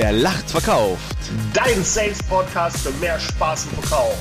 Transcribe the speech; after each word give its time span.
Wer 0.00 0.12
lacht, 0.12 0.48
verkauft. 0.48 1.16
Dein 1.52 1.82
Sales-Podcast 1.82 2.86
für 2.86 2.92
mehr 3.00 3.18
Spaß 3.18 3.64
im 3.64 3.82
Verkauf. 3.82 4.16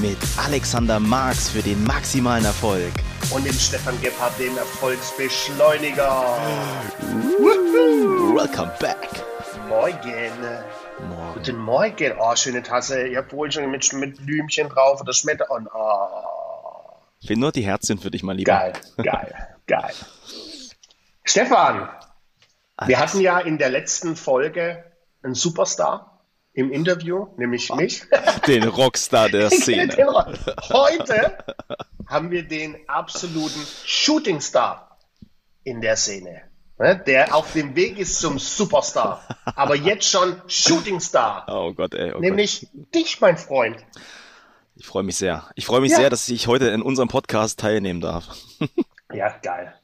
Mit 0.00 0.16
Alexander 0.42 0.98
Marx 0.98 1.50
für 1.50 1.60
den 1.60 1.84
maximalen 1.84 2.46
Erfolg. 2.46 2.94
Und 3.30 3.44
dem 3.44 3.52
Stefan 3.52 4.00
Gebhardt, 4.00 4.38
dem 4.38 4.56
Erfolgsbeschleuniger. 4.56 6.38
Welcome 8.34 8.72
back. 8.80 9.06
Morgen. 9.68 10.00
Morgen. 11.10 11.34
Guten 11.34 11.58
Morgen. 11.58 12.12
Oh, 12.18 12.34
schöne 12.34 12.62
Tasse. 12.62 13.02
Ich 13.02 13.18
habe 13.18 13.30
wohl 13.32 13.52
schon 13.52 13.70
mit, 13.70 13.92
mit 13.92 14.24
Blümchen 14.24 14.70
drauf 14.70 15.02
oder 15.02 15.12
Schmetter. 15.12 15.50
Und, 15.50 15.68
oh, 15.74 16.08
Ich 17.20 17.28
will 17.28 17.36
nur 17.36 17.52
die 17.52 17.66
Herzchen 17.66 17.98
für 17.98 18.10
dich, 18.10 18.22
mein 18.22 18.38
Lieber. 18.38 18.50
geil, 18.50 18.72
geil, 18.96 19.48
geil. 19.66 19.92
Stefan, 21.22 21.90
wir 22.86 22.98
hatten 22.98 23.20
ja 23.20 23.40
in 23.40 23.58
der 23.58 23.68
letzten 23.68 24.16
Folge 24.16 24.87
einen 25.28 25.34
Superstar 25.34 26.24
im 26.54 26.72
Interview, 26.72 27.28
nämlich 27.36 27.72
mich. 27.74 28.02
Den 28.46 28.64
Rockstar 28.64 29.28
der 29.28 29.50
Szene. 29.50 29.94
Heute 30.70 31.38
haben 32.06 32.30
wir 32.30 32.42
den 32.48 32.76
absoluten 32.88 33.60
Shootingstar 33.84 34.98
in 35.62 35.80
der 35.82 35.96
Szene, 35.96 36.42
ne, 36.78 36.96
der 37.06 37.34
auf 37.34 37.52
dem 37.52 37.76
Weg 37.76 37.98
ist 37.98 38.18
zum 38.18 38.38
Superstar, 38.38 39.22
aber 39.44 39.74
jetzt 39.76 40.08
schon 40.08 40.40
Shootingstar, 40.46 41.44
Oh 41.48 41.74
Gott, 41.74 41.92
ey. 41.94 42.14
Oh 42.14 42.18
nämlich 42.20 42.66
dich, 42.94 43.20
mein 43.20 43.36
Freund. 43.36 43.76
Gott. 43.76 44.02
Ich 44.76 44.86
freue 44.86 45.02
mich 45.02 45.16
sehr. 45.16 45.44
Ich 45.56 45.66
freue 45.66 45.80
mich 45.82 45.90
Ja. 45.90 45.98
sehr, 45.98 46.10
dass 46.10 46.28
ich 46.28 46.46
heute 46.46 46.68
in 46.68 46.80
unserem 46.82 47.08
Podcast 47.08 47.58
teilnehmen 47.60 48.00
darf. 48.00 48.28
Ja, 49.12 49.36
geil. 49.42 49.74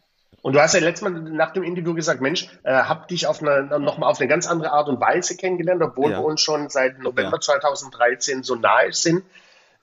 Und 0.44 0.52
du 0.52 0.60
hast 0.60 0.74
ja 0.74 0.80
letztes 0.80 1.00
Mal 1.08 1.22
nach 1.22 1.54
dem 1.54 1.62
Interview 1.62 1.94
gesagt, 1.94 2.20
Mensch, 2.20 2.50
äh, 2.64 2.74
hab 2.74 3.08
dich 3.08 3.26
auf 3.26 3.40
eine, 3.40 3.78
noch 3.80 3.96
mal 3.96 4.08
auf 4.08 4.20
eine 4.20 4.28
ganz 4.28 4.46
andere 4.46 4.72
Art 4.72 4.88
und 4.90 5.00
Weise 5.00 5.38
kennengelernt, 5.38 5.80
obwohl 5.82 6.10
Ja. 6.10 6.18
wir 6.18 6.24
uns 6.24 6.42
schon 6.42 6.68
seit 6.68 6.98
November 6.98 7.36
Ja. 7.36 7.40
2013 7.40 8.42
so 8.42 8.54
nahe 8.54 8.92
sind. 8.92 9.24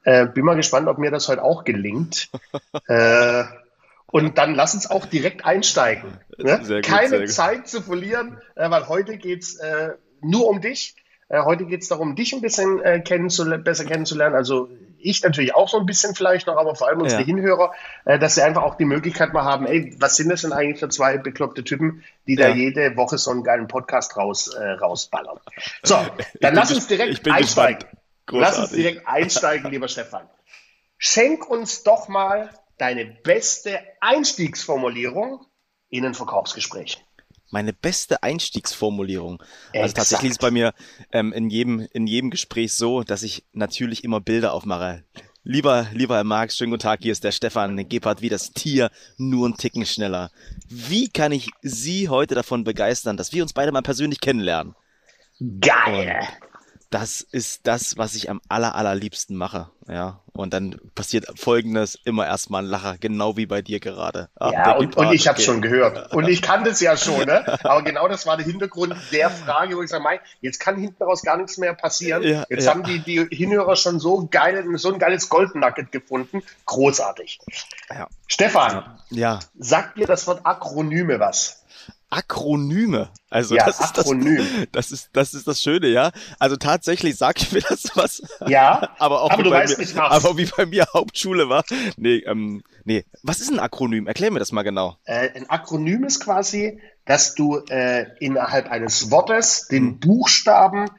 Äh, 0.03 0.27
bin 0.27 0.45
mal 0.45 0.55
gespannt, 0.55 0.87
ob 0.87 0.99
mir 0.99 1.09
das 1.09 1.27
heute 1.29 1.41
auch 1.43 1.63
gelingt. 1.63 2.29
äh, 2.87 3.43
und 4.11 4.37
dann 4.37 4.53
lass 4.53 4.75
uns 4.75 4.87
auch 4.87 5.07
direkt 5.07 5.45
einsteigen. 5.45 6.19
Ne? 6.37 6.59
Gut, 6.59 6.83
Keine. 6.83 7.25
Zeit 7.25 7.67
zu 7.67 7.81
verlieren, 7.81 8.37
äh, 8.53 8.69
weil 8.69 8.87
heute 8.87 9.17
geht's 9.17 9.55
äh, 9.55 9.93
nur 10.21 10.47
um 10.47 10.61
dich. 10.61 10.95
Äh, 11.27 11.41
heute 11.41 11.65
geht's 11.65 11.87
darum, 11.87 12.15
dich 12.15 12.33
ein 12.33 12.41
bisschen 12.41 13.03
kennenzule 13.03 13.57
besser 13.57 13.85
kennenzulernen. 13.85 14.35
Also 14.35 14.69
ich 15.03 15.23
natürlich 15.23 15.55
auch 15.55 15.69
so 15.69 15.79
ein 15.79 15.85
bisschen 15.85 16.15
vielleicht 16.15 16.47
noch, 16.47 16.57
aber 16.57 16.75
vor 16.75 16.87
allem 16.87 17.01
unsere 17.01 17.21
Ja. 17.21 17.25
Hinhörer, 17.25 17.73
äh, 18.05 18.19
dass 18.19 18.35
sie 18.35 18.41
einfach 18.41 18.63
auch 18.63 18.75
die 18.75 18.85
Möglichkeit 18.85 19.33
mal 19.33 19.43
haben, 19.43 19.65
ey, 19.65 19.95
was 19.99 20.15
sind 20.15 20.29
das 20.29 20.41
denn 20.41 20.53
eigentlich 20.53 20.79
für 20.79 20.89
zwei 20.89 21.17
bekloppte 21.17 21.63
Typen, 21.63 22.03
die 22.27 22.35
da 22.35 22.49
Ja. 22.49 22.55
jede 22.55 22.95
Woche 22.97 23.17
so 23.17 23.31
einen 23.31 23.43
geilen 23.43 23.67
Podcast 23.67 24.17
raus, 24.17 24.47
äh, 24.47 24.71
rausballern. 24.71 25.39
So, 25.83 25.95
dann 26.41 26.55
lass 26.55 26.71
uns 26.71 26.87
direkt 26.87 27.29
einsteigen. 27.29 27.87
Lass 28.29 28.59
uns 28.59 28.69
direkt 28.71 29.07
einsteigen, 29.07 29.71
lieber 29.71 29.87
Stefan. 29.87 30.29
Schenk 30.97 31.49
uns 31.49 31.83
doch 31.83 32.07
mal 32.07 32.49
deine 32.77 33.05
beste 33.05 33.79
Einstiegsformulierung 33.99 35.45
in 35.89 36.05
ein 36.05 36.13
Verkaufsgespräch. 36.13 37.03
Meine 37.51 37.73
beste 37.73 38.23
Einstiegsformulierung. 38.23 39.41
Also 39.41 39.49
Exakt. 39.73 39.97
tatsächlich 39.97 40.31
ist 40.31 40.37
es 40.37 40.41
bei 40.41 40.51
mir 40.51 40.73
ähm, 41.11 41.31
in, 41.33 41.49
jedem, 41.49 41.87
in 41.93 42.07
jedem 42.07 42.31
Gespräch 42.31 42.73
so, 42.73 43.03
dass 43.03 43.23
ich 43.23 43.43
natürlich 43.53 44.03
immer 44.03 44.19
Bilder 44.19 44.53
aufmache. 44.53 45.03
Lieber, 45.43 45.87
lieber 45.93 46.15
Herr 46.15 46.23
Marx, 46.23 46.55
schönen 46.55 46.69
guten 46.69 46.83
Tag, 46.83 46.99
hier 47.01 47.11
ist 47.11 47.23
der 47.23 47.31
Stefan 47.31 47.89
Gebhardt 47.89 48.21
wie 48.21 48.29
das 48.29 48.51
Tier, 48.51 48.91
nur 49.17 49.49
ein 49.49 49.57
Ticken 49.57 49.87
schneller. 49.87 50.29
Wie 50.69 51.09
kann 51.09 51.31
ich 51.31 51.49
Sie 51.63 52.09
heute 52.09 52.35
davon 52.35 52.63
begeistern, 52.63 53.17
dass 53.17 53.33
wir 53.33 53.41
uns 53.41 53.51
beide 53.51 53.71
mal 53.71 53.81
persönlich 53.81 54.21
kennenlernen? 54.21 54.75
Geil. 55.59 56.27
Das 56.91 57.21
ist 57.21 57.67
das, 57.67 57.97
was 57.97 58.15
ich 58.15 58.29
am 58.29 58.41
aller, 58.49 58.75
allerliebsten 58.75 59.37
mache. 59.37 59.69
Ja. 59.87 60.19
Und 60.33 60.53
dann 60.53 60.75
passiert 60.93 61.25
folgendes, 61.39 61.97
immer 62.03 62.27
erstmal 62.27 62.63
ein 62.63 62.67
Lacher, 62.67 62.97
genau 62.97 63.37
wie 63.37 63.45
bei 63.45 63.61
dir 63.61 63.79
gerade. 63.79 64.27
Ach, 64.37 64.51
Ja, 64.51 64.75
und, 64.75 64.97
und 64.97 65.13
ich 65.13 65.27
habe 65.27 65.37
okay. 65.37 65.45
schon 65.45 65.61
gehört. 65.61 66.13
Und 66.13 66.27
ich 66.27 66.41
kannte 66.41 66.69
es 66.69 66.81
ja 66.81 66.97
schon, 66.97 67.25
ne? 67.25 67.45
Aber 67.63 67.81
genau 67.83 68.09
das 68.09 68.27
war 68.27 68.35
der 68.35 68.45
Hintergrund 68.45 68.93
der 69.13 69.29
Frage, 69.29 69.77
wo 69.77 69.81
ich 69.81 69.89
sage, 69.89 70.03
Mei, 70.03 70.19
jetzt 70.41 70.59
kann 70.59 70.75
hinten 70.77 71.01
raus 71.01 71.21
gar 71.23 71.37
nichts 71.37 71.57
mehr 71.57 71.73
passieren. 71.73 72.23
Ja, 72.23 72.43
jetzt 72.49 72.65
ja. 72.65 72.71
haben 72.71 72.83
die, 72.83 72.99
die 72.99 73.25
Hinhörer 73.33 73.77
schon 73.77 73.99
so, 73.99 74.27
geil, 74.29 74.65
so 74.75 74.91
ein 74.91 74.99
geiles 74.99 75.29
Goldnugget 75.29 75.93
gefunden. 75.93 76.43
Großartig. 76.65 77.39
Ja. 77.89 78.07
Stefan, 78.27 78.99
Ja, 79.09 79.39
sagt 79.57 79.97
dir 79.97 80.07
das 80.07 80.27
Wort 80.27 80.45
Akronyme 80.45 81.19
was? 81.19 81.60
Akronyme. 82.11 83.09
Also 83.29 83.55
Ja, 83.55 83.65
das 83.65 83.79
ist 83.79 83.97
Akronym. 83.97 84.37
das, 84.71 84.89
das 84.89 84.91
ist 84.91 85.09
das 85.13 85.33
ist 85.33 85.47
das 85.47 85.61
Schöne, 85.61 85.87
ja. 85.87 86.11
Also 86.37 86.57
tatsächlich 86.57 87.15
sagt 87.17 87.51
mir 87.53 87.61
das 87.61 87.89
was. 87.95 88.21
Ja, 88.47 88.93
Aber 88.99 89.21
auch 89.23 89.31
aber 89.31 89.45
wie 89.45 89.49
bei 89.49 89.65
mir, 89.67 89.77
nicht 89.77 89.97
aber 89.97 90.37
wie 90.37 90.45
bei 90.45 90.65
mir 90.67 90.85
Hauptschule 90.93 91.49
war. 91.49 91.63
Nee, 91.97 92.17
ähm, 92.27 92.61
nee. 92.83 93.05
Was 93.23 93.39
ist 93.41 93.49
ein 93.51 93.59
Akronym? 93.59 94.05
Erklär 94.07 94.29
mir 94.31 94.39
das 94.39 94.51
mal 94.51 94.63
genau. 94.63 94.97
Äh, 95.05 95.29
ein 95.35 95.49
Akronym 95.49 96.03
ist 96.03 96.19
quasi, 96.19 96.79
dass 97.05 97.33
du 97.33 97.57
äh, 97.69 98.05
innerhalb 98.19 98.69
eines 98.69 99.09
Wortes 99.09 99.67
den 99.69 99.99
Buchstaben 99.99 100.89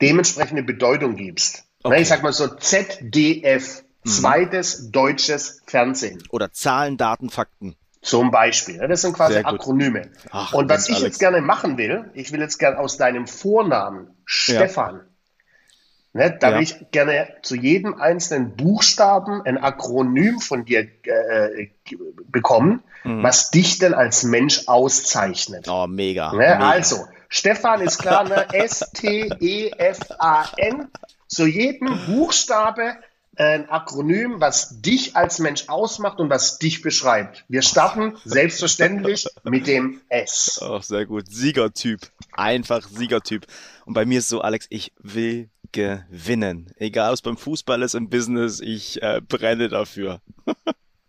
dementsprechende 0.00 0.62
Bedeutung 0.62 1.16
gibst. 1.16 1.64
Okay. 1.82 2.02
Ich 2.02 2.08
sag 2.08 2.22
mal 2.22 2.32
so 2.32 2.48
ZDF, 2.48 3.82
Mhm. 4.04 4.10
zweites 4.10 4.90
deutsches 4.90 5.62
Fernsehen. 5.66 6.20
Oder 6.30 6.50
Zahlen, 6.52 6.96
Daten, 6.96 7.30
Fakten. 7.30 7.76
Zum 8.02 8.30
Beispiel. 8.32 8.78
Ne? 8.78 8.88
Das 8.88 9.00
sind 9.02 9.14
quasi. 9.14 9.38
Akronyme. 9.38 10.10
Ach, 10.30 10.52
Und 10.52 10.68
was 10.68 10.88
ich 10.88 10.96
Alex. 10.96 11.06
jetzt 11.06 11.18
gerne 11.20 11.40
machen 11.40 11.78
will, 11.78 12.10
ich 12.14 12.32
will 12.32 12.40
jetzt 12.40 12.58
gerne 12.58 12.78
aus 12.78 12.96
deinem 12.96 13.26
Vornamen 13.28 14.08
Stefan, 14.24 15.02
ne, 16.12 16.36
da 16.40 16.50
Ja. 16.50 16.56
will 16.56 16.62
ich 16.64 16.90
gerne 16.90 17.28
zu 17.42 17.54
jedem 17.54 17.94
einzelnen 18.00 18.56
Buchstaben 18.56 19.42
ein 19.46 19.56
Akronym 19.56 20.40
von 20.40 20.64
dir 20.64 20.80
äh, 20.80 21.68
g- 21.84 21.96
bekommen, 22.26 22.82
was 23.04 23.50
dich 23.50 23.78
denn 23.78 23.94
als 23.94 24.22
Mensch 24.24 24.66
auszeichnet. 24.66 25.66
Mhm. 25.68 25.72
Oh, 25.72 25.86
mega. 25.86 26.32
Ne? 26.32 26.38
mega. 26.38 26.58
Also, 26.70 27.06
Stefan 27.28 27.80
ist 27.80 27.98
klar, 27.98 28.24
ne? 28.28 28.46
S-T-E-F-A-N. 29.52 30.88
Zu 31.28 31.46
jedem 31.46 31.98
Buchstabe 32.06 32.96
ein 33.36 33.68
Akronym, 33.70 34.40
was 34.40 34.80
dich 34.82 35.16
als 35.16 35.38
Mensch 35.38 35.68
ausmacht 35.68 36.18
und 36.18 36.28
was 36.30 36.58
dich 36.58 36.82
beschreibt. 36.82 37.44
Wir 37.48 37.62
starten 37.62 38.16
selbstverständlich 38.24 39.26
mit 39.44 39.66
dem 39.66 40.00
S. 40.08 40.60
Ach, 40.62 40.82
sehr 40.82 41.06
gut. 41.06 41.30
Siegertyp. 41.30 42.00
Einfach 42.32 42.86
Siegertyp. 42.86 43.46
Und 43.86 43.94
bei 43.94 44.04
mir 44.04 44.18
ist 44.18 44.28
so, 44.28 44.40
Alex, 44.40 44.66
ich 44.70 44.92
will 44.98 45.48
gewinnen. 45.72 46.72
Egal, 46.76 47.08
ob 47.10 47.14
es 47.14 47.22
beim 47.22 47.36
Fußball 47.36 47.80
ist, 47.82 47.94
im 47.94 48.10
Business, 48.10 48.60
ich 48.60 49.02
äh, 49.02 49.20
brenne 49.26 49.68
dafür. 49.68 50.20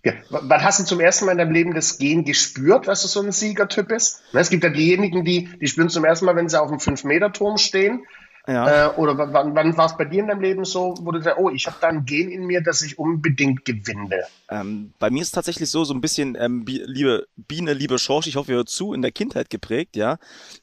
Ja. 0.05 0.13
Wann 0.29 0.63
hast 0.63 0.81
du 0.81 0.83
zum 0.83 0.99
ersten 0.99 1.25
Mal 1.25 1.33
in 1.33 1.37
deinem 1.37 1.53
Leben 1.53 1.73
das 1.73 1.97
Gen 1.97 2.25
gespürt, 2.25 2.87
dass 2.89 3.03
du 3.03 3.07
so 3.07 3.21
ein 3.21 3.31
Siegertyp 3.31 3.87
bist? 3.87 4.21
Ne, 4.33 4.41
Es 4.41 4.49
gibt 4.49 4.63
ja 4.63 4.69
diejenigen, 4.69 5.23
die, 5.23 5.49
die 5.59 5.67
spüren 5.67 5.87
zum 5.89 6.03
ersten 6.03 6.25
Mal, 6.25 6.35
wenn 6.35 6.49
sie 6.49 6.59
auf 6.61 6.69
einem 6.69 6.79
5-Meter-Turm 6.79 7.57
stehen. 7.57 8.05
Ja. 8.45 8.87
Äh, 8.87 8.95
oder 8.95 9.17
wann, 9.17 9.55
wann 9.55 9.77
war 9.77 9.85
es 9.85 9.95
bei 9.95 10.03
dir 10.03 10.19
in 10.19 10.27
deinem 10.27 10.41
Leben 10.41 10.65
so, 10.65 10.95
wo 11.01 11.11
du 11.11 11.21
sagst, 11.21 11.39
oh, 11.39 11.49
ich 11.49 11.65
habe 11.65 11.77
da 11.79 11.87
ein 11.87 12.05
Gen 12.05 12.29
in 12.29 12.45
mir, 12.45 12.61
das 12.61 12.81
ich 12.81 12.99
unbedingt 12.99 13.63
gewinnen 13.63 14.09
will? 14.09 14.23
Ähm, 14.49 14.93
bei 14.99 15.09
mir 15.09 15.21
ist 15.21 15.29
es 15.29 15.31
tatsächlich 15.31 15.69
so, 15.69 15.85
so 15.85 15.93
ein 15.93 16.01
bisschen, 16.01 16.35
ähm, 16.37 16.65
liebe 16.65 17.25
Biene, 17.37 17.73
liebe 17.73 17.97
Schorsch, 17.97 18.27
ich 18.27 18.35
hoffe, 18.35 18.51
ihr 18.51 18.57
hört 18.57 18.69
zu, 18.69 18.93
in 18.93 19.01
der 19.01 19.11
Kindheit 19.11 19.49
geprägt, 19.49 19.95
ja, 19.95 20.17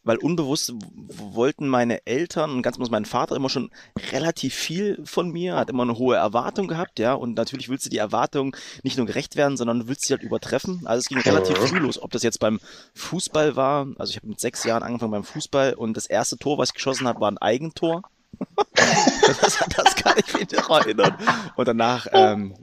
weil 0.04 0.18
unbewusst 0.18 0.74
wollten 1.08 1.68
meine 1.68 2.06
Eltern 2.06 2.50
und 2.50 2.62
ganz 2.62 2.76
besonders 2.76 2.90
mein 2.90 3.06
Vater 3.06 3.34
immer 3.34 3.48
schon 3.48 3.70
relativ 4.12 4.54
viel 4.54 5.00
von 5.06 5.30
mir, 5.30 5.56
hat 5.56 5.70
immer 5.70 5.84
eine 5.84 5.96
hohe 5.96 6.16
Erwartung 6.16 6.68
gehabt, 6.68 6.98
ja, 6.98 7.14
und 7.14 7.34
natürlich 7.34 7.70
willst 7.70 7.86
du 7.86 7.90
die 7.90 7.98
Erwartung 7.98 8.54
nicht 8.82 8.98
nur 8.98 9.06
gerecht 9.06 9.36
werden, 9.36 9.56
sondern 9.56 9.80
du 9.80 9.88
willst 9.88 10.06
sie 10.06 10.12
halt 10.12 10.22
übertreffen. 10.22 10.82
Also 10.84 11.00
es 11.00 11.08
ging 11.08 11.18
relativ 11.18 11.56
früh 11.56 11.78
los, 11.78 12.00
ob 12.00 12.10
das 12.10 12.22
jetzt 12.22 12.40
beim 12.40 12.60
Fußball 12.94 13.56
war, 13.56 13.86
also 13.96 14.10
ich 14.10 14.16
habe 14.16 14.28
mit 14.28 14.38
sechs 14.38 14.64
Jahren 14.64 14.82
angefangen 14.82 15.12
beim 15.12 15.24
Fußball 15.24 15.72
und 15.72 15.96
das 15.96 16.06
erste 16.06 16.36
Tor, 16.36 16.58
was 16.58 16.68
ich 16.68 16.74
geschossen 16.74 17.08
habe, 17.08 17.20
war 17.20 17.30
ein 17.30 17.38
Eigentor. 17.70 18.02
das, 18.74 19.58
das 19.76 19.96
kann 19.96 20.14
ich 20.16 20.34
mich 20.34 20.50
noch 20.52 20.70
erinnern. 20.70 21.16
Und 21.56 21.68
danach 21.68 22.06
ähm, 22.12 22.54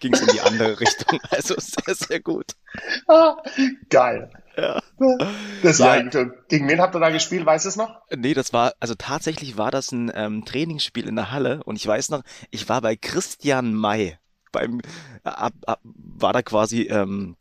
ging 0.00 0.12
es 0.12 0.20
in 0.22 0.28
die 0.32 0.40
andere 0.40 0.80
Richtung. 0.80 1.20
Also 1.30 1.54
sehr, 1.58 1.94
sehr 1.94 2.20
gut. 2.20 2.52
Ah, 3.06 3.36
geil. 3.90 4.30
Ja. 4.56 4.80
Das 5.62 5.78
Ja. 5.78 5.92
Eigentum. 5.92 6.32
Gegen 6.48 6.68
wen 6.68 6.80
habt 6.80 6.94
ihr 6.94 7.00
da 7.00 7.10
gespielt, 7.10 7.46
weißt 7.46 7.64
du 7.64 7.68
es 7.68 7.76
noch? 7.76 8.00
Nee, 8.14 8.34
das 8.34 8.52
war, 8.52 8.72
also 8.80 8.94
tatsächlich 8.96 9.56
war 9.56 9.70
das 9.70 9.92
ein 9.92 10.10
ähm, 10.14 10.44
Trainingsspiel 10.44 11.06
in 11.06 11.16
der 11.16 11.30
Halle 11.30 11.62
und 11.64 11.76
ich 11.76 11.86
weiß 11.86 12.10
noch, 12.10 12.22
ich 12.50 12.68
war 12.68 12.80
bei 12.80 12.96
Christian 12.96 13.72
May. 13.72 14.18
Beim, 14.52 14.80
ab, 15.22 15.52
ab, 15.64 15.80
war 15.84 16.32
da 16.32 16.42
quasi, 16.42 16.82
ähm, 16.82 17.36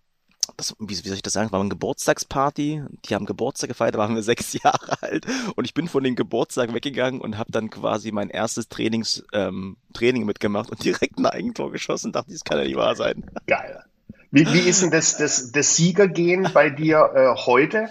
das, 0.60 0.76
wie, 0.80 0.94
soll 0.94 1.16
ich 1.16 1.22
das 1.22 1.34
sagen, 1.34 1.52
war 1.52 1.60
eine 1.60 1.70
Geburtstagsparty, 1.70 2.84
die 3.06 3.16
haben 3.16 3.26
Geburtstag 3.26 3.70
gefeiert, 3.70 3.96
da 3.96 4.00
waren 4.00 4.16
wir 4.16 4.24
sechs 4.24 4.54
Jahre 4.54 5.02
alt 5.02 5.26
und 5.56 5.66
ich 5.66 5.74
bin 5.74 5.88
von 5.88 6.04
dem 6.04 6.16
Geburtstag 6.16 6.74
weggegangen 6.74 7.22
und 7.22 7.38
habe 7.38 7.52
dann 7.52 7.70
quasi 7.70 8.12
mein 8.12 8.30
erstes 8.30 8.70
Trainings, 8.70 9.24
ähm, 9.34 9.78
Training 9.94 10.26
mitgemacht 10.26 10.70
und 10.70 10.84
direkt 10.84 11.18
ein 11.18 11.26
Eigentor 11.26 11.72
geschossen, 11.72 12.12
dachte, 12.12 12.32
das 12.32 12.44
kann 12.44 12.58
ja 12.60 12.66
nicht 12.66 12.76
wahr 12.76 12.96
sein. 12.96 13.26
Geil. 13.48 13.84
Wie, 14.32 14.46
wie 14.54 14.60
ist 14.60 14.84
denn 14.84 14.92
das, 14.92 15.18
das, 15.18 15.52
das 15.52 15.76
Siegergehen 15.76 16.50
bei 16.54 16.70
dir 16.70 17.12
äh, 17.16 17.36
heute? 17.46 17.90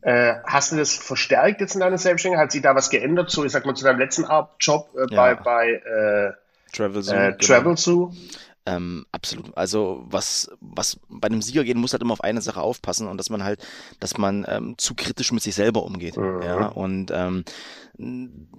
Äh, 0.00 0.36
hast 0.44 0.72
du 0.72 0.76
das 0.76 0.94
verstärkt 0.94 1.60
jetzt 1.60 1.74
in 1.74 1.80
deiner 1.80 1.98
Selbstständigkeit? 1.98 2.44
Hat 2.44 2.52
sich 2.52 2.62
da 2.62 2.74
was 2.74 2.88
geändert? 2.88 3.30
So, 3.30 3.44
ich 3.44 3.52
sag 3.52 3.66
mal, 3.66 3.74
zu 3.74 3.84
deinem 3.84 3.98
letzten 3.98 4.24
Job 4.60 4.88
äh, 4.96 5.14
bei, 5.14 5.32
ja. 5.32 5.34
bei 5.34 5.72
äh, 5.72 6.32
Travel 6.72 7.02
Zoo. 7.02 7.14
Äh, 7.14 7.36
Travel 7.36 7.74
genau. 7.74 8.12
Ähm, 8.68 9.06
absolut. 9.12 9.56
Also 9.56 10.04
was, 10.10 10.50
was 10.60 11.00
bei 11.08 11.26
einem 11.26 11.40
Sieger 11.40 11.64
gehen 11.64 11.78
muss 11.78 11.92
halt 11.92 12.02
immer 12.02 12.12
auf 12.12 12.20
eine 12.22 12.42
Sache 12.42 12.60
aufpassen 12.60 13.06
und 13.06 13.16
dass 13.16 13.30
man 13.30 13.42
halt, 13.42 13.66
dass 13.98 14.18
man 14.18 14.44
ähm, 14.46 14.74
zu 14.76 14.94
kritisch 14.94 15.32
mit 15.32 15.42
sich 15.42 15.54
selber 15.54 15.84
umgeht. 15.84 16.18
Mhm. 16.18 16.42
Ja, 16.42 16.66
und 16.66 17.10
ähm, 17.10 17.44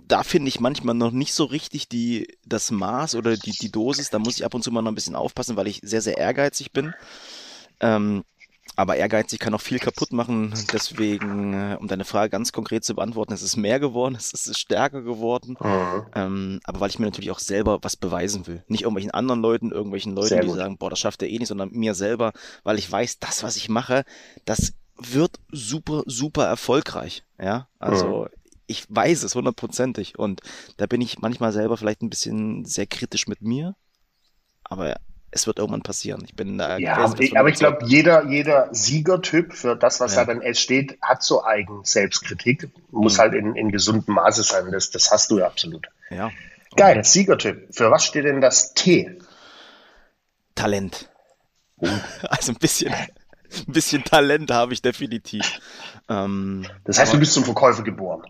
da 0.07 0.23
finde 0.23 0.49
ich 0.49 0.59
manchmal 0.59 0.95
noch 0.95 1.11
nicht 1.11 1.33
so 1.33 1.43
richtig 1.45 1.89
die, 1.89 2.27
das 2.43 2.71
Maß 2.71 3.15
oder 3.15 3.37
die, 3.37 3.51
die 3.51 3.71
Dosis. 3.71 4.09
Da 4.09 4.17
muss 4.17 4.37
ich 4.37 4.45
ab 4.45 4.55
und 4.55 4.63
zu 4.63 4.71
mal 4.71 4.81
noch 4.81 4.91
ein 4.91 4.95
bisschen 4.95 5.15
aufpassen, 5.15 5.55
weil 5.57 5.67
ich 5.67 5.79
sehr, 5.83 6.01
sehr 6.01 6.17
ehrgeizig 6.17 6.71
bin. 6.71 6.93
Ähm, 7.79 8.23
aber 8.79 8.95
ehrgeizig 8.95 9.39
kann 9.39 9.53
auch 9.53 9.59
viel 9.59 9.77
kaputt 9.77 10.13
machen. 10.13 10.53
Deswegen, 10.71 11.53
äh, 11.53 11.75
um 11.77 11.89
deine 11.89 12.05
Frage 12.05 12.29
ganz 12.29 12.53
konkret 12.53 12.85
zu 12.85 12.95
beantworten, 12.95 13.33
es 13.33 13.41
ist 13.41 13.57
mehr 13.57 13.77
geworden, 13.77 14.15
es 14.17 14.31
ist 14.31 14.57
stärker 14.57 15.01
geworden. 15.01 15.57
Mhm. 15.59 16.05
Ähm, 16.15 16.59
aber 16.63 16.79
weil 16.79 16.89
ich 16.89 16.97
mir 16.97 17.03
natürlich 17.03 17.31
auch 17.31 17.39
selber 17.39 17.79
was 17.81 17.97
beweisen 17.97 18.47
will. 18.47 18.63
Nicht 18.67 18.83
irgendwelchen 18.83 19.11
anderen 19.11 19.41
Leuten, 19.41 19.73
irgendwelchen 19.73 20.15
Leuten, 20.15 20.39
die 20.39 20.49
sagen, 20.51 20.77
boah, 20.77 20.89
das 20.89 20.99
schafft 20.99 21.21
er 21.21 21.27
eh 21.27 21.37
nicht, 21.39 21.49
sondern 21.49 21.71
mir 21.71 21.93
selber, 21.93 22.31
weil 22.63 22.79
ich 22.79 22.89
weiß, 22.89 23.19
das, 23.19 23.43
was 23.43 23.57
ich 23.57 23.67
mache, 23.67 24.05
das 24.45 24.71
wird 24.95 25.41
super, 25.51 26.03
super 26.05 26.45
erfolgreich. 26.45 27.25
Ja, 27.37 27.67
also 27.79 28.29
mhm. 28.31 28.51
ich 28.65 28.85
weiß 28.87 29.23
es 29.23 29.35
hundertprozentig. 29.35 30.17
Und 30.17 30.39
da 30.77 30.85
bin 30.85 31.01
ich 31.01 31.19
manchmal 31.19 31.51
selber 31.51 31.75
vielleicht 31.75 32.01
ein 32.01 32.09
bisschen 32.09 32.63
sehr 32.63 32.87
kritisch 32.87 33.27
mit 33.27 33.41
mir. 33.41 33.75
Aber 34.63 34.95
es 35.31 35.47
wird 35.47 35.59
irgendwann 35.59 35.81
passieren. 35.81 36.23
Ich 36.25 36.35
bin 36.35 36.57
da. 36.57 36.77
Ja, 36.77 36.97
aber 36.97 37.19
ich, 37.19 37.33
ich 37.33 37.59
glaube, 37.59 37.85
jeder, 37.85 38.25
jeder 38.25 38.69
Siegertyp 38.71 39.53
für 39.53 39.75
das, 39.75 39.99
was 39.99 40.15
ja. 40.15 40.25
da 40.25 40.33
dann 40.33 40.55
steht, 40.55 40.97
hat 41.01 41.23
so 41.23 41.43
eigen 41.43 41.83
Selbstkritik. 41.83 42.69
Muss 42.91 43.17
mhm. 43.17 43.21
halt 43.21 43.33
in, 43.33 43.55
in 43.55 43.71
gesundem 43.71 44.15
Maße 44.15 44.43
sein. 44.43 44.71
Das, 44.71 44.89
das 44.91 45.11
hast 45.11 45.31
du 45.31 45.39
ja 45.39 45.45
absolut. 45.45 45.87
Ja. 46.09 46.31
Geil, 46.75 47.03
Siegertyp. 47.03 47.67
Für 47.71 47.91
was 47.91 48.05
steht 48.05 48.25
denn 48.25 48.41
das 48.41 48.73
T? 48.73 49.19
Talent. 50.55 51.09
Oh. 51.77 51.87
Also 52.23 52.51
ein 52.51 52.57
bisschen, 52.57 52.93
ein 52.93 53.07
bisschen 53.67 54.03
Talent 54.03 54.51
habe 54.51 54.73
ich 54.73 54.81
definitiv. 54.81 55.59
Ähm, 56.09 56.65
das 56.83 56.99
heißt, 56.99 57.13
du 57.13 57.19
bist 57.19 57.33
zum 57.33 57.45
Verkäufer 57.45 57.83
geboren. 57.83 58.23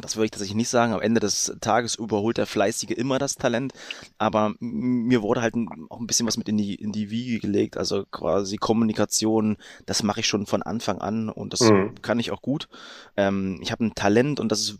Das 0.00 0.16
würde 0.16 0.26
ich 0.26 0.30
tatsächlich 0.30 0.56
nicht 0.56 0.68
sagen. 0.68 0.92
Am 0.92 1.00
Ende 1.00 1.20
des 1.20 1.56
Tages 1.60 1.94
überholt 1.94 2.36
der 2.38 2.46
Fleißige 2.46 2.90
immer 2.90 3.18
das 3.18 3.36
Talent. 3.36 3.72
Aber 4.18 4.54
mir 4.60 5.22
wurde 5.22 5.42
halt 5.42 5.54
auch 5.88 6.00
ein 6.00 6.06
bisschen 6.06 6.26
was 6.26 6.36
mit 6.36 6.48
in 6.48 6.56
die, 6.56 6.74
in 6.74 6.92
die 6.92 7.10
Wiege 7.10 7.38
gelegt. 7.38 7.76
Also 7.76 8.04
quasi 8.10 8.56
Kommunikation, 8.56 9.56
das 9.86 10.02
mache 10.02 10.20
ich 10.20 10.26
schon 10.26 10.46
von 10.46 10.62
Anfang 10.62 11.00
an 11.00 11.28
und 11.28 11.52
das 11.52 11.60
mhm. 11.60 11.94
kann 12.02 12.18
ich 12.18 12.30
auch 12.30 12.42
gut. 12.42 12.68
Ähm, 13.16 13.58
ich 13.62 13.72
habe 13.72 13.84
ein 13.84 13.94
Talent 13.94 14.40
und 14.40 14.52
das 14.52 14.60
ist, 14.60 14.78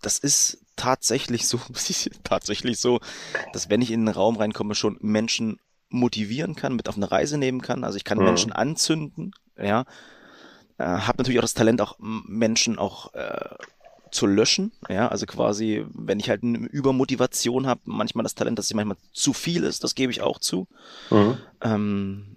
das 0.00 0.18
ist 0.18 0.62
tatsächlich 0.76 1.46
so, 1.46 1.60
tatsächlich 2.24 2.78
so, 2.80 3.00
dass 3.52 3.68
wenn 3.68 3.82
ich 3.82 3.90
in 3.90 4.00
einen 4.00 4.14
Raum 4.14 4.36
reinkomme, 4.36 4.74
schon 4.74 4.96
Menschen 5.00 5.58
motivieren 5.90 6.54
kann, 6.54 6.76
mit 6.76 6.88
auf 6.88 6.96
eine 6.96 7.10
Reise 7.10 7.36
nehmen 7.36 7.60
kann. 7.60 7.84
Also 7.84 7.96
ich 7.96 8.04
kann 8.04 8.18
mhm. 8.18 8.24
Menschen 8.24 8.52
anzünden, 8.52 9.32
ja 9.58 9.84
äh, 10.80 10.84
habe 10.84 11.18
natürlich 11.18 11.38
auch 11.38 11.44
das 11.44 11.54
Talent, 11.54 11.80
auch 11.80 11.96
Menschen 11.98 12.78
auch 12.78 13.12
äh, 13.14 13.54
zu 14.10 14.26
löschen. 14.26 14.72
Ja, 14.88 15.08
also 15.08 15.26
quasi, 15.26 15.84
wenn 15.92 16.18
ich 16.18 16.30
halt 16.30 16.42
eine 16.42 16.58
Übermotivation 16.58 17.66
habe, 17.66 17.82
manchmal 17.84 18.22
das 18.22 18.34
Talent, 18.34 18.58
dass 18.58 18.68
sie 18.68 18.74
manchmal 18.74 18.96
zu 19.12 19.32
viel 19.32 19.62
ist, 19.64 19.84
das 19.84 19.94
gebe 19.94 20.10
ich 20.10 20.22
auch 20.22 20.38
zu. 20.38 20.66
Mhm. 21.10 21.36
Ähm, 21.60 22.36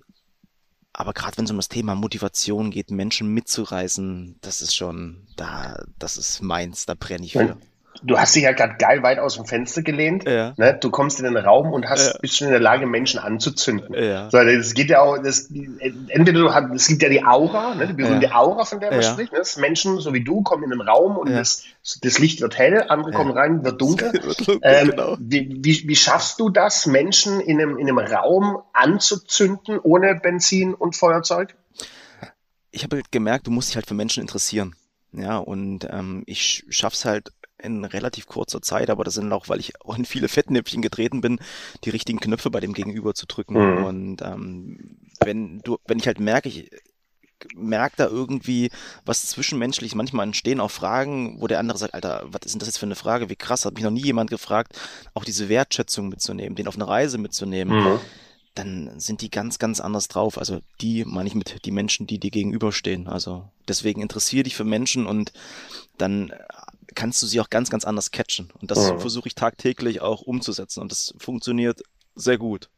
aber 0.92 1.14
gerade 1.14 1.38
wenn 1.38 1.46
es 1.46 1.52
um 1.52 1.58
das 1.58 1.70
Thema 1.70 1.96
Motivation 1.96 2.70
geht, 2.70 2.92
Menschen 2.92 3.30
mitzureißen, 3.34 4.38
das 4.42 4.62
ist 4.62 4.76
schon, 4.76 5.26
da, 5.38 5.84
das 5.98 6.18
ist 6.18 6.42
meins, 6.42 6.86
da 6.86 6.94
brenne 6.94 7.26
ich 7.26 7.34
für 7.34 7.58
du 8.02 8.18
hast 8.18 8.36
dich 8.36 8.44
ja 8.44 8.52
gerade 8.52 8.76
geil 8.78 9.04
weit 9.04 9.20
aus 9.20 9.36
dem 9.36 9.46
Fenster 9.46 9.82
gelehnt. 9.82 10.26
Ja. 10.26 10.54
Ne? 10.58 10.78
Du 10.80 10.90
kommst 10.90 11.20
in 11.20 11.26
den 11.26 11.38
Raum 11.38 11.72
und 11.72 11.88
hast, 11.90 12.14
ja. 12.14 12.20
bist 12.20 12.38
schon 12.38 12.48
in 12.48 12.54
der 12.54 12.60
Lage, 12.60 12.86
Menschen 12.86 13.20
anzuzünden. 13.20 13.94
Ja. 13.94 14.30
So, 14.30 14.44
das 14.44 14.74
geht 14.74 14.90
ja 14.90 15.02
auch, 15.02 15.18
das, 15.18 15.50
entweder 16.08 16.40
du 16.40 16.54
hast, 16.54 16.74
es 16.74 16.88
gibt 16.88 17.04
ja 17.04 17.10
die 17.10 17.24
Aura, 17.24 17.76
ne? 17.76 17.88
die 17.88 17.94
berühmte 17.94 18.28
ja. 18.28 18.36
Aura, 18.36 18.66
von 18.66 18.80
der 18.80 18.92
man 18.92 19.04
spricht. 19.04 19.32
Ne? 19.32 19.42
Menschen, 19.58 20.00
so 20.00 20.14
wie 20.14 20.24
du, 20.24 20.42
kommen 20.42 20.64
in 20.64 20.72
den 20.72 20.82
Raum 20.82 21.18
und 21.18 21.30
das, 21.30 21.64
das 22.02 22.20
Licht 22.20 22.42
wird 22.42 22.58
hell, 22.58 22.86
andere 22.90 23.12
kommen 23.12 23.32
rein, 23.32 23.64
wird 23.64 23.80
dunkel. 23.80 24.12
ähm, 24.62 24.90
genau. 24.90 25.18
wie, 25.20 25.60
wie, 25.62 25.88
wie 25.88 25.96
schaffst 25.96 26.40
du 26.40 26.50
das, 26.50 26.86
Menschen 26.86 27.40
in 27.40 27.62
einem, 27.62 27.78
in 27.78 27.88
einem 27.88 28.00
Raum 28.00 28.62
anzuzünden, 28.74 29.80
ohne 29.80 30.16
Benzin 30.16 30.74
und 30.74 30.96
Feuerzeug? 30.96 31.56
Ich 32.72 32.84
habe 32.84 32.98
halt 32.98 33.12
gemerkt, 33.12 33.48
du 33.48 33.52
musst 33.52 33.70
dich 33.70 33.76
halt 33.76 33.88
für 33.88 33.94
Menschen 33.94 34.22
interessieren. 34.22 34.76
Ja, 35.12 35.38
und 35.38 35.88
ähm, 35.92 36.24
ich 36.26 36.66
schaff's 36.70 37.06
halt 37.06 37.32
in 37.62 37.86
relativ 37.86 38.28
kurzer 38.28 38.62
Zeit, 38.62 38.90
aber 38.90 39.04
das 39.04 39.14
sind 39.14 39.32
auch, 39.32 39.50
weil 39.50 39.60
ich 39.60 39.80
auch 39.82 39.98
in 39.98 40.06
viele 40.06 40.28
Fettnäpfchen 40.28 40.82
getreten 40.82 41.22
bin, 41.22 41.40
die 41.84 41.90
richtigen 41.90 42.20
Knöpfe 42.20 42.50
bei 42.50 42.60
dem 42.60 42.74
Gegenüber 42.74 43.14
zu 43.14 43.26
drücken. 43.26 43.78
Mhm. 43.78 43.86
Und 43.86 44.22
ähm, 44.22 44.98
wenn 45.20 45.60
du, 45.60 45.78
wenn 45.86 46.00
ich 46.00 46.08
halt 46.08 46.20
merke, 46.20 46.50
ich 46.50 46.70
merke 47.56 47.96
da 47.98 48.08
irgendwie 48.08 48.70
was 49.06 49.28
zwischenmenschlich, 49.28 49.96
manchmal 49.96 50.28
entstehen 50.28 50.60
auch 50.60 50.72
Fragen, 50.72 51.42
wo 51.42 51.48
der 51.48 51.60
andere 51.60 51.78
sagt, 51.78 51.94
Alter, 51.94 52.24
was 52.28 52.42
ist 52.46 52.54
denn 52.54 52.60
das 52.60 52.68
jetzt 52.68 52.78
für 52.78 52.86
eine 52.86 52.96
Frage? 52.96 53.30
Wie 53.30 53.36
krass, 53.36 53.66
hat 53.66 53.74
mich 53.76 53.84
noch 53.84 53.92
nie 53.92 54.04
jemand 54.04 54.30
gefragt, 54.30 54.80
auch 55.14 55.26
diese 55.26 55.50
Wertschätzung 55.50 56.10
mitzunehmen, 56.10 56.56
den 56.56 56.68
auf 56.68 56.76
eine 56.76 56.88
Reise 56.88 57.18
mitzunehmen. 57.18 57.84
Mhm 57.84 58.00
dann 58.56 59.00
sind 59.00 59.22
die 59.22 59.32
ganz, 59.32 59.58
ganz 59.58 59.80
anders 59.80 60.08
drauf. 60.08 60.38
Also 60.38 60.62
die 60.80 61.06
meine 61.06 61.28
ich 61.28 61.36
mit 61.36 61.66
die 61.66 61.72
Menschen, 61.72 62.08
die 62.08 62.20
dir 62.20 62.32
gegenüberstehen. 62.32 63.08
Also 63.08 63.50
deswegen 63.68 64.02
interessiere 64.02 64.44
dich 64.44 64.56
für 64.56 64.64
Menschen 64.64 65.08
und 65.08 65.34
dann 65.98 66.32
kannst 66.94 67.22
du 67.22 67.28
sie 67.28 67.40
auch 67.40 67.50
ganz, 67.50 67.70
ganz 67.70 67.86
anders 67.86 68.12
catchen. 68.12 68.52
Und 68.62 68.72
das 68.72 68.92
mhm. 68.92 69.00
versuche 69.00 69.28
ich 69.28 69.36
tagtäglich 69.36 70.02
auch 70.02 70.22
umzusetzen. 70.22 70.82
Und 70.82 70.92
das 70.92 71.14
funktioniert 71.18 71.82
sehr 72.16 72.38
gut. 72.38 72.70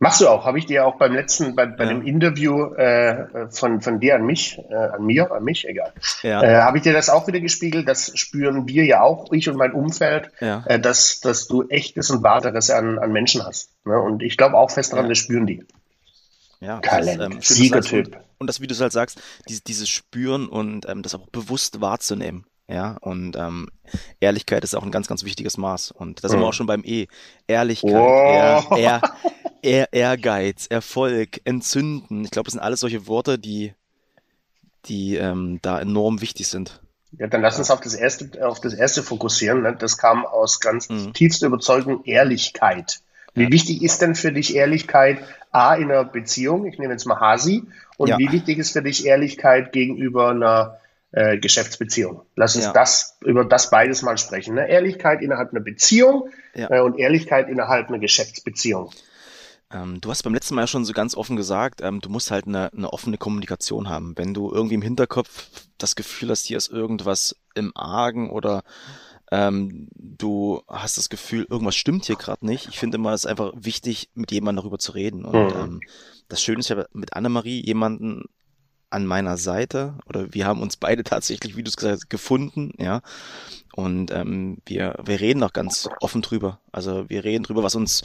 Machst 0.00 0.20
du 0.20 0.28
auch, 0.28 0.44
habe 0.44 0.60
ich 0.60 0.66
dir 0.66 0.86
auch 0.86 0.96
beim 0.96 1.12
letzten, 1.12 1.56
bei, 1.56 1.66
bei 1.66 1.82
ja. 1.82 1.90
dem 1.90 2.02
Interview 2.02 2.72
äh, 2.74 3.50
von, 3.50 3.80
von 3.80 3.98
dir 3.98 4.14
an 4.14 4.24
mich, 4.24 4.56
äh, 4.70 4.74
an 4.74 5.04
mir, 5.04 5.32
an 5.32 5.42
mich, 5.42 5.66
egal, 5.66 5.92
ja. 6.22 6.40
äh, 6.40 6.62
habe 6.62 6.76
ich 6.76 6.84
dir 6.84 6.92
das 6.92 7.10
auch 7.10 7.26
wieder 7.26 7.40
gespiegelt, 7.40 7.88
das 7.88 8.16
spüren 8.16 8.68
wir 8.68 8.84
ja 8.84 9.02
auch, 9.02 9.32
ich 9.32 9.48
und 9.48 9.56
mein 9.56 9.72
Umfeld, 9.72 10.30
ja. 10.40 10.62
äh, 10.66 10.78
dass, 10.78 11.18
dass 11.18 11.48
du 11.48 11.66
echtes 11.68 12.10
und 12.10 12.22
wahres 12.22 12.70
an, 12.70 13.00
an 13.00 13.10
Menschen 13.10 13.44
hast. 13.44 13.70
Ne? 13.84 14.00
Und 14.00 14.22
ich 14.22 14.36
glaube 14.36 14.56
auch 14.56 14.70
fest 14.70 14.92
daran, 14.92 15.08
das 15.08 15.18
spüren 15.18 15.48
die. 15.48 15.66
Ja, 16.60 16.78
Talent, 16.80 17.20
das, 17.20 17.32
ähm, 17.32 17.40
Siegertyp. 17.40 18.06
Und, 18.06 18.22
und 18.38 18.46
das, 18.46 18.60
wie 18.60 18.68
du 18.68 18.74
es 18.74 18.80
halt 18.80 18.92
sagst, 18.92 19.20
dieses, 19.48 19.64
dieses 19.64 19.88
Spüren 19.88 20.48
und 20.48 20.88
ähm, 20.88 21.02
das 21.02 21.16
auch 21.16 21.26
bewusst 21.28 21.80
wahrzunehmen. 21.80 22.44
Ja, 22.70 22.98
und 23.00 23.34
ähm, 23.36 23.68
Ehrlichkeit 24.20 24.62
ist 24.62 24.74
auch 24.74 24.82
ein 24.82 24.90
ganz, 24.90 25.08
ganz 25.08 25.24
wichtiges 25.24 25.56
Maß. 25.56 25.90
Und 25.90 26.22
da 26.22 26.28
sind 26.28 26.38
mhm. 26.38 26.42
wir 26.42 26.48
auch 26.48 26.52
schon 26.52 26.66
beim 26.66 26.82
E. 26.84 27.06
Ehrlichkeit, 27.46 27.94
oh. 27.94 27.96
ehr, 27.96 28.64
ehr, 28.76 29.00
ehr, 29.62 29.92
Ehrgeiz, 29.92 30.66
Erfolg, 30.66 31.40
Entzünden. 31.44 32.24
Ich 32.24 32.30
glaube, 32.30 32.44
das 32.44 32.52
sind 32.52 32.62
alles 32.62 32.80
solche 32.80 33.06
Worte, 33.06 33.38
die, 33.38 33.72
die 34.84 35.16
ähm, 35.16 35.60
da 35.62 35.80
enorm 35.80 36.20
wichtig 36.20 36.48
sind. 36.48 36.82
Ja, 37.18 37.26
dann 37.26 37.40
lass 37.40 37.58
uns 37.58 37.70
auf 37.70 37.80
das 37.80 37.94
erste, 37.94 38.46
auf 38.46 38.60
das 38.60 38.74
erste 38.74 39.02
fokussieren. 39.02 39.62
Ne? 39.62 39.74
Das 39.74 39.96
kam 39.96 40.26
aus 40.26 40.60
ganz 40.60 40.90
mhm. 40.90 41.14
tiefster 41.14 41.46
Überzeugung 41.46 42.04
Ehrlichkeit. 42.04 43.00
Wie 43.34 43.44
ja. 43.44 43.50
wichtig 43.50 43.82
ist 43.82 44.02
denn 44.02 44.14
für 44.14 44.32
dich 44.32 44.54
Ehrlichkeit 44.54 45.20
A 45.52 45.74
in 45.74 45.90
einer 45.90 46.04
Beziehung? 46.04 46.66
Ich 46.66 46.78
nehme 46.78 46.92
jetzt 46.92 47.06
mal 47.06 47.18
Hasi. 47.18 47.62
Und 47.96 48.08
ja. 48.08 48.18
wie 48.18 48.30
wichtig 48.30 48.58
ist 48.58 48.72
für 48.72 48.82
dich 48.82 49.06
Ehrlichkeit 49.06 49.72
gegenüber 49.72 50.30
einer 50.30 50.78
äh, 51.12 51.38
Geschäftsbeziehung. 51.38 52.22
Lass 52.36 52.56
uns 52.56 52.66
ja. 52.66 52.72
das 52.72 53.18
über 53.24 53.44
das 53.44 53.70
beides 53.70 54.02
mal 54.02 54.18
sprechen. 54.18 54.54
Ne? 54.54 54.68
Ehrlichkeit 54.68 55.22
innerhalb 55.22 55.52
einer 55.52 55.60
Beziehung 55.60 56.30
ja. 56.54 56.70
äh, 56.70 56.80
und 56.80 56.98
Ehrlichkeit 56.98 57.48
innerhalb 57.48 57.88
einer 57.88 57.98
Geschäftsbeziehung. 57.98 58.90
Ähm, 59.70 60.00
du 60.00 60.10
hast 60.10 60.22
beim 60.22 60.34
letzten 60.34 60.54
Mal 60.54 60.66
schon 60.66 60.84
so 60.84 60.92
ganz 60.92 61.14
offen 61.14 61.36
gesagt, 61.36 61.80
ähm, 61.82 62.00
du 62.00 62.08
musst 62.08 62.30
halt 62.30 62.46
eine, 62.46 62.72
eine 62.72 62.92
offene 62.92 63.18
Kommunikation 63.18 63.88
haben. 63.88 64.16
Wenn 64.16 64.32
du 64.32 64.50
irgendwie 64.50 64.76
im 64.76 64.82
Hinterkopf 64.82 65.48
das 65.76 65.94
Gefühl 65.94 66.30
hast, 66.30 66.46
hier 66.46 66.56
ist 66.56 66.70
irgendwas 66.70 67.36
im 67.54 67.72
Argen 67.74 68.30
oder 68.30 68.62
ähm, 69.30 69.88
du 69.94 70.62
hast 70.68 70.96
das 70.96 71.10
Gefühl, 71.10 71.46
irgendwas 71.50 71.76
stimmt 71.76 72.06
hier 72.06 72.16
gerade 72.16 72.46
nicht. 72.46 72.68
Ich 72.68 72.78
finde 72.78 72.96
immer, 72.96 73.12
es 73.12 73.24
ist 73.24 73.30
einfach 73.30 73.52
wichtig, 73.54 74.08
mit 74.14 74.32
jemandem 74.32 74.62
darüber 74.62 74.78
zu 74.78 74.92
reden. 74.92 75.24
Und 75.26 75.54
mhm. 75.54 75.60
ähm, 75.60 75.80
das 76.28 76.42
Schöne 76.42 76.60
ist 76.60 76.68
ja 76.70 76.86
mit 76.92 77.14
Annemarie 77.14 77.62
jemanden 77.64 78.24
an 78.90 79.06
meiner 79.06 79.36
Seite 79.36 79.94
oder 80.06 80.32
wir 80.32 80.46
haben 80.46 80.62
uns 80.62 80.76
beide 80.76 81.04
tatsächlich, 81.04 81.56
wie 81.56 81.62
du 81.62 81.68
es 81.68 81.76
gesagt 81.76 81.94
hast, 81.94 82.10
gefunden, 82.10 82.72
ja. 82.78 83.02
Und 83.74 84.10
ähm, 84.10 84.58
wir, 84.66 84.96
wir 85.04 85.20
reden 85.20 85.42
auch 85.42 85.52
ganz 85.52 85.88
offen 86.00 86.22
drüber. 86.22 86.60
Also 86.72 87.08
wir 87.08 87.22
reden 87.22 87.44
drüber, 87.44 87.62
was 87.62 87.76
uns, 87.76 88.02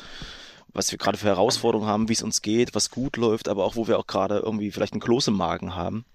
was 0.72 0.92
wir 0.92 1.00
gerade 1.00 1.18
für 1.18 1.28
Herausforderungen 1.28 1.90
haben, 1.90 2.10
wie 2.10 2.14
es 2.14 2.22
uns 2.22 2.44
geht, 2.44 2.76
was 2.76 2.92
gut 2.92 3.18
läuft, 3.18 3.48
aber 3.48 3.66
auch 3.66 3.76
wo 3.76 3.88
wir 3.88 3.98
auch 3.98 4.06
gerade 4.06 4.38
irgendwie 4.38 4.72
vielleicht 4.72 4.94
einen 4.94 5.02
Kloß 5.02 5.30
im 5.30 5.36
Magen 5.36 5.76
haben. 5.76 6.06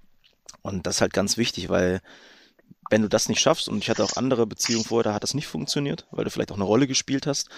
Und 0.62 0.86
das 0.86 0.96
ist 0.96 1.00
halt 1.00 1.12
ganz 1.12 1.36
wichtig, 1.36 1.68
weil 1.68 2.00
wenn 2.90 3.02
du 3.02 3.08
das 3.08 3.28
nicht 3.28 3.40
schaffst, 3.40 3.68
und 3.68 3.78
ich 3.78 3.90
hatte 3.90 4.04
auch 4.04 4.16
andere 4.16 4.46
Beziehungen 4.46 4.84
vorher, 4.84 5.04
da 5.04 5.14
hat 5.14 5.22
das 5.22 5.34
nicht 5.34 5.46
funktioniert, 5.46 6.06
weil 6.10 6.24
du 6.24 6.30
vielleicht 6.30 6.52
auch 6.52 6.56
eine 6.56 6.64
Rolle 6.64 6.86
gespielt 6.86 7.26
hast. 7.26 7.48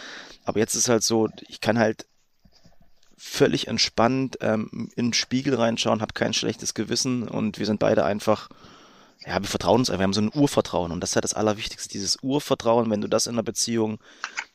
Aber 0.45 0.59
jetzt 0.59 0.75
ist 0.75 0.89
halt 0.89 1.03
so, 1.03 1.29
ich 1.49 1.61
kann 1.61 1.79
halt 1.79 2.07
völlig 3.23 3.69
entspannt 3.69 4.39
ähm, 4.41 4.89
in 4.97 5.09
den 5.09 5.13
Spiegel 5.13 5.55
reinschauen, 5.55 6.01
habe 6.01 6.15
kein 6.15 6.33
schlechtes 6.33 6.73
Gewissen 6.73 7.29
und 7.29 7.59
wir 7.59 7.67
sind 7.67 7.79
beide 7.79 8.03
einfach, 8.03 8.49
ja, 9.27 9.39
wir 9.41 9.49
vertrauen 9.49 9.81
uns 9.81 9.91
einfach, 9.91 10.01
wir 10.01 10.05
haben 10.05 10.13
so 10.15 10.23
ein 10.23 10.33
Urvertrauen 10.35 10.93
und 10.93 11.01
das 11.01 11.11
ist 11.11 11.15
ja 11.15 11.21
das 11.21 11.35
Allerwichtigste, 11.35 11.91
dieses 11.91 12.19
Urvertrauen, 12.23 12.91
wenn 12.91 13.03
du 13.03 13.09
das 13.09 13.27
in 13.27 13.35
einer 13.35 13.43
Beziehung 13.43 13.99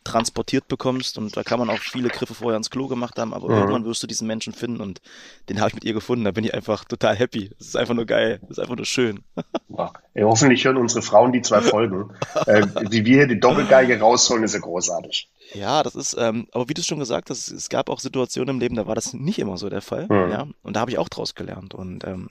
transportiert 0.04 0.68
bekommst 0.68 1.18
und 1.18 1.36
da 1.38 1.44
kann 1.44 1.60
man 1.60 1.70
auch 1.70 1.80
viele 1.80 2.10
Griffe 2.10 2.34
vorher 2.34 2.58
ins 2.58 2.70
Klo 2.72 2.88
gemacht 2.88 3.20
haben, 3.20 3.34
aber 3.34 3.50
mhm. 3.50 3.58
irgendwann 3.58 3.86
wirst 3.86 4.02
du 4.02 4.08
diesen 4.08 4.28
Menschen 4.28 4.54
finden 4.54 4.82
und 4.82 5.02
den 5.50 5.60
habe 5.60 5.70
ich 5.70 5.76
mit 5.76 5.84
ihr 5.84 5.94
gefunden, 5.94 6.26
da 6.26 6.32
bin 6.32 6.44
ich 6.44 6.54
einfach 6.54 6.84
total 6.86 7.16
happy. 7.16 7.50
Das 7.58 7.68
ist 7.68 7.76
einfach 7.76 7.94
nur 7.94 8.06
geil, 8.06 8.40
das 8.42 8.52
ist 8.52 8.60
einfach 8.60 8.76
nur 8.76 8.86
schön. 8.86 9.24
Ja, 9.70 9.92
hoffentlich 10.20 10.64
hören 10.64 10.78
unsere 10.78 11.02
Frauen 11.02 11.32
die 11.34 11.42
zwei 11.42 11.62
Folgen. 11.62 12.12
äh, 12.46 12.66
wie 12.90 13.06
wir 13.06 13.28
die 13.28 13.40
Doppelgeige 13.40 14.00
rausholen, 14.00 14.44
ist 14.44 14.54
ja 14.54 14.60
großartig. 14.62 15.30
Ja, 15.54 15.84
das 15.84 15.96
ist, 15.96 16.16
ähm, 16.18 16.48
aber 16.52 16.70
wie 16.70 16.74
du 16.74 16.82
schon 16.82 17.00
gesagt 17.00 17.30
hast, 17.30 17.50
es 17.50 17.70
gab 17.70 17.90
auch 17.90 18.00
Situationen 18.00 18.56
im 18.56 18.60
Leben, 18.60 18.76
da 18.76 18.88
war 18.88 18.96
das 18.96 19.14
nicht 19.14 19.40
immer 19.40 19.58
so 19.58 19.70
der 19.70 19.82
Fall. 19.82 20.08
Mhm. 20.10 20.32
Ja, 20.32 20.48
und 20.64 20.76
da 20.76 20.80
habe 20.80 20.92
ich 20.92 20.98
auch 20.98 21.10
draus 21.10 21.36
gelernt. 21.36 21.74
Und 21.74 22.04
ähm, 22.06 22.30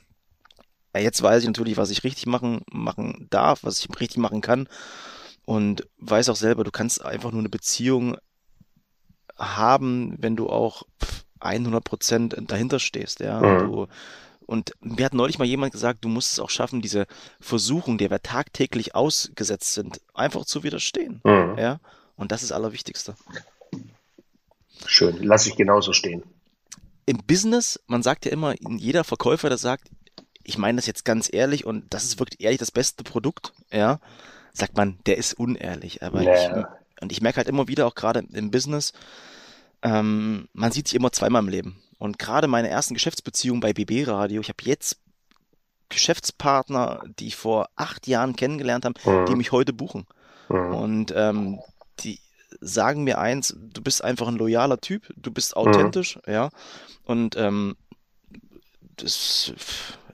jetzt 1.00 1.22
weiß 1.22 1.42
ich 1.42 1.48
natürlich, 1.48 1.76
was 1.76 1.90
ich 1.90 2.04
richtig 2.04 2.26
machen, 2.26 2.62
machen 2.70 3.26
darf, 3.30 3.64
was 3.64 3.78
ich 3.78 3.88
richtig 4.00 4.18
machen 4.18 4.40
kann. 4.40 4.68
Und 5.44 5.86
weiß 5.98 6.28
auch 6.30 6.36
selber, 6.36 6.64
du 6.64 6.70
kannst 6.70 7.04
einfach 7.04 7.30
nur 7.30 7.40
eine 7.40 7.50
Beziehung 7.50 8.16
haben, 9.36 10.14
wenn 10.18 10.36
du 10.36 10.48
auch 10.48 10.84
100 11.40 11.84
Prozent 11.84 12.36
dahinter 12.46 12.78
stehst, 12.78 13.20
ja. 13.20 13.40
Mhm. 13.40 13.58
Du, 13.58 13.86
und 14.46 14.72
mir 14.80 15.06
hat 15.06 15.14
neulich 15.14 15.38
mal 15.38 15.46
jemand 15.46 15.72
gesagt, 15.72 16.04
du 16.04 16.08
musst 16.08 16.32
es 16.32 16.38
auch 16.38 16.50
schaffen, 16.50 16.82
diese 16.82 17.06
Versuchung, 17.40 17.98
der 17.98 18.10
wir 18.10 18.20
tagtäglich 18.20 18.94
ausgesetzt 18.94 19.72
sind, 19.72 20.00
einfach 20.12 20.44
zu 20.44 20.62
widerstehen. 20.62 21.20
Mhm. 21.24 21.56
Ja. 21.58 21.80
Und 22.16 22.30
das 22.30 22.42
ist 22.42 22.50
das 22.50 22.56
Allerwichtigste. 22.56 23.14
Schön, 24.86 25.18
lass 25.22 25.46
ich 25.46 25.56
genauso 25.56 25.92
stehen. 25.92 26.22
Im 27.06 27.18
Business, 27.26 27.80
man 27.86 28.02
sagt 28.02 28.26
ja 28.26 28.32
immer, 28.32 28.54
jeder 28.60 29.04
Verkäufer, 29.04 29.48
der 29.48 29.58
sagt, 29.58 29.88
ich 30.44 30.58
meine 30.58 30.76
das 30.76 30.86
jetzt 30.86 31.04
ganz 31.04 31.28
ehrlich 31.32 31.64
und 31.64 31.92
das 31.92 32.04
ist 32.04 32.18
wirklich 32.18 32.40
ehrlich 32.40 32.58
das 32.58 32.70
beste 32.70 33.02
Produkt, 33.02 33.52
ja, 33.72 33.98
sagt 34.52 34.76
man, 34.76 34.98
der 35.06 35.18
ist 35.18 35.34
unehrlich. 35.34 36.02
Aber 36.02 36.22
naja. 36.22 36.60
ich, 36.60 37.02
und 37.02 37.12
ich 37.12 37.20
merke 37.20 37.38
halt 37.38 37.48
immer 37.48 37.66
wieder, 37.66 37.86
auch 37.86 37.94
gerade 37.94 38.24
im 38.32 38.50
Business, 38.50 38.92
ähm, 39.82 40.48
man 40.52 40.72
sieht 40.72 40.88
sich 40.88 40.94
immer 40.94 41.12
zweimal 41.12 41.42
im 41.42 41.48
Leben. 41.48 41.82
Und 41.98 42.18
gerade 42.18 42.48
meine 42.48 42.68
ersten 42.68 42.94
Geschäftsbeziehungen 42.94 43.60
bei 43.60 43.72
BB 43.72 44.06
Radio, 44.06 44.40
ich 44.40 44.48
habe 44.48 44.62
jetzt 44.64 44.98
Geschäftspartner, 45.88 47.02
die 47.18 47.28
ich 47.28 47.36
vor 47.36 47.68
acht 47.76 48.06
Jahren 48.06 48.36
kennengelernt 48.36 48.84
habe, 48.84 48.98
mhm. 49.04 49.26
die 49.26 49.36
mich 49.36 49.52
heute 49.52 49.72
buchen. 49.72 50.06
Mhm. 50.48 50.74
Und 50.74 51.14
ähm, 51.16 51.60
die 52.00 52.20
sagen 52.60 53.04
mir 53.04 53.18
eins, 53.18 53.56
du 53.58 53.82
bist 53.82 54.02
einfach 54.02 54.28
ein 54.28 54.36
loyaler 54.36 54.80
Typ, 54.80 55.12
du 55.16 55.30
bist 55.30 55.56
authentisch, 55.56 56.16
mhm. 56.26 56.32
ja. 56.32 56.50
Und 57.04 57.36
ähm, 57.36 57.76
das, 58.96 59.52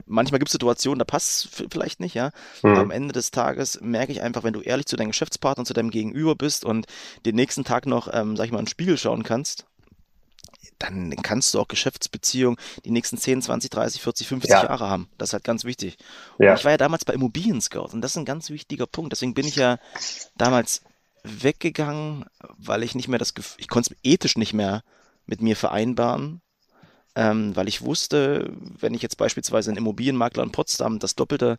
manchmal 0.05 0.39
gibt 0.39 0.49
es 0.49 0.53
Situationen, 0.53 0.99
da 0.99 1.05
passt 1.05 1.45
es 1.45 1.67
vielleicht 1.71 1.99
nicht, 1.99 2.15
ja. 2.15 2.31
Mhm. 2.63 2.75
am 2.75 2.91
Ende 2.91 3.13
des 3.13 3.31
Tages 3.31 3.79
merke 3.81 4.11
ich 4.11 4.21
einfach, 4.21 4.43
wenn 4.43 4.53
du 4.53 4.61
ehrlich 4.61 4.85
zu 4.85 4.95
deinem 4.95 5.09
Geschäftspartner, 5.09 5.65
zu 5.65 5.73
deinem 5.73 5.91
Gegenüber 5.91 6.35
bist 6.35 6.65
und 6.65 6.87
den 7.25 7.35
nächsten 7.35 7.63
Tag 7.63 7.85
noch, 7.85 8.09
ähm, 8.13 8.35
sag 8.37 8.45
ich 8.45 8.51
mal, 8.51 8.59
in 8.59 8.65
den 8.65 8.69
Spiegel 8.69 8.97
schauen 8.97 9.23
kannst, 9.23 9.65
dann 10.79 11.15
kannst 11.21 11.53
du 11.53 11.59
auch 11.59 11.67
Geschäftsbeziehungen 11.67 12.57
die 12.85 12.91
nächsten 12.91 13.17
10, 13.17 13.41
20, 13.41 13.69
30, 13.69 14.01
40, 14.01 14.27
50 14.27 14.49
ja. 14.49 14.63
Jahre 14.63 14.89
haben. 14.89 15.09
Das 15.17 15.29
ist 15.29 15.33
halt 15.33 15.43
ganz 15.43 15.63
wichtig. 15.63 15.97
Ja. 16.39 16.55
ich 16.55 16.63
war 16.63 16.71
ja 16.71 16.77
damals 16.77 17.05
bei 17.05 17.13
Immobilien 17.13 17.61
Scout 17.61 17.89
und 17.93 18.01
das 18.01 18.11
ist 18.11 18.17
ein 18.17 18.25
ganz 18.25 18.49
wichtiger 18.49 18.87
Punkt. 18.87 19.11
Deswegen 19.11 19.33
bin 19.33 19.45
ich 19.45 19.55
ja 19.55 19.77
damals 20.37 20.81
weggegangen, 21.23 22.25
weil 22.57 22.83
ich 22.83 22.95
nicht 22.95 23.07
mehr 23.07 23.19
das 23.19 23.33
Gefühl, 23.33 23.61
ich 23.61 23.67
konnte 23.67 23.93
es 23.93 23.99
ethisch 24.03 24.37
nicht 24.37 24.53
mehr 24.53 24.83
mit 25.25 25.41
mir 25.41 25.55
vereinbaren, 25.55 26.41
ähm, 27.15 27.55
weil 27.55 27.67
ich 27.67 27.81
wusste, 27.81 28.51
wenn 28.79 28.93
ich 28.93 29.01
jetzt 29.01 29.17
beispielsweise 29.17 29.69
einen 29.69 29.77
Immobilienmakler 29.77 30.43
in 30.43 30.51
Potsdam 30.51 30.99
das 30.99 31.15
Doppelte, 31.15 31.57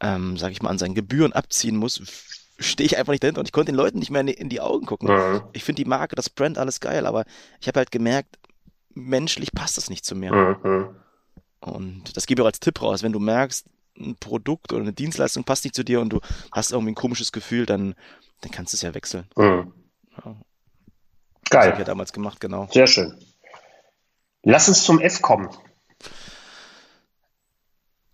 ähm, 0.00 0.36
sage 0.36 0.52
ich 0.52 0.62
mal, 0.62 0.70
an 0.70 0.78
seinen 0.78 0.94
Gebühren 0.94 1.32
abziehen 1.32 1.76
muss, 1.76 2.02
stehe 2.58 2.86
ich 2.86 2.96
einfach 2.96 3.12
nicht 3.12 3.22
dahinter 3.22 3.40
und 3.40 3.48
ich 3.48 3.52
konnte 3.52 3.72
den 3.72 3.76
Leuten 3.76 3.98
nicht 3.98 4.10
mehr 4.10 4.26
in 4.26 4.48
die 4.48 4.60
Augen 4.60 4.86
gucken. 4.86 5.08
Mhm. 5.08 5.42
Ich 5.52 5.64
finde 5.64 5.82
die 5.82 5.88
Marke, 5.88 6.16
das 6.16 6.30
Brand, 6.30 6.58
alles 6.58 6.80
geil, 6.80 7.06
aber 7.06 7.24
ich 7.60 7.68
habe 7.68 7.80
halt 7.80 7.90
gemerkt, 7.90 8.38
menschlich 8.94 9.52
passt 9.52 9.76
das 9.76 9.90
nicht 9.90 10.04
zu 10.04 10.14
mir. 10.14 10.32
Mhm. 10.32 10.96
Und 11.60 12.16
das 12.16 12.26
gebe 12.26 12.40
ich 12.40 12.42
auch 12.42 12.46
als 12.46 12.60
Tipp 12.60 12.80
raus, 12.80 13.02
wenn 13.02 13.12
du 13.12 13.20
merkst, 13.20 13.66
ein 13.98 14.16
Produkt 14.16 14.72
oder 14.72 14.82
eine 14.82 14.92
Dienstleistung 14.92 15.44
passt 15.44 15.64
nicht 15.64 15.74
zu 15.74 15.84
dir 15.84 16.00
und 16.00 16.10
du 16.10 16.20
hast 16.52 16.72
irgendwie 16.72 16.92
ein 16.92 16.96
komisches 16.96 17.32
Gefühl, 17.32 17.66
dann, 17.66 17.94
dann 18.40 18.50
kannst 18.50 18.72
du 18.72 18.76
es 18.76 18.82
ja 18.82 18.94
wechseln. 18.94 19.26
Mhm. 19.36 19.72
Ja. 20.16 20.22
Geil. 20.24 20.40
Das 21.50 21.64
habe 21.64 21.72
ich 21.72 21.78
ja 21.78 21.84
damals 21.84 22.12
gemacht, 22.12 22.40
genau. 22.40 22.68
Sehr 22.72 22.86
schön. 22.86 23.14
Lass 24.48 24.68
uns 24.68 24.84
zum 24.84 25.00
F 25.00 25.22
kommen. 25.22 25.48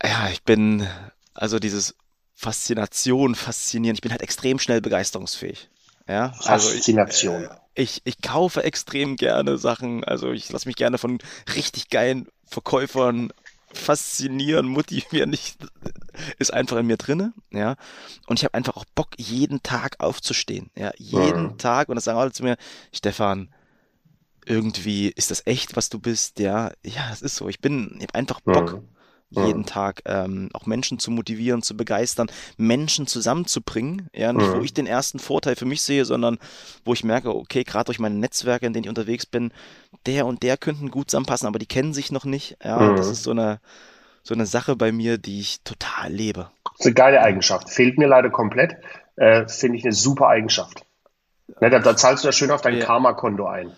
Ja, 0.02 0.30
ich 0.30 0.42
bin, 0.42 0.88
also 1.34 1.58
dieses 1.58 1.94
Faszination, 2.34 3.34
faszinieren, 3.34 3.94
ich 3.94 4.00
bin 4.00 4.12
halt 4.12 4.22
extrem 4.22 4.58
schnell 4.58 4.80
begeisterungsfähig. 4.80 5.68
Ja, 6.08 6.32
Faszination. 6.32 7.34
Also 7.34 7.54
ich, 7.74 7.96
ich, 7.96 8.02
ich 8.04 8.22
kaufe 8.22 8.64
extrem 8.64 9.16
gerne 9.16 9.58
Sachen, 9.58 10.04
also 10.04 10.32
ich 10.32 10.50
lasse 10.50 10.66
mich 10.68 10.76
gerne 10.76 10.96
von 10.96 11.18
richtig 11.54 11.90
geilen 11.90 12.26
Verkäufern 12.46 13.30
faszinieren, 13.74 14.68
motivieren, 14.68 15.34
ich, 15.34 15.58
ist 16.38 16.52
einfach 16.52 16.78
in 16.78 16.86
mir 16.86 16.96
drinne, 16.96 17.34
ja. 17.50 17.76
Und 18.26 18.38
ich 18.38 18.44
habe 18.44 18.54
einfach 18.54 18.76
auch 18.76 18.86
Bock, 18.94 19.10
jeden 19.18 19.62
Tag 19.62 20.00
aufzustehen, 20.00 20.70
ja, 20.76 20.92
jeden 20.96 21.42
mhm. 21.42 21.58
Tag. 21.58 21.90
Und 21.90 21.96
das 21.96 22.04
sagen 22.04 22.18
alle 22.18 22.32
zu 22.32 22.42
mir, 22.42 22.56
Stefan, 22.90 23.52
irgendwie 24.46 25.08
ist 25.08 25.30
das 25.30 25.46
echt, 25.46 25.76
was 25.76 25.88
du 25.88 25.98
bist, 25.98 26.38
ja. 26.38 26.72
Ja, 26.84 27.10
es 27.12 27.22
ist 27.22 27.36
so. 27.36 27.48
Ich 27.48 27.60
bin, 27.60 27.96
ich 27.98 28.04
habe 28.04 28.14
einfach 28.14 28.40
Bock. 28.40 28.74
Mhm 28.74 28.88
jeden 29.32 29.64
Tag 29.64 30.02
ähm, 30.04 30.50
auch 30.52 30.66
Menschen 30.66 30.98
zu 30.98 31.10
motivieren, 31.10 31.62
zu 31.62 31.76
begeistern, 31.76 32.28
Menschen 32.56 33.06
zusammenzubringen. 33.06 34.08
Ja, 34.12 34.32
nicht, 34.32 34.46
mhm. 34.48 34.58
wo 34.58 34.60
ich 34.60 34.74
den 34.74 34.86
ersten 34.86 35.18
Vorteil 35.18 35.56
für 35.56 35.64
mich 35.64 35.82
sehe, 35.82 36.04
sondern 36.04 36.38
wo 36.84 36.92
ich 36.92 37.04
merke, 37.04 37.34
okay, 37.34 37.64
gerade 37.64 37.86
durch 37.86 37.98
meine 37.98 38.16
Netzwerke, 38.16 38.66
in 38.66 38.72
denen 38.72 38.84
ich 38.84 38.88
unterwegs 38.88 39.26
bin, 39.26 39.52
der 40.06 40.26
und 40.26 40.42
der 40.42 40.56
könnten 40.56 40.90
gut 40.90 41.10
zusammenpassen, 41.10 41.48
aber 41.48 41.58
die 41.58 41.66
kennen 41.66 41.94
sich 41.94 42.12
noch 42.12 42.24
nicht. 42.24 42.56
Ja, 42.62 42.78
mhm. 42.78 42.96
das 42.96 43.08
ist 43.08 43.22
so 43.22 43.30
eine, 43.30 43.60
so 44.22 44.34
eine 44.34 44.46
Sache 44.46 44.76
bei 44.76 44.92
mir, 44.92 45.18
die 45.18 45.40
ich 45.40 45.62
total 45.62 46.12
lebe. 46.12 46.50
Das 46.64 46.80
ist 46.80 46.86
eine 46.86 46.94
geile 46.94 47.22
Eigenschaft. 47.22 47.70
Fehlt 47.70 47.98
mir 47.98 48.08
leider 48.08 48.30
komplett. 48.30 48.76
Äh, 49.16 49.48
Finde 49.48 49.78
ich 49.78 49.84
eine 49.84 49.92
super 49.92 50.28
Eigenschaft. 50.28 50.84
Ne, 51.60 51.70
da, 51.70 51.80
da, 51.80 51.96
zahlst 51.96 52.24
du 52.24 52.28
ja 52.28 52.32
schön 52.32 52.50
auf 52.50 52.62
dein 52.62 52.78
ja. 52.78 52.84
Karma-Konto 52.84 53.46
ein. 53.46 53.72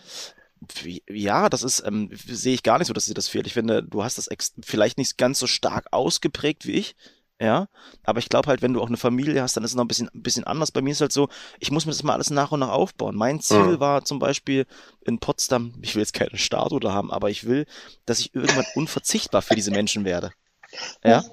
Ja, 1.09 1.49
das 1.49 1.63
ist, 1.63 1.83
ähm, 1.87 2.11
sehe 2.13 2.55
ich 2.55 2.63
gar 2.63 2.79
nicht 2.79 2.89
so, 2.89 2.95
dass 2.95 3.07
dir 3.07 3.15
das 3.15 3.29
fehlt. 3.29 3.47
Ich 3.47 3.55
finde, 3.55 3.83
du 3.83 4.05
hast 4.05 4.19
das 4.19 4.29
vielleicht 4.63 4.99
nicht 4.99 5.19
ganz 5.19 5.39
so 5.39 5.47
stark 5.47 5.87
ausgeprägt 5.93 6.67
wie 6.67 6.73
ich. 6.73 6.97
Ja, 7.41 7.69
aber 8.05 8.21
ich 8.21 8.29
glaube 8.29 8.49
halt, 8.49 8.63
wenn 8.63 8.73
du 8.73 8.81
auch 8.81 8.87
eine 8.87 8.97
Familie 8.97 9.43
hast, 9.43 9.57
dann 9.57 9.65
ist 9.65 9.73
es 9.73 9.77
noch 9.77 9.85
ein 9.85 9.89
bisschen, 9.89 10.09
ein 10.15 10.23
bisschen 10.23 10.45
anders. 10.45 10.71
Bei 10.71 10.81
mir 10.81 10.93
ist 10.93 11.01
halt 11.01 11.13
so, 11.13 11.29
ich 11.59 11.73
muss 11.73 11.85
mir 11.85 11.91
das 11.91 12.05
mal 12.05 12.15
alles 12.15 12.31
nach 12.31 12.53
und 12.53 12.61
nach 12.61 12.69
aufbauen. 12.69 13.17
Mein 13.17 13.41
Ziel 13.41 13.59
mhm. 13.59 13.81
war 13.81 14.05
zum 14.05 14.21
Beispiel 14.21 14.67
in 15.01 15.19
Potsdam, 15.19 15.75
ich 15.83 15.97
will 15.97 16.03
jetzt 16.03 16.15
keine 16.15 16.39
Statue 16.39 16.79
da 16.79 16.93
haben, 16.93 17.11
aber 17.11 17.31
ich 17.31 17.45
will, 17.45 17.67
dass 18.07 18.21
ich 18.21 18.35
irgendwann 18.35 18.67
unverzichtbar 18.77 19.43
für 19.43 19.57
diese 19.57 19.73
Menschen 19.73 20.05
werde. 20.05 20.31
Ja, 21.05 21.25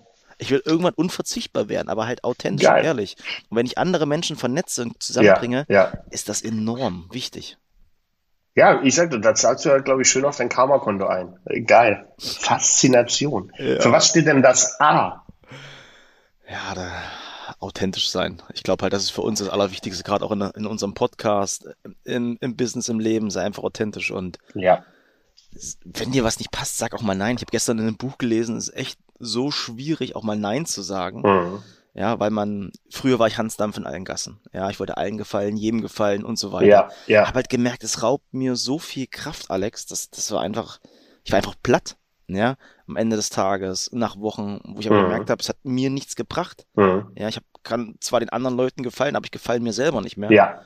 ich 0.41 0.49
will 0.49 0.61
irgendwann 0.65 0.95
unverzichtbar 0.95 1.69
werden, 1.69 1.87
aber 1.87 2.07
halt 2.07 2.23
authentisch 2.23 2.65
Geil. 2.65 2.79
und 2.79 2.85
ehrlich. 2.85 3.15
Und 3.49 3.57
wenn 3.57 3.67
ich 3.67 3.77
andere 3.77 4.07
Menschen 4.07 4.35
vernetze 4.35 4.81
und 4.81 5.01
zusammenbringe, 5.01 5.65
ja, 5.69 5.91
ja. 5.93 6.03
ist 6.09 6.29
das 6.29 6.41
enorm 6.41 7.07
wichtig. 7.11 7.57
Ja, 8.55 8.81
ich 8.83 8.95
sagte, 8.95 9.19
da 9.19 9.33
zahlst 9.33 9.63
du 9.63 9.69
ja, 9.69 9.77
glaube 9.79 10.01
ich, 10.01 10.09
schön 10.09 10.25
auf 10.25 10.37
dein 10.37 10.49
Karma-Konto 10.49 11.07
ein. 11.07 11.39
Geil. 11.65 12.07
Faszination. 12.19 13.51
Ja. 13.57 13.79
Für 13.79 13.91
was 13.91 14.09
steht 14.09 14.27
denn 14.27 14.41
das 14.41 14.79
A? 14.81 15.25
Ja, 16.49 16.75
da, 16.75 16.91
authentisch 17.59 18.09
sein. 18.09 18.41
Ich 18.53 18.63
glaube 18.63 18.83
halt, 18.83 18.93
das 18.93 19.03
ist 19.03 19.11
für 19.11 19.21
uns 19.21 19.39
das 19.39 19.49
Allerwichtigste, 19.49 20.03
gerade 20.03 20.25
auch 20.25 20.31
in, 20.31 20.41
in 20.41 20.65
unserem 20.65 20.93
Podcast, 20.93 21.69
im, 22.03 22.37
im, 22.41 22.57
Business, 22.57 22.89
im 22.89 22.99
Leben, 22.99 23.29
sei 23.29 23.43
einfach 23.43 23.63
authentisch 23.63 24.11
und 24.11 24.39
ja. 24.53 24.83
wenn 25.85 26.11
dir 26.11 26.23
was 26.23 26.39
nicht 26.39 26.51
passt, 26.51 26.77
sag 26.77 26.93
auch 26.93 27.01
mal 27.01 27.15
Nein. 27.15 27.35
Ich 27.35 27.43
habe 27.43 27.51
gestern 27.51 27.79
in 27.79 27.87
einem 27.87 27.97
Buch 27.97 28.17
gelesen, 28.17 28.57
es 28.57 28.69
ist 28.69 28.75
echt 28.75 28.99
so 29.19 29.51
schwierig, 29.51 30.15
auch 30.15 30.23
mal 30.23 30.37
Nein 30.37 30.65
zu 30.65 30.81
sagen. 30.81 31.21
Mhm. 31.21 31.63
Ja, 31.93 32.19
weil 32.19 32.29
man, 32.29 32.71
früher 32.89 33.19
war 33.19 33.27
ich 33.27 33.37
Hans 33.37 33.57
Dampf 33.57 33.77
in 33.77 33.85
allen 33.85 34.05
Gassen. 34.05 34.39
Ja, 34.53 34.69
ich 34.69 34.79
wollte 34.79 34.95
allen 34.95 35.17
gefallen, 35.17 35.57
jedem 35.57 35.81
gefallen 35.81 36.23
und 36.23 36.39
so 36.39 36.53
weiter. 36.53 36.65
Ja, 36.65 36.89
ja. 37.07 37.27
Hab 37.27 37.35
halt 37.35 37.49
gemerkt, 37.49 37.83
es 37.83 38.01
raubt 38.01 38.33
mir 38.33 38.55
so 38.55 38.79
viel 38.79 39.07
Kraft, 39.07 39.51
Alex. 39.51 39.87
Das, 39.87 40.09
das 40.09 40.31
war 40.31 40.41
einfach, 40.41 40.79
ich 41.23 41.31
war 41.31 41.37
einfach 41.37 41.55
platt. 41.61 41.97
Ja, 42.27 42.55
am 42.87 42.95
Ende 42.95 43.17
des 43.17 43.29
Tages, 43.29 43.89
nach 43.91 44.17
Wochen, 44.17 44.61
wo 44.63 44.79
ich 44.79 44.87
aber 44.87 45.01
mhm. 45.01 45.09
gemerkt 45.09 45.29
habe, 45.29 45.41
es 45.41 45.49
hat 45.49 45.57
mir 45.63 45.89
nichts 45.89 46.15
gebracht. 46.15 46.65
Mhm. 46.75 47.11
Ja, 47.17 47.27
ich 47.27 47.35
hab, 47.35 47.43
kann 47.63 47.95
zwar 47.99 48.21
den 48.21 48.29
anderen 48.29 48.55
Leuten 48.55 48.83
gefallen, 48.83 49.17
aber 49.17 49.25
ich 49.25 49.31
gefallen 49.31 49.63
mir 49.63 49.73
selber 49.73 49.99
nicht 49.99 50.15
mehr. 50.15 50.31
Ja. 50.31 50.61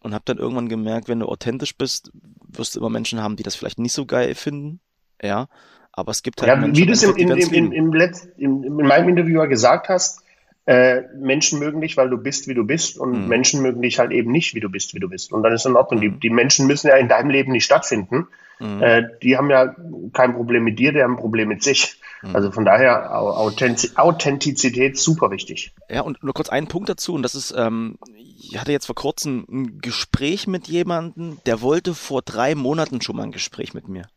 Und 0.00 0.14
habe 0.14 0.22
dann 0.26 0.38
irgendwann 0.38 0.68
gemerkt, 0.68 1.08
wenn 1.08 1.18
du 1.18 1.26
authentisch 1.26 1.76
bist, 1.76 2.12
wirst 2.46 2.76
du 2.76 2.78
immer 2.78 2.90
Menschen 2.90 3.20
haben, 3.20 3.34
die 3.34 3.42
das 3.42 3.56
vielleicht 3.56 3.80
nicht 3.80 3.94
so 3.94 4.06
geil 4.06 4.36
finden. 4.36 4.78
Ja, 5.20 5.48
aber 5.90 6.12
es 6.12 6.22
gibt 6.22 6.40
halt 6.40 6.50
ja, 6.50 6.56
Menschen, 6.56 6.80
wie 6.80 6.86
du 6.86 6.92
es 6.92 7.02
im, 7.02 7.16
im, 7.16 7.30
im, 7.32 7.72
im, 7.72 7.92
im, 8.36 8.62
in 8.78 8.86
meinem 8.86 9.08
Interview 9.08 9.48
gesagt 9.48 9.88
hast, 9.88 10.22
äh, 10.66 11.02
Menschen 11.16 11.60
mögen 11.60 11.80
dich, 11.80 11.96
weil 11.96 12.10
du 12.10 12.18
bist, 12.18 12.48
wie 12.48 12.54
du 12.54 12.64
bist, 12.64 12.98
und 12.98 13.12
mhm. 13.12 13.28
Menschen 13.28 13.62
mögen 13.62 13.80
dich 13.82 13.98
halt 13.98 14.10
eben 14.10 14.32
nicht, 14.32 14.54
wie 14.54 14.60
du 14.60 14.68
bist, 14.68 14.94
wie 14.94 15.00
du 15.00 15.08
bist. 15.08 15.32
Und 15.32 15.42
dann 15.42 15.52
ist 15.52 15.64
in 15.64 15.76
Ordnung. 15.76 16.00
Die, 16.00 16.10
die 16.10 16.30
Menschen 16.30 16.66
müssen 16.66 16.88
ja 16.88 16.96
in 16.96 17.08
deinem 17.08 17.30
Leben 17.30 17.52
nicht 17.52 17.64
stattfinden. 17.64 18.26
Mhm. 18.58 18.82
Äh, 18.82 19.02
die 19.22 19.36
haben 19.36 19.48
ja 19.48 19.74
kein 20.12 20.34
Problem 20.34 20.64
mit 20.64 20.78
dir, 20.78 20.92
die 20.92 21.02
haben 21.02 21.14
ein 21.14 21.20
Problem 21.20 21.48
mit 21.48 21.62
sich. 21.62 22.00
Mhm. 22.22 22.34
Also 22.34 22.50
von 22.50 22.64
daher 22.64 23.16
Authentiz 23.16 23.96
Authentizität 23.96 24.98
super 24.98 25.30
wichtig. 25.30 25.72
Ja, 25.88 26.00
und 26.00 26.22
nur 26.24 26.34
kurz 26.34 26.48
einen 26.48 26.66
Punkt 26.66 26.88
dazu, 26.88 27.14
und 27.14 27.22
das 27.22 27.34
ist, 27.34 27.54
ähm, 27.56 27.98
ich 28.16 28.58
hatte 28.58 28.72
jetzt 28.72 28.86
vor 28.86 28.94
kurzem 28.94 29.46
ein 29.48 29.78
Gespräch 29.80 30.46
mit 30.46 30.66
jemandem, 30.66 31.38
der 31.46 31.60
wollte 31.60 31.94
vor 31.94 32.22
drei 32.22 32.54
Monaten 32.54 33.00
schon 33.02 33.16
mal 33.16 33.24
ein 33.24 33.32
Gespräch 33.32 33.74
mit 33.74 33.88
mir. 33.88 34.08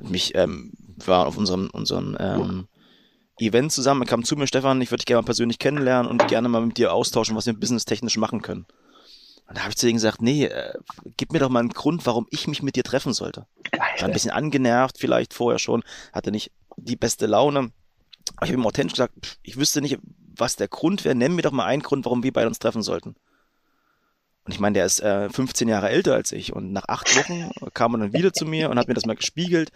Mich 0.00 0.34
ähm, 0.34 0.72
war 1.04 1.26
auf 1.26 1.36
unserem, 1.36 1.70
unserem 1.72 2.16
ähm, 2.18 2.66
Event 3.46 3.72
zusammen, 3.72 4.02
er 4.02 4.06
kam 4.06 4.24
zu 4.24 4.36
mir, 4.36 4.46
Stefan, 4.46 4.80
ich 4.80 4.90
würde 4.90 5.00
dich 5.00 5.06
gerne 5.06 5.22
mal 5.22 5.26
persönlich 5.26 5.58
kennenlernen 5.58 6.10
und 6.10 6.26
gerne 6.28 6.48
mal 6.48 6.64
mit 6.64 6.78
dir 6.78 6.92
austauschen, 6.92 7.36
was 7.36 7.46
wir 7.46 7.54
businesstechnisch 7.54 8.16
machen 8.16 8.42
können. 8.42 8.66
Und 9.46 9.58
da 9.58 9.62
habe 9.62 9.70
ich 9.70 9.76
zu 9.76 9.88
ihm 9.88 9.96
gesagt, 9.96 10.22
nee, 10.22 10.46
äh, 10.46 10.74
gib 11.16 11.32
mir 11.32 11.38
doch 11.38 11.50
mal 11.50 11.60
einen 11.60 11.70
Grund, 11.70 12.06
warum 12.06 12.26
ich 12.30 12.48
mich 12.48 12.62
mit 12.62 12.76
dir 12.76 12.84
treffen 12.84 13.12
sollte. 13.12 13.46
War 13.72 14.08
ein 14.08 14.12
bisschen 14.12 14.30
angenervt, 14.30 14.98
vielleicht 14.98 15.34
vorher 15.34 15.58
schon, 15.58 15.82
hatte 16.12 16.30
nicht 16.30 16.52
die 16.76 16.96
beste 16.96 17.26
Laune. 17.26 17.70
Aber 18.36 18.46
ich 18.46 18.52
habe 18.52 18.62
ihm 18.62 18.66
authentisch 18.66 18.94
gesagt, 18.94 19.14
pff, 19.20 19.36
ich 19.42 19.56
wüsste 19.58 19.82
nicht, 19.82 19.98
was 20.36 20.56
der 20.56 20.68
Grund 20.68 21.04
wäre. 21.04 21.14
Nenn 21.14 21.34
mir 21.34 21.42
doch 21.42 21.52
mal 21.52 21.66
einen 21.66 21.82
Grund, 21.82 22.04
warum 22.04 22.22
wir 22.22 22.32
beide 22.32 22.48
uns 22.48 22.60
treffen 22.60 22.82
sollten. 22.82 23.16
Und 24.44 24.52
ich 24.52 24.60
meine, 24.60 24.74
der 24.74 24.86
ist 24.86 25.00
äh, 25.00 25.28
15 25.28 25.68
Jahre 25.68 25.90
älter 25.90 26.14
als 26.14 26.32
ich. 26.32 26.52
Und 26.52 26.72
nach 26.72 26.88
acht 26.88 27.14
Wochen 27.16 27.50
kam 27.74 27.94
er 27.94 27.98
dann 27.98 28.12
wieder 28.12 28.32
zu 28.32 28.44
mir 28.44 28.70
und 28.70 28.78
hat 28.78 28.88
mir 28.88 28.94
das 28.94 29.06
mal 29.06 29.16
gespiegelt, 29.16 29.70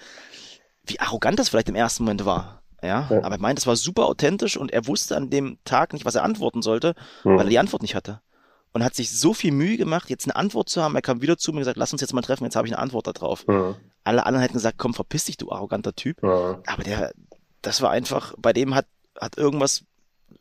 wie 0.84 1.00
arrogant 1.00 1.38
das 1.38 1.48
vielleicht 1.48 1.68
im 1.68 1.74
ersten 1.74 2.04
Moment 2.04 2.24
war. 2.24 2.62
Ja, 2.82 3.08
ja. 3.10 3.22
aber 3.22 3.36
er 3.36 3.40
meint, 3.40 3.58
es 3.58 3.66
war 3.66 3.76
super 3.76 4.06
authentisch 4.06 4.56
und 4.56 4.70
er 4.70 4.86
wusste 4.86 5.16
an 5.16 5.30
dem 5.30 5.58
Tag 5.64 5.92
nicht, 5.92 6.04
was 6.04 6.14
er 6.14 6.24
antworten 6.24 6.62
sollte, 6.62 6.94
mhm. 7.24 7.36
weil 7.36 7.46
er 7.46 7.50
die 7.50 7.58
Antwort 7.58 7.82
nicht 7.82 7.94
hatte. 7.94 8.20
Und 8.72 8.84
hat 8.84 8.94
sich 8.94 9.18
so 9.18 9.32
viel 9.32 9.52
Mühe 9.52 9.78
gemacht, 9.78 10.10
jetzt 10.10 10.26
eine 10.26 10.36
Antwort 10.36 10.68
zu 10.68 10.82
haben. 10.82 10.94
Er 10.94 11.00
kam 11.00 11.22
wieder 11.22 11.38
zu 11.38 11.50
mir 11.50 11.56
und 11.56 11.60
gesagt, 11.62 11.78
lass 11.78 11.92
uns 11.92 12.02
jetzt 12.02 12.12
mal 12.12 12.20
treffen, 12.20 12.44
jetzt 12.44 12.56
habe 12.56 12.66
ich 12.66 12.74
eine 12.74 12.82
Antwort 12.82 13.06
darauf. 13.06 13.46
Mhm. 13.46 13.74
Alle 14.04 14.26
anderen 14.26 14.42
hätten 14.42 14.54
gesagt, 14.54 14.76
komm, 14.76 14.92
verpiss 14.92 15.24
dich, 15.24 15.38
du 15.38 15.50
arroganter 15.50 15.94
Typ. 15.94 16.22
Mhm. 16.22 16.56
Aber 16.66 16.82
der, 16.84 17.12
das 17.62 17.80
war 17.80 17.90
einfach, 17.90 18.34
bei 18.36 18.52
dem 18.52 18.74
hat, 18.74 18.86
hat 19.18 19.38
irgendwas, 19.38 19.84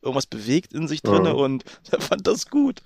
irgendwas 0.02 0.26
bewegt 0.26 0.74
in 0.74 0.90
sich 0.90 1.02
drinne 1.02 1.34
mhm. 1.34 1.40
und 1.40 1.64
er 1.92 2.02
fand 2.02 2.28
das 2.28 2.50
gut. 2.50 2.82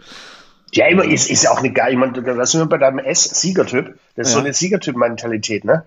Ja, 0.71 0.87
immer 0.87 1.03
ist, 1.03 1.31
ist 1.31 1.43
ja 1.43 1.51
auch 1.51 1.59
eine 1.59 1.73
geile, 1.73 1.93
ich 1.93 1.97
meine, 1.97 2.13
das 2.13 2.51
sind 2.51 2.61
wir 2.61 2.67
bei 2.67 2.77
deinem 2.77 2.99
S-Siegertyp. 2.99 3.97
Das 4.15 4.27
ist 4.27 4.33
ja. 4.33 4.39
so 4.39 4.45
eine 4.45 4.53
Siegertyp-Mentalität, 4.53 5.65
ne? 5.65 5.85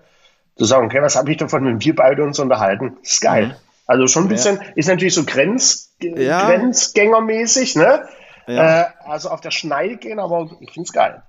Zu 0.55 0.65
sagen, 0.65 0.85
okay, 0.85 1.01
was 1.01 1.15
habe 1.15 1.31
ich 1.31 1.37
davon, 1.37 1.65
wenn 1.65 1.81
wir 1.81 1.95
beide 1.95 2.23
uns 2.23 2.39
unterhalten? 2.39 2.97
Das 3.01 3.13
ist 3.13 3.21
geil. 3.21 3.47
Mhm. 3.47 3.53
Also 3.85 4.07
schon 4.07 4.23
ein 4.23 4.29
bisschen, 4.29 4.57
ja. 4.57 4.63
ist 4.75 4.87
natürlich 4.87 5.13
so 5.13 5.25
Grenz, 5.25 5.93
ja. 6.01 6.47
Grenzgängermäßig, 6.47 7.75
ne? 7.75 8.07
Ja. 8.47 8.81
Äh, 8.81 8.85
also 9.05 9.29
auf 9.29 9.41
der 9.41 9.51
Schneide 9.51 9.97
gehen, 9.97 10.19
aber 10.19 10.49
ich 10.59 10.71
finde 10.71 10.87
es 10.87 10.93
geil. 10.93 11.23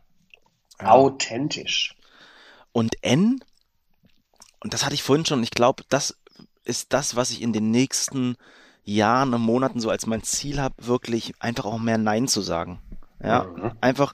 Authentisch. 0.79 1.95
Und 2.73 2.97
N, 3.03 3.41
und 4.61 4.75
das 4.75 4.85
hatte 4.85 4.95
ich 4.95 5.03
vorhin 5.03 5.25
schon, 5.25 5.43
ich 5.43 5.51
glaube, 5.51 5.85
das 5.89 6.17
ist 6.65 6.93
das, 6.93 7.17
was 7.17 7.31
ich 7.31 7.43
in 7.43 7.53
den 7.53 7.71
nächsten 7.71 8.37
Jahren 8.85 9.35
und 9.35 9.43
Monaten 9.43 9.81
so 9.81 9.91
als 9.91 10.07
mein 10.07 10.23
Ziel 10.23 10.61
habe, 10.61 10.75
wirklich 10.79 11.35
einfach 11.39 11.65
auch 11.65 11.79
mehr 11.79 11.99
Nein 11.99 12.29
zu 12.29 12.41
sagen. 12.41 12.81
Ja, 13.23 13.45
mhm. 13.45 13.73
einfach 13.81 14.13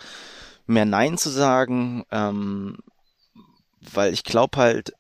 mehr 0.67 0.85
Nein 0.85 1.19
zu 1.19 1.31
sagen, 1.31 2.05
ähm, 2.11 2.79
weil 3.81 4.13
ich 4.13 4.25
glaube 4.25 4.59
halt, 4.59 4.93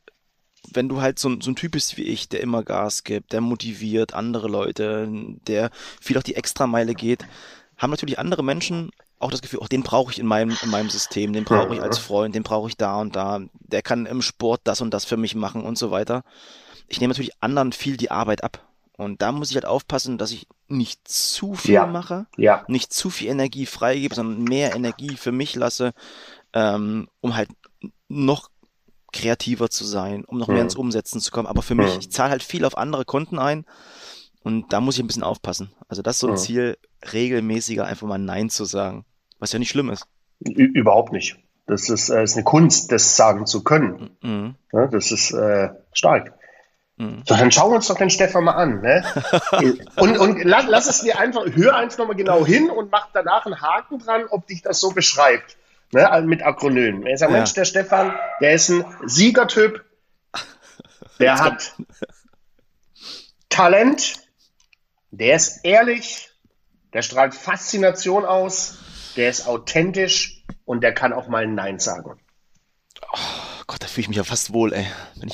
wenn 0.73 0.89
du 0.89 1.01
halt 1.01 1.19
so, 1.19 1.41
so 1.41 1.51
ein 1.51 1.57
Typ 1.57 1.73
bist 1.73 1.97
wie 1.97 2.05
ich, 2.05 2.29
der 2.29 2.41
immer 2.41 2.63
Gas 2.63 3.05
gibt, 3.05 3.33
der 3.33 3.41
motiviert 3.41 4.15
andere 4.15 4.49
Leute, 4.49 5.09
der 5.47 5.71
viel 6.01 6.19
auch 6.19 6.23
die 6.23 6.37
Extrameile 6.37 6.95
geht, 6.95 7.27
haben 7.77 7.91
natürlich 7.91 8.19
andere 8.19 8.45
Menschen 8.45 8.91
auch 9.19 9.31
das 9.31 9.43
Gefühl, 9.43 9.61
auch 9.61 9.69
den 9.69 9.83
brauche 9.83 10.11
ich 10.13 10.19
in 10.19 10.27
meinem, 10.27 10.57
in 10.63 10.71
meinem 10.71 10.89
System, 10.89 11.33
den 11.33 11.45
brauche 11.45 11.75
ich 11.75 11.83
als 11.83 11.99
Freund, 11.99 12.35
den 12.35 12.43
brauche 12.43 12.69
ich 12.69 12.77
da 12.77 13.01
und 13.01 13.17
da, 13.17 13.41
der 13.53 13.83
kann 13.83 14.07
im 14.07 14.23
Sport 14.23 14.63
das 14.65 14.81
und 14.81 14.93
das 14.93 15.05
für 15.05 15.19
mich 15.19 15.35
machen 15.35 15.63
und 15.63 15.77
so 15.77 15.91
weiter. 15.91 16.25
Ich 16.89 17.01
nehme 17.01 17.13
natürlich 17.13 17.43
anderen 17.43 17.73
viel 17.73 17.97
die 17.97 18.11
Arbeit 18.11 18.43
ab. 18.43 18.67
Und 18.97 19.23
da 19.23 19.33
muss 19.33 19.51
ich 19.51 19.57
halt 19.57 19.67
aufpassen, 19.67 20.19
dass 20.19 20.33
ich 20.33 20.47
nicht 20.69 21.07
zu 21.07 21.55
viel 21.55 21.75
ja. 21.75 21.87
mache, 21.87 22.27
ja. 22.37 22.65
nicht 22.69 22.93
zu 22.93 23.09
viel 23.09 23.29
Energie 23.29 23.67
freigebe, 23.67 24.15
sondern 24.15 24.45
mehr 24.45 24.75
Energie 24.75 25.17
für 25.17 25.33
mich 25.33 25.55
lasse, 25.55 25.93
ähm, 26.53 27.09
um 27.21 27.37
halt 27.37 27.49
noch 28.09 28.51
kreativer 29.13 29.71
zu 29.71 29.85
sein, 29.85 30.25
um 30.25 30.39
noch 30.39 30.49
mehr 30.49 30.63
ins 30.63 30.77
Umsetzen 30.77 31.21
zu 31.21 31.31
kommen. 31.31 31.47
Aber 31.47 31.63
für 31.63 31.75
mich, 31.75 31.99
ich 31.99 32.11
zahle 32.11 32.31
halt 32.31 32.43
viel 32.43 32.65
auf 32.65 32.77
andere 32.77 33.05
Konten 33.05 33.39
ein 33.39 33.65
und 34.43 34.73
da 34.73 34.81
muss 34.81 34.97
ich 34.97 35.03
ein 35.03 35.07
bisschen 35.07 35.23
aufpassen. 35.23 35.73
Also 35.89 36.03
das 36.03 36.17
ist 36.17 36.21
so 36.21 36.29
ein 36.29 36.37
Ziel, 36.37 36.79
regelmäßiger 37.13 37.85
einfach 37.85 38.07
mal 38.07 38.19
Nein 38.19 38.51
zu 38.51 38.65
sagen, 38.65 39.05
was 39.39 39.53
ja 39.53 39.59
nicht 39.59 39.71
schlimm 39.71 39.91
ist. 39.91 40.07
Überhaupt 40.41 41.13
nicht. 41.13 41.37
Das 41.67 41.89
ist, 41.89 42.09
äh, 42.09 42.23
ist 42.23 42.35
eine 42.35 42.45
Kunst, 42.45 42.91
das 42.91 43.17
sagen 43.17 43.47
zu 43.47 43.63
können. 43.63 44.11
Mhm. 44.23 44.55
Ja, 44.73 44.87
das 44.87 45.13
ist 45.13 45.33
äh, 45.33 45.69
stark. 45.93 46.35
Mhm. 46.97 47.23
So, 47.27 47.37
dann 47.37 47.51
schauen 47.53 47.71
wir 47.71 47.77
uns 47.77 47.89
doch 47.89 47.97
den 47.97 48.11
Stefan 48.11 48.45
mal 48.45 48.53
an. 48.53 48.81
Ne? 48.81 49.05
und 49.97 50.19
und 50.19 50.45
lass, 50.45 50.67
lass 50.69 50.89
es 50.89 51.01
dir 51.01 51.19
einfach, 51.19 51.45
hör 51.55 51.77
eins 51.77 51.97
nochmal 51.97 52.17
genau 52.17 52.45
hin 52.45 52.71
und 52.71 52.91
mach 52.91 53.09
danach 53.13 53.47
einen 53.47 53.61
Haken 53.61 53.99
dran, 53.99 54.25
ob 54.31 54.47
dich 54.47 54.63
das 54.63 54.81
so 54.81 54.91
beschreibt. 54.91 55.57
Ne? 55.93 56.09
Also 56.09 56.29
mit 56.29 56.43
Akronymen. 56.43 57.07
Er 57.07 57.19
sagt, 57.19 57.33
ja. 57.33 57.39
Mensch, 57.39 57.53
der 57.55 57.65
Stefan, 57.65 58.15
der 58.41 58.53
ist 58.53 58.69
ein 58.69 58.85
Siegertyp, 59.07 59.85
der 61.19 61.39
hat 61.39 61.75
Talent, 63.49 64.15
der 65.11 65.37
ist 65.37 65.65
ehrlich, 65.65 66.31
der 66.93 67.03
strahlt 67.03 67.35
Faszination 67.35 68.25
aus, 68.25 68.79
der 69.17 69.29
ist 69.29 69.47
authentisch 69.47 70.45
und 70.65 70.83
der 70.83 70.95
kann 70.95 71.13
auch 71.13 71.29
mal 71.29 71.47
Nein 71.47 71.79
sagen. 71.79 72.21
Oh 73.13 73.63
Gott, 73.67 73.83
da 73.83 73.87
fühle 73.87 74.03
ich 74.03 74.09
mich 74.09 74.17
ja 74.17 74.25
fast 74.25 74.53
wohl, 74.53 74.73
ey. 74.73 74.87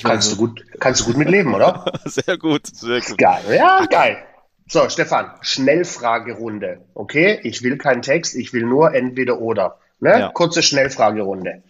kannst, 0.03 0.29
so 0.29 0.35
du 0.35 0.41
gut, 0.41 0.65
kannst 0.79 1.01
du 1.01 1.05
gut 1.05 1.17
mit 1.17 1.29
leben, 1.29 1.53
oder? 1.53 1.91
sehr 2.05 2.37
gut, 2.37 2.67
sehr 2.67 3.01
gut. 3.01 3.17
Geil, 3.17 3.43
ja, 3.55 3.85
geil. 3.85 4.23
So, 4.67 4.89
Stefan, 4.89 5.31
Schnellfragerunde. 5.41 6.85
Okay, 6.93 7.39
ich 7.43 7.63
will 7.63 7.77
keinen 7.77 8.01
Text, 8.01 8.35
ich 8.35 8.51
will 8.51 8.63
nur 8.63 8.93
entweder 8.93 9.39
oder. 9.39 9.79
Ne? 9.99 10.19
Ja. 10.19 10.29
Kurze 10.29 10.61
Schnellfragerunde. 10.61 11.63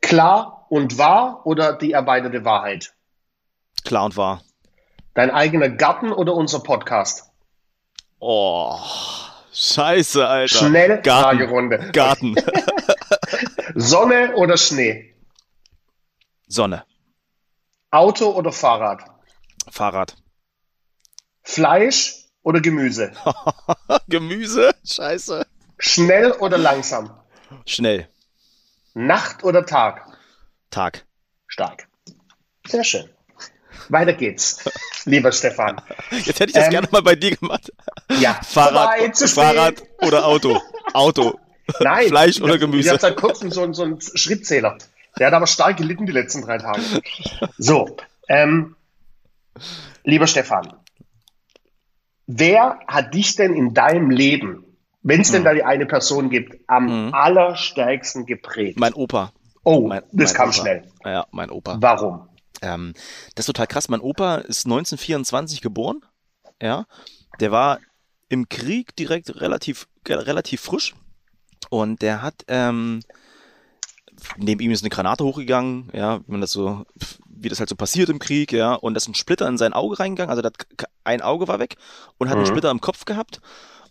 Klar 0.00 0.66
und 0.68 0.98
wahr 0.98 1.46
oder 1.46 1.72
die 1.72 1.92
erweiterte 1.92 2.44
Wahrheit? 2.44 2.94
Klar 3.84 4.04
und 4.06 4.16
wahr. 4.16 4.42
Dein 5.14 5.30
eigener 5.30 5.68
Garten 5.68 6.12
oder 6.12 6.34
unser 6.34 6.60
Podcast? 6.60 7.30
Oh, 8.18 8.78
scheiße, 9.52 10.26
Alter. 10.26 10.58
Schnellfragerunde. 10.66 11.90
Garten. 11.92 12.34
Sonne 13.74 14.34
oder 14.36 14.56
Schnee? 14.56 15.14
Sonne. 16.46 16.84
Auto 17.90 18.30
oder 18.30 18.52
Fahrrad? 18.52 19.04
Fahrrad. 19.70 20.16
Fleisch 21.42 22.24
oder 22.42 22.60
Gemüse? 22.60 23.12
Gemüse? 24.08 24.74
Scheiße. 24.84 25.46
Schnell 25.78 26.32
oder 26.32 26.58
langsam? 26.58 27.10
Schnell. 27.66 28.08
Nacht 28.94 29.44
oder 29.44 29.66
Tag? 29.66 30.06
Tag. 30.70 31.04
Stark. 31.46 31.88
Sehr 32.66 32.84
schön. 32.84 33.08
Weiter 33.88 34.12
geht's, 34.12 34.64
lieber 35.04 35.32
Stefan. 35.32 35.80
Jetzt 36.10 36.40
hätte 36.40 36.46
ich 36.46 36.52
das 36.52 36.66
ähm, 36.66 36.70
gerne 36.70 36.88
mal 36.90 37.02
bei 37.02 37.16
dir 37.16 37.36
gemacht. 37.36 37.72
Ja, 38.20 38.34
Fahrrad, 38.42 39.16
Fahrrad 39.16 39.82
oder 40.00 40.24
Auto. 40.26 40.60
Auto. 40.92 41.38
Nein. 41.80 42.08
Fleisch 42.08 42.40
oder 42.40 42.58
Gemüse. 42.58 42.80
Ich 42.80 42.88
habe 42.88 43.00
seit 43.00 43.16
kurzem 43.16 43.50
so, 43.50 43.72
so 43.72 43.82
einen 43.84 44.00
Schrittzähler. 44.00 44.78
Der 45.18 45.28
hat 45.28 45.34
aber 45.34 45.46
stark 45.46 45.76
gelitten 45.76 46.06
die 46.06 46.12
letzten 46.12 46.42
drei 46.42 46.58
Tage. 46.58 46.82
So, 47.56 47.96
ähm, 48.28 48.76
lieber 50.02 50.26
Stefan, 50.26 50.74
wer 52.26 52.80
hat 52.86 53.14
dich 53.14 53.36
denn 53.36 53.54
in 53.54 53.74
deinem 53.74 54.10
Leben, 54.10 54.63
wenn 55.04 55.20
es 55.20 55.30
denn 55.30 55.42
mhm. 55.42 55.44
da 55.44 55.54
die 55.54 55.62
eine 55.62 55.86
Person 55.86 56.30
gibt, 56.30 56.58
am 56.66 57.06
mhm. 57.06 57.14
allerstärksten 57.14 58.26
geprägt? 58.26 58.80
Mein 58.80 58.94
Opa. 58.94 59.32
Oh, 59.62 59.86
mein, 59.86 60.02
das 60.12 60.32
mein 60.32 60.36
kam 60.36 60.48
Opa. 60.48 60.52
schnell. 60.52 60.82
Ja, 61.04 61.26
mein 61.30 61.50
Opa. 61.50 61.76
Warum? 61.80 62.28
Ähm, 62.62 62.94
das 63.34 63.44
ist 63.44 63.46
total 63.46 63.66
krass. 63.66 63.88
Mein 63.88 64.00
Opa 64.00 64.36
ist 64.36 64.66
1924 64.66 65.60
geboren. 65.60 66.00
Ja, 66.60 66.86
der 67.38 67.52
war 67.52 67.78
im 68.28 68.48
Krieg 68.48 68.96
direkt 68.96 69.40
relativ 69.40 69.88
relativ 70.08 70.60
frisch 70.60 70.94
und 71.68 72.00
der 72.00 72.22
hat 72.22 72.44
ähm, 72.48 73.00
neben 74.36 74.60
ihm 74.60 74.70
ist 74.70 74.82
eine 74.82 74.90
Granate 74.90 75.24
hochgegangen, 75.24 75.90
ja, 75.92 76.20
wie 76.26 76.32
man 76.32 76.40
das 76.40 76.52
so, 76.52 76.84
wie 77.28 77.48
das 77.48 77.58
halt 77.58 77.68
so 77.68 77.76
passiert 77.76 78.08
im 78.08 78.18
Krieg, 78.18 78.52
ja, 78.52 78.74
und 78.74 78.94
da 78.94 78.98
ist 78.98 79.08
ein 79.08 79.14
Splitter 79.14 79.48
in 79.48 79.58
sein 79.58 79.72
Auge 79.72 79.98
reingegangen, 79.98 80.30
also 80.30 80.48
ein 81.04 81.22
Auge 81.22 81.48
war 81.48 81.58
weg 81.58 81.76
und 82.18 82.28
hat 82.28 82.36
mhm. 82.36 82.44
einen 82.44 82.46
Splitter 82.46 82.70
im 82.70 82.80
Kopf 82.80 83.04
gehabt. 83.04 83.40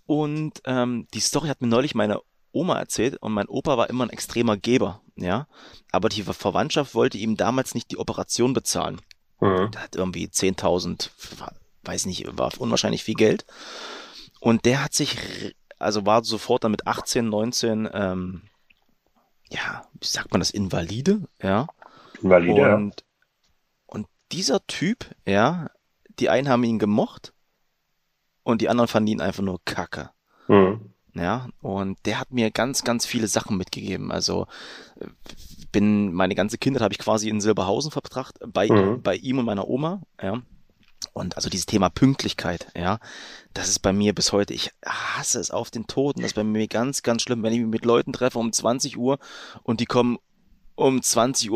Und 0.06 0.62
ähm, 0.66 1.08
die 1.13 1.20
Story 1.20 1.48
hat 1.48 1.62
mir 1.62 1.68
neulich 1.68 1.96
meine 1.96 2.20
Oma 2.52 2.78
erzählt 2.78 3.18
und 3.18 3.34
mein 3.34 3.48
Opa 3.48 3.78
war 3.78 3.89
immer 3.89 4.06
ein 4.06 4.12
extremer 4.12 4.58
Geber, 4.58 5.02
ja. 5.16 5.48
Aber 5.92 6.10
die 6.10 6.24
Verwandtschaft 6.24 6.94
wollte 6.94 7.18
ihm 7.18 7.36
damals 7.36 7.74
nicht 7.74 7.92
die 7.92 7.98
Operation 7.98 8.54
bezahlen. 8.54 9.02
Mhm. 9.39 9.72
Der 9.72 9.82
hat 9.82 9.96
irgendwie 9.96 10.28
10.000, 10.28 11.10
weiß 11.84 12.06
nicht, 12.06 12.26
war 12.38 12.52
unwahrscheinlich 12.60 13.04
viel 13.04 13.16
Geld. 13.16 13.46
Und 14.39 14.66
der 14.66 14.84
hat 14.84 14.94
sich, 14.94 15.18
also 15.80 16.06
war 16.06 16.24
sofort 16.24 16.63
dann 16.63 16.72
mit 16.72 16.86
18, 16.86 17.28
19, 17.28 17.89
ähm, 17.92 18.44
ja, 19.50 19.88
wie 20.00 20.08
sagt 20.08 20.32
man 20.32 20.39
das, 20.39 20.52
Invalide, 20.52 21.28
ja. 21.42 21.68
Valide, 22.22 22.76
und, 22.76 23.00
ja. 23.00 23.06
und 23.88 24.08
dieser 24.32 24.66
Typ, 24.68 25.06
ja, 25.26 25.70
die 26.20 26.30
einen 26.30 26.50
haben 26.50 26.63
ihn 26.63 26.80
gemocht 26.80 27.34
und 28.44 28.62
die 28.62 28.70
anderen 28.70 28.88
fanden 28.88 29.08
ihn 29.08 29.22
einfach 29.22 29.44
nur 29.44 29.60
kacke. 29.66 30.12
Mhm. 30.48 30.94
Ja, 31.16 31.48
und 31.62 32.00
der 32.06 32.20
hat 32.20 32.32
mir 32.32 32.50
ganz, 32.50 32.84
ganz 32.84 33.06
viele 33.06 33.28
Sachen 33.28 33.56
mitgegeben. 33.56 34.12
Also 34.12 34.48
bin 35.72 36.14
meine 36.14 36.36
ganze 36.36 36.58
Kindheit 36.58 36.82
habe 36.82 36.94
ich 36.94 37.00
quasi 37.00 37.30
in 37.30 37.42
Silberhausen 37.42 37.92
verbracht, 37.92 38.40
bei, 38.48 38.68
mhm. 38.68 39.02
bei 39.02 39.16
ihm 39.16 39.40
und 39.40 39.46
meiner 39.46 39.68
Oma, 39.68 40.02
ja. 40.22 40.42
Und 41.12 41.36
also 41.36 41.50
dieses 41.50 41.66
Thema 41.66 41.90
Pünktlichkeit, 41.90 42.68
ja, 42.76 43.00
das 43.54 43.68
ist 43.68 43.80
bei 43.80 43.92
mir 43.92 44.16
bis 44.16 44.32
heute, 44.32 44.54
ich 44.54 44.72
hasse 44.86 45.40
es 45.40 45.52
auf 45.52 45.70
den 45.70 45.86
Toten, 45.86 46.22
das 46.22 46.32
ist 46.32 46.36
bei 46.36 46.46
mir 46.46 46.68
ganz, 46.68 47.04
ganz 47.04 47.24
schlimm, 47.24 47.44
wenn 47.44 47.52
ich 47.52 47.60
mich 47.60 47.68
mit 47.68 47.86
Leuten 47.86 48.14
treffe 48.14 48.40
um 48.40 48.54
20 48.54 48.98
Uhr 48.98 49.20
und 49.64 49.82
die 49.82 49.86
kommen 49.86 50.18
um 50.76 51.00
20.05 51.00 51.50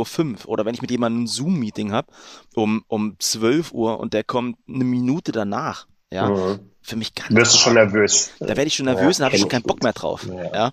Uhr 0.45 0.49
oder 0.49 0.65
wenn 0.65 0.75
ich 0.75 0.81
mit 0.81 0.91
jemandem 0.91 1.23
ein 1.23 1.27
Zoom-Meeting 1.27 1.91
habe 1.91 2.11
um, 2.55 2.83
um 2.87 3.15
12 3.17 3.71
Uhr 3.71 3.99
und 3.99 4.13
der 4.13 4.25
kommt 4.25 4.57
eine 4.67 4.83
Minute 4.83 5.31
danach, 5.31 5.87
ja, 6.11 6.29
mhm. 6.29 6.59
Für 6.87 6.95
mich 6.95 7.13
ganz. 7.13 7.29
Wirst 7.31 7.53
du 7.53 7.57
schon 7.57 7.73
nervös. 7.73 8.31
Da 8.39 8.47
werde 8.47 8.63
ich 8.63 8.75
schon 8.75 8.85
nervös 8.85 9.17
ja, 9.17 9.23
und 9.23 9.25
habe 9.25 9.35
ich 9.35 9.41
schon 9.41 9.49
keinen 9.49 9.63
Bock 9.63 9.83
mehr 9.83 9.93
drauf. 9.93 10.25
Ja. 10.25 10.53
ja. 10.53 10.71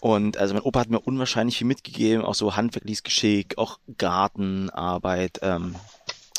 Und 0.00 0.38
also 0.38 0.54
mein 0.54 0.62
Opa 0.62 0.80
hat 0.80 0.90
mir 0.90 1.00
unwahrscheinlich 1.00 1.58
viel 1.58 1.66
mitgegeben, 1.66 2.24
auch 2.24 2.34
so 2.34 2.56
handwerkliches 2.56 3.02
Geschick, 3.02 3.58
auch 3.58 3.78
Gartenarbeit, 3.98 5.40
ähm, 5.42 5.76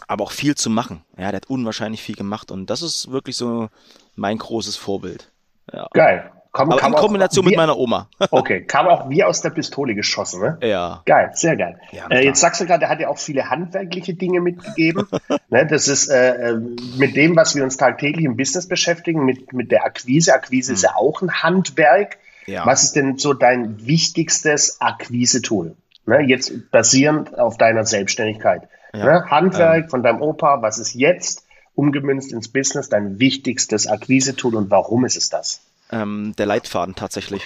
aber 0.07 0.23
auch 0.23 0.31
viel 0.31 0.55
zu 0.55 0.69
machen. 0.69 1.03
Ja, 1.17 1.31
der 1.31 1.37
hat 1.37 1.49
unwahrscheinlich 1.49 2.01
viel 2.01 2.15
gemacht 2.15 2.51
und 2.51 2.69
das 2.69 2.81
ist 2.81 3.11
wirklich 3.11 3.37
so 3.37 3.69
mein 4.15 4.37
großes 4.37 4.75
Vorbild. 4.75 5.31
Ja. 5.71 5.87
Geil. 5.93 6.31
Komm, 6.51 6.69
Aber 6.71 6.85
in 6.85 6.93
Kombination 6.95 7.45
mit 7.45 7.55
meiner 7.55 7.77
Oma. 7.77 8.09
okay, 8.31 8.61
kam 8.63 8.87
auch 8.87 9.09
wie 9.09 9.23
aus 9.23 9.39
der 9.41 9.51
Pistole 9.51 9.95
geschossen, 9.95 10.41
ne? 10.41 10.57
Ja. 10.61 11.01
Geil, 11.05 11.31
sehr 11.33 11.55
geil. 11.55 11.79
Ja, 11.91 12.07
äh, 12.09 12.25
jetzt 12.25 12.41
sagst 12.41 12.59
du 12.59 12.65
gerade, 12.65 12.85
er 12.85 12.89
hat 12.89 12.99
ja 12.99 13.07
auch 13.07 13.17
viele 13.17 13.49
handwerkliche 13.49 14.15
Dinge 14.15 14.41
mitgegeben. 14.41 15.07
ne, 15.49 15.65
das 15.65 15.87
ist 15.87 16.09
äh, 16.09 16.51
äh, 16.51 16.61
mit 16.97 17.15
dem, 17.15 17.37
was 17.37 17.55
wir 17.55 17.63
uns 17.63 17.77
tagtäglich 17.77 18.25
im 18.25 18.35
Business 18.35 18.67
beschäftigen, 18.67 19.23
mit, 19.23 19.53
mit 19.53 19.71
der 19.71 19.85
Akquise. 19.85 20.33
Akquise 20.33 20.69
hm. 20.69 20.75
ist 20.75 20.83
ja 20.83 20.95
auch 20.95 21.21
ein 21.21 21.31
Handwerk. 21.31 22.17
Ja. 22.47 22.65
Was 22.65 22.83
ist 22.83 22.97
denn 22.97 23.17
so 23.17 23.33
dein 23.33 23.85
wichtigstes 23.85 24.81
Akquise-Tool? 24.81 25.77
Ne, 26.05 26.21
jetzt 26.27 26.69
basierend 26.71 27.39
auf 27.39 27.57
deiner 27.57 27.85
Selbstständigkeit. 27.85 28.67
Ja. 28.93 29.05
Ne, 29.05 29.25
Handwerk 29.31 29.83
ähm. 29.85 29.89
von 29.89 30.03
deinem 30.03 30.21
Opa, 30.21 30.61
was 30.61 30.79
ist 30.79 30.95
jetzt 30.95 31.45
umgemünzt 31.75 32.33
ins 32.33 32.49
Business 32.49 32.89
dein 32.89 33.19
wichtigstes 33.19 33.87
Akquise-Tool 33.87 34.55
und 34.55 34.69
warum 34.69 35.05
ist 35.05 35.15
es 35.15 35.29
das? 35.29 35.61
Ähm, 35.91 36.33
der 36.37 36.45
Leitfaden 36.45 36.95
tatsächlich. 36.95 37.43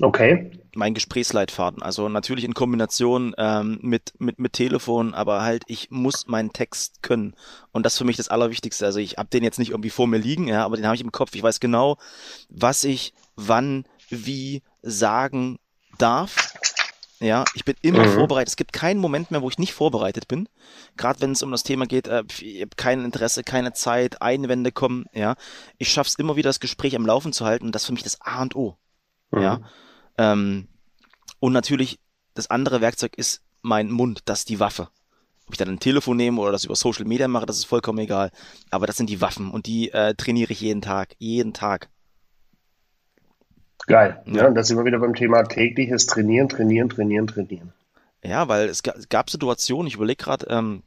Okay. 0.00 0.50
Mein 0.74 0.92
Gesprächsleitfaden. 0.92 1.82
Also 1.82 2.08
natürlich 2.08 2.44
in 2.44 2.52
Kombination 2.52 3.34
ähm, 3.38 3.78
mit, 3.80 4.12
mit, 4.18 4.38
mit 4.38 4.52
Telefon, 4.52 5.14
aber 5.14 5.42
halt, 5.42 5.64
ich 5.68 5.90
muss 5.90 6.26
meinen 6.26 6.52
Text 6.52 7.02
können. 7.02 7.34
Und 7.72 7.86
das 7.86 7.94
ist 7.94 7.98
für 7.98 8.04
mich 8.04 8.18
das 8.18 8.28
Allerwichtigste. 8.28 8.84
Also 8.84 8.98
ich 8.98 9.16
habe 9.16 9.30
den 9.30 9.42
jetzt 9.42 9.58
nicht 9.58 9.70
irgendwie 9.70 9.90
vor 9.90 10.06
mir 10.06 10.18
liegen, 10.18 10.48
ja, 10.48 10.64
aber 10.64 10.76
den 10.76 10.84
habe 10.84 10.96
ich 10.96 11.02
im 11.02 11.12
Kopf. 11.12 11.34
Ich 11.34 11.42
weiß 11.42 11.60
genau, 11.60 11.96
was 12.50 12.84
ich 12.84 13.14
wann, 13.36 13.86
wie 14.10 14.62
sagen 14.82 15.58
darf. 15.98 16.54
Ja, 17.18 17.44
ich 17.54 17.64
bin 17.64 17.74
immer 17.80 18.06
mhm. 18.06 18.12
vorbereitet. 18.12 18.48
Es 18.48 18.56
gibt 18.56 18.72
keinen 18.72 19.00
Moment 19.00 19.30
mehr, 19.30 19.40
wo 19.40 19.48
ich 19.48 19.58
nicht 19.58 19.72
vorbereitet 19.72 20.28
bin. 20.28 20.48
Gerade 20.96 21.20
wenn 21.20 21.32
es 21.32 21.42
um 21.42 21.50
das 21.50 21.62
Thema 21.62 21.86
geht, 21.86 22.08
äh, 22.08 22.24
ich 22.40 22.60
habe 22.60 22.76
kein 22.76 23.04
Interesse, 23.04 23.42
keine 23.42 23.72
Zeit, 23.72 24.20
Einwände 24.20 24.70
kommen, 24.70 25.06
ja. 25.14 25.36
Ich 25.78 25.90
schaffe 25.90 26.08
es 26.08 26.16
immer 26.16 26.36
wieder, 26.36 26.50
das 26.50 26.60
Gespräch 26.60 26.94
am 26.94 27.06
Laufen 27.06 27.32
zu 27.32 27.46
halten 27.46 27.66
und 27.66 27.74
das 27.74 27.82
ist 27.82 27.86
für 27.86 27.94
mich 27.94 28.02
das 28.02 28.20
A 28.20 28.42
und 28.42 28.54
O. 28.54 28.76
Mhm. 29.30 29.40
Ja. 29.40 29.60
Ähm, 30.18 30.68
und 31.40 31.52
natürlich, 31.52 31.98
das 32.34 32.50
andere 32.50 32.80
Werkzeug 32.80 33.16
ist 33.16 33.42
mein 33.62 33.90
Mund, 33.90 34.20
das 34.26 34.40
ist 34.40 34.48
die 34.50 34.60
Waffe. 34.60 34.88
Ob 35.46 35.52
ich 35.52 35.58
dann 35.58 35.68
ein 35.68 35.80
Telefon 35.80 36.16
nehme 36.16 36.40
oder 36.40 36.52
das 36.52 36.64
über 36.64 36.76
Social 36.76 37.04
Media 37.04 37.28
mache, 37.28 37.46
das 37.46 37.56
ist 37.56 37.66
vollkommen 37.66 38.00
egal. 38.00 38.30
Aber 38.70 38.86
das 38.86 38.96
sind 38.96 39.08
die 39.08 39.20
Waffen 39.20 39.50
und 39.50 39.66
die 39.66 39.92
äh, 39.92 40.14
trainiere 40.14 40.52
ich 40.52 40.60
jeden 40.60 40.82
Tag. 40.82 41.14
Jeden 41.18 41.52
Tag. 41.54 41.88
Geil. 43.86 44.22
Ja, 44.26 44.34
ja 44.34 44.48
und 44.48 44.54
da 44.54 44.64
sind 44.64 44.76
wir 44.76 44.84
wieder 44.84 44.98
beim 44.98 45.14
Thema 45.14 45.42
tägliches 45.44 46.06
Trainieren, 46.06 46.48
Trainieren, 46.48 46.88
Trainieren, 46.88 47.26
Trainieren. 47.26 47.72
Ja, 48.24 48.48
weil 48.48 48.68
es 48.68 48.82
gab 48.82 49.30
Situationen, 49.30 49.86
ich 49.86 49.94
überlege 49.94 50.24
gerade, 50.24 50.46
ähm, 50.48 50.82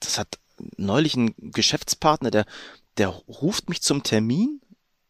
das 0.00 0.18
hat 0.18 0.38
neulich 0.76 1.16
ein 1.16 1.34
Geschäftspartner, 1.38 2.30
der, 2.30 2.44
der 2.98 3.08
ruft 3.08 3.68
mich 3.68 3.82
zum 3.82 4.02
Termin. 4.02 4.60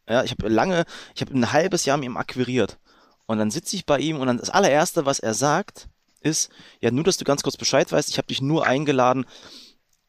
Ja, 0.09 0.25
ich 0.25 0.33
habe 0.33 0.49
lange, 0.49 0.85
ich 1.15 1.21
habe 1.23 1.33
ein 1.33 1.53
halbes 1.53 1.85
Jahr 1.85 1.97
mit 1.97 2.07
ihm 2.07 2.17
akquiriert. 2.17 2.79
Und 3.27 3.39
dann 3.39 3.51
sitze 3.51 3.77
ich 3.77 3.87
bei 3.87 3.99
ihm 3.99 4.19
und 4.19 4.27
dann 4.27 4.39
das 4.39 4.51
allererste, 4.51 5.07
was 5.07 5.21
er 5.21 5.35
sagt, 5.35 5.89
ist, 6.21 6.51
ja, 6.81 6.91
nur, 6.91 7.05
dass 7.05 7.17
du 7.17 7.25
ganz 7.25 7.43
kurz 7.43 7.57
Bescheid 7.57 7.91
weißt, 7.91 8.09
ich 8.09 8.19
habe 8.19 8.29
dich 8.29 8.43
nur 8.43 8.67
eingeladen, 8.67 9.27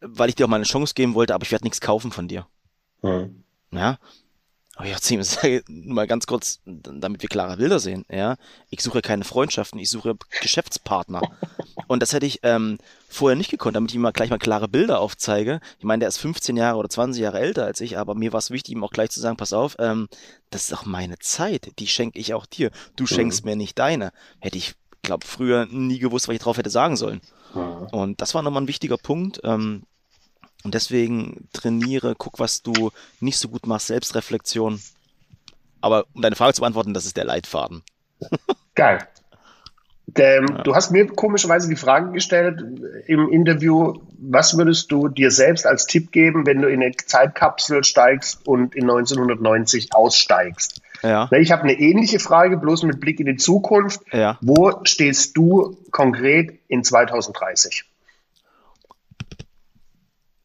weil 0.02 0.30
ich 0.30 0.36
dir 0.36 0.46
auch 0.46 0.50
mal 0.50 0.58
eine 0.58 0.65
Chance 0.65 0.93
geben 0.93 1.13
wollte, 1.13 1.34
aber 1.34 1.43
ich 1.43 1.52
werde 1.52 1.63
nichts 1.63 1.82
kaufen 1.82 2.12
von 2.12 2.28
dir. 2.28 2.48
Mhm. 3.02 3.43
Ja, 3.72 3.98
aber 4.76 4.88
ich 4.88 4.94
erzähle 4.94 5.64
mal 5.68 6.08
ganz 6.08 6.26
kurz, 6.26 6.60
damit 6.66 7.22
wir 7.22 7.30
klare 7.30 7.58
Bilder 7.58 7.80
sehen, 7.80 8.06
ja. 8.10 8.38
Ich 8.72 8.82
suche 8.82 9.02
keine 9.02 9.24
Freundschaften, 9.24 9.80
ich 9.80 9.90
suche 9.90 10.16
Geschäftspartner. 10.42 11.22
Und 11.88 12.02
das 12.02 12.14
hätte 12.14 12.26
ich 12.26 12.40
ähm, 12.42 12.80
vorher 13.08 13.36
nicht 13.36 13.52
gekonnt, 13.52 13.76
damit 13.76 13.92
ich 13.92 13.96
ihm 13.96 14.02
mal 14.02 14.12
gleich 14.12 14.32
mal 14.32 14.40
klare 14.40 14.68
Bilder 14.68 15.00
aufzeige. 15.00 15.60
Ich 15.78 15.86
meine, 15.86 16.00
der 16.00 16.10
ist 16.10 16.18
15 16.18 16.58
Jahre 16.58 16.78
oder 16.78 16.90
20 16.90 17.22
Jahre 17.22 17.40
älter 17.40 17.66
als 17.66 17.82
ich, 17.82 18.00
aber 18.00 18.16
mir 18.16 18.34
war 18.34 18.40
es 18.40 18.50
wichtig, 18.50 18.74
ihm 18.74 18.84
auch 18.84 18.92
gleich 18.92 19.12
zu 19.12 19.20
sagen, 19.20 19.38
pass 19.38 19.54
auf, 19.54 19.76
ähm, 19.78 20.08
das 20.50 20.66
ist 20.66 20.74
auch 20.74 20.86
meine 20.86 21.20
Zeit, 21.20 21.74
die 21.78 21.88
schenke 21.88 22.18
ich 22.18 22.34
auch 22.34 22.48
dir. 22.48 22.72
Du 22.96 23.06
schenkst 23.06 23.44
mhm. 23.44 23.52
mir 23.52 23.56
nicht 23.58 23.78
deine. 23.78 24.12
Hätte 24.40 24.58
ich, 24.58 24.74
glaube 25.04 25.28
früher 25.28 25.68
nie 25.70 26.00
gewusst, 26.00 26.28
was 26.28 26.36
ich 26.36 26.42
drauf 26.42 26.58
hätte 26.58 26.70
sagen 26.70 26.96
sollen. 26.96 27.22
Mhm. 27.54 27.88
Und 27.92 28.22
das 28.22 28.34
war 28.34 28.42
nochmal 28.42 28.64
ein 28.64 28.68
wichtiger 28.68 28.98
Punkt. 28.98 29.42
Ähm, 29.44 29.84
und 30.63 30.73
deswegen 30.73 31.47
trainiere, 31.54 32.15
guck, 32.17 32.39
was 32.39 32.62
du 32.62 32.91
nicht 33.19 33.38
so 33.38 33.49
gut 33.49 33.67
machst, 33.67 33.88
Selbstreflexion. 33.88 34.82
Aber 35.82 36.06
um 36.13 36.21
deine 36.21 36.36
Frage 36.36 36.54
zu 36.54 36.62
beantworten, 36.62 36.93
das 36.93 37.06
ist 37.06 37.17
der 37.17 37.26
Leitfaden. 37.26 37.84
Geil. 38.76 38.99
Ähm, 40.15 40.45
ja. 40.49 40.63
Du 40.63 40.76
hast 40.76 40.91
mir 40.91 41.08
komischerweise 41.08 41.69
die 41.69 41.76
Frage 41.76 42.12
gestellt 42.12 42.62
im 43.08 43.30
Interview, 43.30 44.02
was 44.17 44.58
würdest 44.58 44.91
du 44.91 45.08
dir 45.08 45.32
selbst 45.32 45.65
als 45.65 45.86
Tipp 45.86 46.12
geben, 46.12 46.45
wenn 46.45 46.62
du 46.62 46.69
in 46.69 46.82
eine 46.82 46.95
Zeitkapsel 46.95 47.84
steigst 47.84 48.45
und 48.47 48.76
in 48.76 48.84
1990 48.84 49.93
aussteigst? 49.93 50.82
Ja. 51.02 51.30
Ich 51.32 51.52
habe 51.52 51.63
eine 51.63 51.73
ähnliche 51.73 52.19
Frage, 52.19 52.58
bloß 52.58 52.84
mit 52.84 52.99
Blick 52.99 53.19
in 53.19 53.26
die 53.26 53.36
Zukunft. 53.36 54.02
Ja. 54.12 54.38
Wo 54.41 54.80
stehst 54.84 55.36
du 55.36 55.78
konkret 55.91 56.60
in 56.67 56.84
2030? 56.84 57.86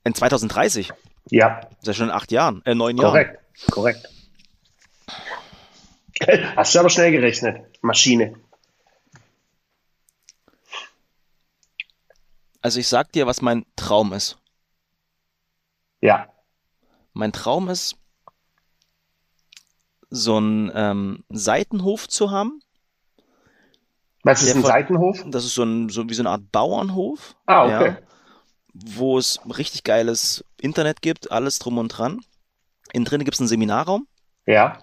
In 0.09 0.14
2030? 0.14 0.90
Ja. 1.31 1.61
Das 1.61 1.71
ist 1.81 1.87
ja 1.88 1.92
schon 1.92 2.07
in 2.07 2.14
acht 2.14 2.33
Jahren, 2.33 2.62
äh, 2.64 2.75
neun 2.75 2.97
Jahren. 2.97 3.11
Korrekt, 3.11 3.38
korrekt. 3.71 4.09
Hast 6.57 6.75
du 6.75 6.79
aber 6.79 6.88
schnell 6.88 7.12
gerechnet. 7.12 7.66
Maschine. 7.83 8.35
Also 12.62 12.81
ich 12.81 12.88
sag 12.88 13.12
dir, 13.12 13.27
was 13.27 13.42
mein 13.42 13.66
Traum 13.77 14.14
ist. 14.14 14.38
Ja. 16.01 16.33
Mein 17.12 17.33
Traum 17.33 17.68
ist, 17.68 17.99
so 20.09 20.38
einen 20.38 20.73
ähm, 20.75 21.25
Seitenhof 21.29 22.09
zu 22.09 22.31
haben. 22.31 22.62
Was 24.23 24.42
ist 24.42 24.57
ein 24.57 24.62
Seitenhof? 24.62 25.23
Das 25.27 25.44
ist 25.44 25.55
so, 25.55 25.64
ein, 25.64 25.90
so 25.90 26.09
wie 26.09 26.14
so 26.14 26.23
eine 26.23 26.31
Art 26.31 26.51
Bauernhof. 26.51 27.37
Ah, 27.44 27.64
okay. 27.64 27.88
Ja, 27.88 28.08
wo 28.85 29.19
es 29.19 29.41
richtig 29.57 29.85
geiles 29.85 30.45
Internet 30.61 31.03
gibt, 31.03 31.31
alles 31.33 31.59
drum 31.59 31.79
und 31.79 31.88
dran. 31.88 32.21
Innen 32.93 33.05
drin 33.05 33.25
gibt 33.25 33.35
es 33.35 33.41
einen 33.41 33.49
Seminarraum. 33.49 34.07
Ja. 34.47 34.79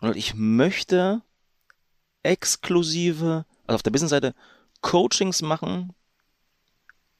Und 0.00 0.16
ich 0.16 0.34
möchte 0.34 1.22
exklusive, 2.22 3.44
also 3.66 3.76
auf 3.76 3.82
der 3.82 3.90
Businessseite, 3.90 4.34
Coachings 4.80 5.42
machen 5.42 5.92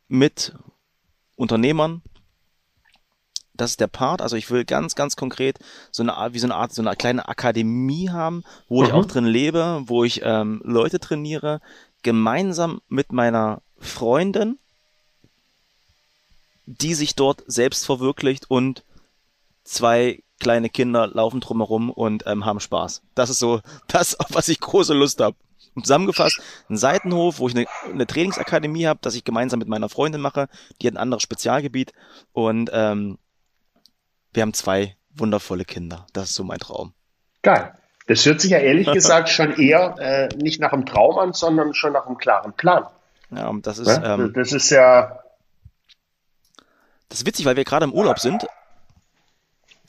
mit 0.06 0.54
Unternehmern. 1.36 2.02
Das 3.54 3.72
ist 3.72 3.80
der 3.80 3.88
Part. 3.88 4.22
Also 4.22 4.36
ich 4.36 4.50
will 4.50 4.64
ganz, 4.64 4.94
ganz 4.94 5.16
konkret 5.16 5.58
so 5.90 6.02
eine 6.02 6.14
Art, 6.14 6.34
wie 6.34 6.38
so 6.38 6.46
eine 6.46 6.54
Art, 6.54 6.72
so 6.72 6.82
eine 6.82 6.94
kleine 6.94 7.28
Akademie 7.28 8.10
haben, 8.10 8.44
wo 8.68 8.80
mhm. 8.80 8.86
ich 8.86 8.92
auch 8.92 9.06
drin 9.06 9.24
lebe, 9.24 9.82
wo 9.86 10.04
ich 10.04 10.20
ähm, 10.22 10.60
Leute 10.64 11.00
trainiere, 11.00 11.60
gemeinsam 12.02 12.80
mit 12.88 13.12
meiner 13.12 13.62
Freundin 13.78 14.58
die 16.68 16.92
sich 16.94 17.14
dort 17.14 17.42
selbst 17.46 17.86
verwirklicht 17.86 18.50
und 18.50 18.84
zwei 19.64 20.22
kleine 20.38 20.68
Kinder 20.68 21.06
laufen 21.06 21.40
drumherum 21.40 21.90
und 21.90 22.24
ähm, 22.26 22.44
haben 22.44 22.60
Spaß. 22.60 23.02
Das 23.14 23.30
ist 23.30 23.38
so 23.38 23.60
das, 23.88 24.18
auf 24.20 24.26
was 24.30 24.48
ich 24.48 24.60
große 24.60 24.92
Lust 24.94 25.20
habe. 25.20 25.36
Zusammengefasst, 25.80 26.40
ein 26.68 26.76
Seitenhof, 26.76 27.38
wo 27.38 27.48
ich 27.48 27.54
eine, 27.56 27.66
eine 27.84 28.06
Trainingsakademie 28.06 28.86
habe, 28.86 28.98
das 29.00 29.14
ich 29.14 29.22
gemeinsam 29.24 29.60
mit 29.60 29.68
meiner 29.68 29.88
Freundin 29.88 30.20
mache. 30.20 30.48
Die 30.82 30.88
hat 30.88 30.94
ein 30.94 30.98
anderes 30.98 31.22
Spezialgebiet 31.22 31.92
und 32.32 32.68
ähm, 32.72 33.18
wir 34.32 34.42
haben 34.42 34.54
zwei 34.54 34.96
wundervolle 35.14 35.64
Kinder. 35.64 36.06
Das 36.12 36.30
ist 36.30 36.34
so 36.34 36.42
mein 36.44 36.58
Traum. 36.58 36.94
Geil. 37.42 37.72
Das 38.08 38.26
hört 38.26 38.40
sich 38.40 38.50
ja 38.50 38.58
ehrlich 38.58 38.90
gesagt 38.92 39.28
schon 39.28 39.52
eher 39.56 39.94
äh, 39.98 40.28
nicht 40.36 40.60
nach 40.60 40.72
einem 40.72 40.84
Traum 40.84 41.16
an, 41.18 41.32
sondern 41.32 41.74
schon 41.74 41.92
nach 41.92 42.06
einem 42.06 42.18
klaren 42.18 42.52
Plan. 42.54 42.84
Ja, 43.30 43.48
und 43.48 43.66
das 43.66 43.78
ist, 43.78 43.86
Ne? 43.86 44.02
ähm, 44.04 44.32
das 44.34 44.52
ist 44.52 44.70
ja, 44.70 45.20
das 47.08 47.20
ist 47.20 47.26
witzig, 47.26 47.46
weil 47.46 47.56
wir 47.56 47.64
gerade 47.64 47.84
im 47.84 47.92
Urlaub 47.92 48.18
sind. 48.18 48.46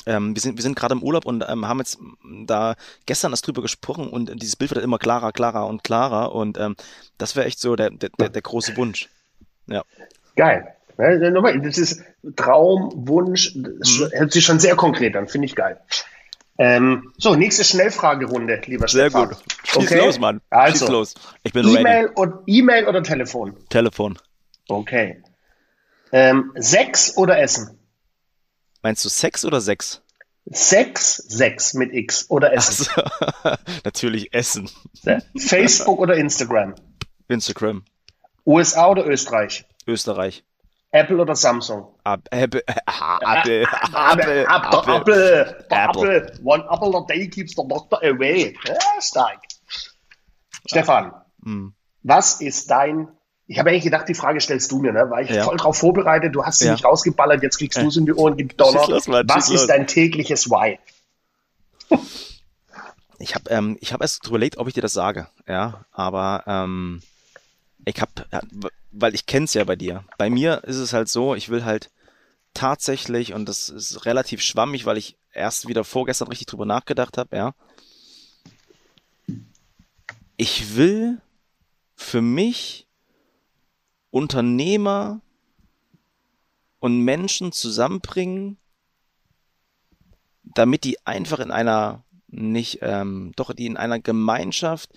Ähm, 0.06 0.34
wir 0.34 0.42
sind, 0.42 0.56
wir 0.58 0.64
sind 0.64 0.76
gerade 0.76 0.94
im 0.94 1.04
Urlaub 1.04 1.26
und 1.26 1.44
ähm, 1.48 1.68
haben 1.68 1.80
jetzt 1.80 2.00
m, 2.00 2.46
da 2.48 2.76
gestern 3.06 3.32
erst 3.32 3.46
drüber 3.46 3.62
gesprochen 3.62 4.08
und 4.10 4.42
dieses 4.42 4.56
Bild 4.56 4.74
wird 4.74 4.84
immer 4.84 4.98
klarer, 4.98 5.32
klarer 5.34 5.68
und 5.68 5.84
klarer 5.84 6.34
und 6.34 6.58
ähm, 6.58 6.76
das 7.18 7.36
wäre 7.36 7.46
echt 7.46 7.60
so 7.60 7.76
der, 7.76 7.90
der, 7.90 8.10
der, 8.30 8.42
große 8.42 8.76
Wunsch. 8.78 9.10
Ja. 9.68 9.84
geil. 10.36 10.74
Das 10.98 11.78
ist 11.78 12.02
Traum, 12.36 12.92
Wunsch, 13.08 13.54
das 13.56 14.00
Mhm. 14.00 14.10
hört 14.12 14.32
sich 14.34 14.44
schon 14.46 14.60
sehr 14.60 14.76
konkret 14.76 15.16
an, 15.16 15.28
finde 15.28 15.46
ich 15.46 15.56
geil. 15.56 15.80
Ähm, 16.58 17.14
so, 17.18 17.36
nächste 17.36 17.64
Schnellfragerunde, 17.64 18.62
lieber 18.66 18.88
Sehr 18.90 19.10
Stefan. 19.10 19.30
gut. 19.30 19.38
Schieß 19.64 19.78
Okay? 19.78 19.98
los, 20.06 20.20
Mann. 20.20 20.42
Also, 20.50 20.86
Schieß 20.86 20.90
los. 20.90 21.14
Ich 21.44 21.54
bin 21.54 21.66
ready. 21.66 21.80
E-Mail 21.80 22.08
und 22.16 22.34
E-Mail 22.48 22.86
oder 22.88 23.02
Telefon? 23.02 23.56
Telefon. 23.70 24.18
Okay. 24.68 25.22
Ähm, 26.12 26.52
Sex 26.56 27.16
oder 27.18 27.40
Essen? 27.40 27.78
Meinst 28.82 29.04
du 29.06 29.10
Sex 29.10 29.46
oder 29.46 29.62
Sex? 29.62 30.02
Sex, 30.52 31.16
Sex 31.18 31.74
mit 31.76 31.94
X 31.94 32.30
oder 32.30 32.54
Essen? 32.54 32.88
Also, 32.96 33.58
natürlich 33.84 34.34
Essen. 34.34 34.70
Facebook 35.38 36.00
oder 36.00 36.16
Instagram? 36.16 36.76
Instagram. 37.28 37.84
USA 38.46 38.88
oder 38.88 39.06
Österreich? 39.06 39.66
Österreich. 39.86 40.44
Apple 40.92 41.18
oder 41.18 41.36
Samsung? 41.36 41.94
Ab, 42.04 42.22
Apple, 42.32 42.64
Apple, 42.66 43.62
Apple, 43.62 43.62
Apple, 43.62 44.48
Apple, 44.48 44.86
Apple. 44.88 45.66
Apple, 45.70 46.16
Apple. 46.18 46.40
One 46.44 46.64
apple 46.72 46.98
a 46.98 47.06
day 47.06 47.28
keeps 47.28 47.54
the 47.56 47.64
doctor 47.68 47.98
away. 48.04 48.56
Ja, 48.66 48.76
stark. 49.02 49.40
Stefan, 50.66 51.14
Hm. 51.44 51.74
was 52.04 52.42
ist 52.42 52.70
dein 52.72 53.08
ich 53.50 53.58
habe 53.58 53.72
eigentlich 53.72 53.84
gedacht, 53.84 54.08
die 54.08 54.14
Frage 54.14 54.40
stellst 54.40 54.72
du 54.72 54.80
mir, 54.80 54.94
ne? 54.94 55.10
War 55.10 55.22
ich 55.22 55.30
Ja. 55.32 55.44
voll 55.44 55.58
drauf 55.58 55.76
vorbereitet, 55.76 56.36
du 56.36 56.46
hast 56.46 56.60
sie 56.60 56.66
Ja. 56.68 56.74
nicht 56.74 56.86
rausgeballert, 56.86 57.42
jetzt 57.42 57.58
kriegst 57.58 57.80
du 57.80 57.88
es 57.88 57.98
in 57.98 58.06
die 58.06 58.14
Ohren 58.14 58.38
gedonnert. 58.38 58.88
Was 59.28 59.50
ist 59.50 59.66
dein 59.66 59.88
tägliches 59.88 60.50
Why? 60.50 60.78
Ich 63.22 63.36
habe 63.36 63.50
ähm, 63.50 63.78
ich 63.82 63.92
hab 63.92 64.00
erst 64.00 64.26
überlegt, 64.28 64.58
ob 64.60 64.70
ich 64.70 64.74
dir 64.76 64.82
das 64.82 64.94
sage, 64.94 65.28
ja, 65.46 65.84
aber 65.92 66.46
ähm, 66.48 67.02
ich 67.84 68.00
habe, 68.00 68.12
ja, 68.32 68.40
weil 68.94 69.14
ich 69.14 69.26
kenn's 69.26 69.54
ja 69.54 69.66
bei 69.66 69.76
dir. 69.76 70.06
Bei 70.18 70.30
mir 70.30 70.64
ist 70.64 70.78
es 70.78 70.94
halt 70.94 71.10
so, 71.10 71.36
ich 71.36 71.50
will 71.50 71.66
halt 71.66 71.92
tatsächlich, 72.54 73.34
und 73.34 73.50
das 73.50 73.68
ist 73.68 74.06
relativ 74.06 74.40
schwammig, 74.42 74.86
weil 74.86 74.98
ich 74.98 75.18
erst 75.34 75.68
wieder 75.68 75.84
vorgestern 75.84 76.30
richtig 76.30 76.48
drüber 76.48 76.66
nachgedacht 76.66 77.18
habe, 77.18 77.36
ja. 77.36 77.54
Ich 80.38 80.78
will 80.78 81.20
für 81.98 82.22
mich 82.22 82.88
Unternehmer 84.12 85.22
und 86.80 87.02
Menschen 87.02 87.52
zusammenbringen, 87.52 88.58
damit 90.44 90.84
die 90.84 91.06
einfach 91.06 91.40
in 91.40 91.52
einer 91.52 92.04
nicht, 92.28 92.80
ähm, 92.82 93.34
doch 93.36 93.54
die 93.54 93.66
in 93.66 93.78
einer 93.78 94.00
Gemeinschaft 94.00 94.92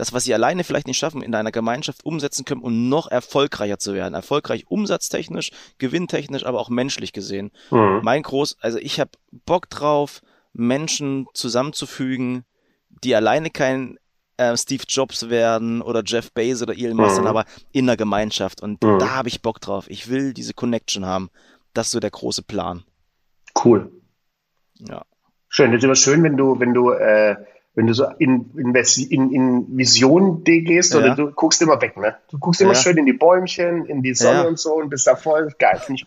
das, 0.00 0.14
was 0.14 0.24
sie 0.24 0.32
alleine 0.32 0.64
vielleicht 0.64 0.86
nicht 0.86 0.96
schaffen, 0.96 1.20
in 1.20 1.34
einer 1.34 1.52
Gemeinschaft 1.52 2.06
umsetzen 2.06 2.46
können, 2.46 2.62
um 2.62 2.88
noch 2.88 3.10
erfolgreicher 3.10 3.78
zu 3.78 3.92
werden. 3.92 4.14
Erfolgreich 4.14 4.64
umsatztechnisch, 4.66 5.50
gewinntechnisch, 5.76 6.46
aber 6.46 6.58
auch 6.58 6.70
menschlich 6.70 7.12
gesehen. 7.12 7.50
Mhm. 7.70 8.00
Mein 8.02 8.22
groß, 8.22 8.56
also 8.60 8.78
ich 8.78 8.98
habe 8.98 9.10
Bock 9.44 9.68
drauf, 9.68 10.22
Menschen 10.54 11.26
zusammenzufügen, 11.34 12.44
die 13.04 13.14
alleine 13.14 13.50
kein 13.50 13.98
äh, 14.40 14.56
Steve 14.56 14.84
Jobs 14.88 15.28
werden 15.28 15.82
oder 15.82 16.02
Jeff 16.04 16.32
Bezos 16.32 16.62
oder 16.62 16.74
Elon 16.76 16.96
Musk, 16.96 17.20
Mhm. 17.20 17.26
aber 17.26 17.44
in 17.72 17.86
der 17.86 17.96
Gemeinschaft. 17.96 18.62
Und 18.62 18.82
Mhm. 18.82 18.98
da 18.98 19.10
habe 19.16 19.28
ich 19.28 19.42
Bock 19.42 19.60
drauf. 19.60 19.84
Ich 19.88 20.08
will 20.08 20.32
diese 20.32 20.54
Connection 20.54 21.04
haben. 21.04 21.30
Das 21.74 21.86
ist 21.88 21.92
so 21.92 22.00
der 22.00 22.10
große 22.10 22.42
Plan. 22.42 22.82
Cool. 23.64 23.90
Ja. 24.78 25.02
Schön. 25.48 25.72
Das 25.72 25.78
ist 25.78 25.84
immer 25.84 25.94
schön, 25.94 26.22
wenn 26.22 26.36
du, 26.36 26.58
wenn 26.58 26.72
du, 26.74 26.90
äh, 26.92 27.36
wenn 27.74 27.86
du 27.86 27.94
so 27.94 28.06
in, 28.18 28.50
in, 28.56 28.74
in, 28.74 29.32
in 29.32 29.76
Vision 29.76 30.42
gehst 30.44 30.94
oder 30.96 31.08
Ja. 31.08 31.14
du 31.14 31.30
guckst 31.32 31.60
immer 31.62 31.80
weg, 31.80 31.96
ne? 31.96 32.16
Du 32.30 32.38
guckst 32.38 32.60
immer 32.60 32.72
Ja. 32.72 32.78
schön 32.78 32.96
in 32.96 33.06
die 33.06 33.12
Bäumchen, 33.12 33.84
in 33.86 34.02
die 34.02 34.14
Sonne 34.14 34.40
Ja. 34.42 34.46
und 34.48 34.58
so 34.58 34.74
und 34.74 34.88
bist 34.90 35.06
da 35.06 35.16
voll 35.16 35.52
geil. 35.58 35.80
Gut. 35.86 36.04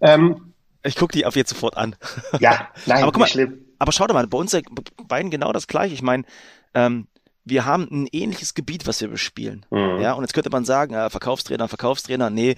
Ähm, 0.00 0.54
Ich 0.82 0.96
gucke 0.96 1.12
die 1.16 1.24
auf 1.26 1.36
jetzt 1.36 1.50
sofort 1.50 1.76
an. 1.76 1.94
ja, 2.40 2.68
nein, 2.86 3.02
Aber 3.02 3.12
guck 3.12 3.18
mal, 3.20 3.24
nicht 3.26 3.32
schlimm. 3.32 3.58
Aber 3.78 3.92
schau 3.92 4.06
doch 4.06 4.14
mal, 4.14 4.26
bei 4.26 4.38
uns 4.38 4.56
beiden 5.08 5.30
genau 5.30 5.52
das 5.52 5.66
gleiche. 5.66 5.94
Ich 5.94 6.02
meine, 6.02 6.24
ähm, 6.74 7.06
wir 7.44 7.64
haben 7.66 7.86
ein 7.90 8.08
ähnliches 8.12 8.54
Gebiet, 8.54 8.86
was 8.86 9.00
wir 9.00 9.08
bespielen. 9.08 9.66
Mhm. 9.70 10.00
Ja, 10.00 10.14
und 10.14 10.22
jetzt 10.24 10.32
könnte 10.32 10.50
man 10.50 10.64
sagen, 10.64 10.94
äh, 10.94 11.10
Verkaufstrainer, 11.10 11.68
Verkaufstrainer, 11.68 12.30
nee. 12.30 12.56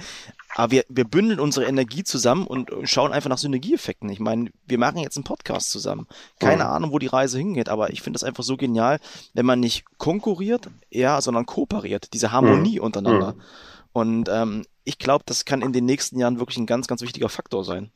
Aber 0.55 0.71
wir, 0.71 0.85
wir 0.89 1.05
bündeln 1.05 1.41
unsere 1.41 1.67
Energie 1.67 2.05
zusammen 2.05 2.47
und 2.47 2.71
schauen 2.85 3.13
einfach 3.13 3.29
nach 3.29 3.39
Synergieeffekten. 3.39 4.09
Ich 4.11 4.21
meine, 4.21 4.51
wir 4.65 4.79
machen 4.79 4.99
jetzt 4.99 5.17
einen 5.17 5.25
Podcast 5.25 5.71
zusammen. 5.71 6.07
Keine 6.39 6.65
Mhm. 6.65 6.71
Ahnung, 6.71 6.93
wo 6.93 6.99
die 6.99 7.09
Reise 7.09 7.39
hingeht, 7.39 7.69
aber 7.69 7.91
ich 7.91 8.01
finde 8.01 8.19
das 8.19 8.25
einfach 8.25 8.45
so 8.45 8.57
genial, 8.57 9.01
wenn 9.35 9.45
man 9.47 9.61
nicht 9.61 9.85
konkurriert, 9.99 10.71
ja, 10.91 11.21
sondern 11.21 11.47
kooperiert. 11.47 12.13
Diese 12.15 12.33
Harmonie 12.33 12.81
untereinander. 12.81 13.33
Mhm. 13.35 13.41
Und 13.93 14.29
ähm, 14.31 14.65
ich 14.85 14.99
glaube, 14.99 15.25
das 15.27 15.45
kann 15.45 15.63
in 15.63 15.73
den 15.73 15.85
nächsten 15.85 16.19
Jahren 16.19 16.39
wirklich 16.39 16.59
ein 16.59 16.67
ganz, 16.67 16.87
ganz 16.87 17.03
wichtiger 17.03 17.29
Faktor 17.29 17.65
sein. 17.65 17.91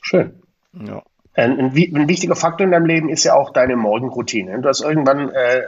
Schön. 0.00 0.42
Ja. 0.72 1.02
Ein, 1.36 1.58
ein, 1.58 1.74
wi- 1.74 1.92
ein 1.94 2.08
wichtiger 2.08 2.34
Faktor 2.34 2.64
in 2.64 2.70
deinem 2.72 2.86
Leben 2.86 3.08
ist 3.08 3.24
ja 3.24 3.34
auch 3.34 3.52
deine 3.52 3.76
Morgenroutine. 3.76 4.58
Du 4.60 4.68
hast 4.68 4.80
irgendwann 4.80 5.30
äh, 5.30 5.58
äh, 5.58 5.64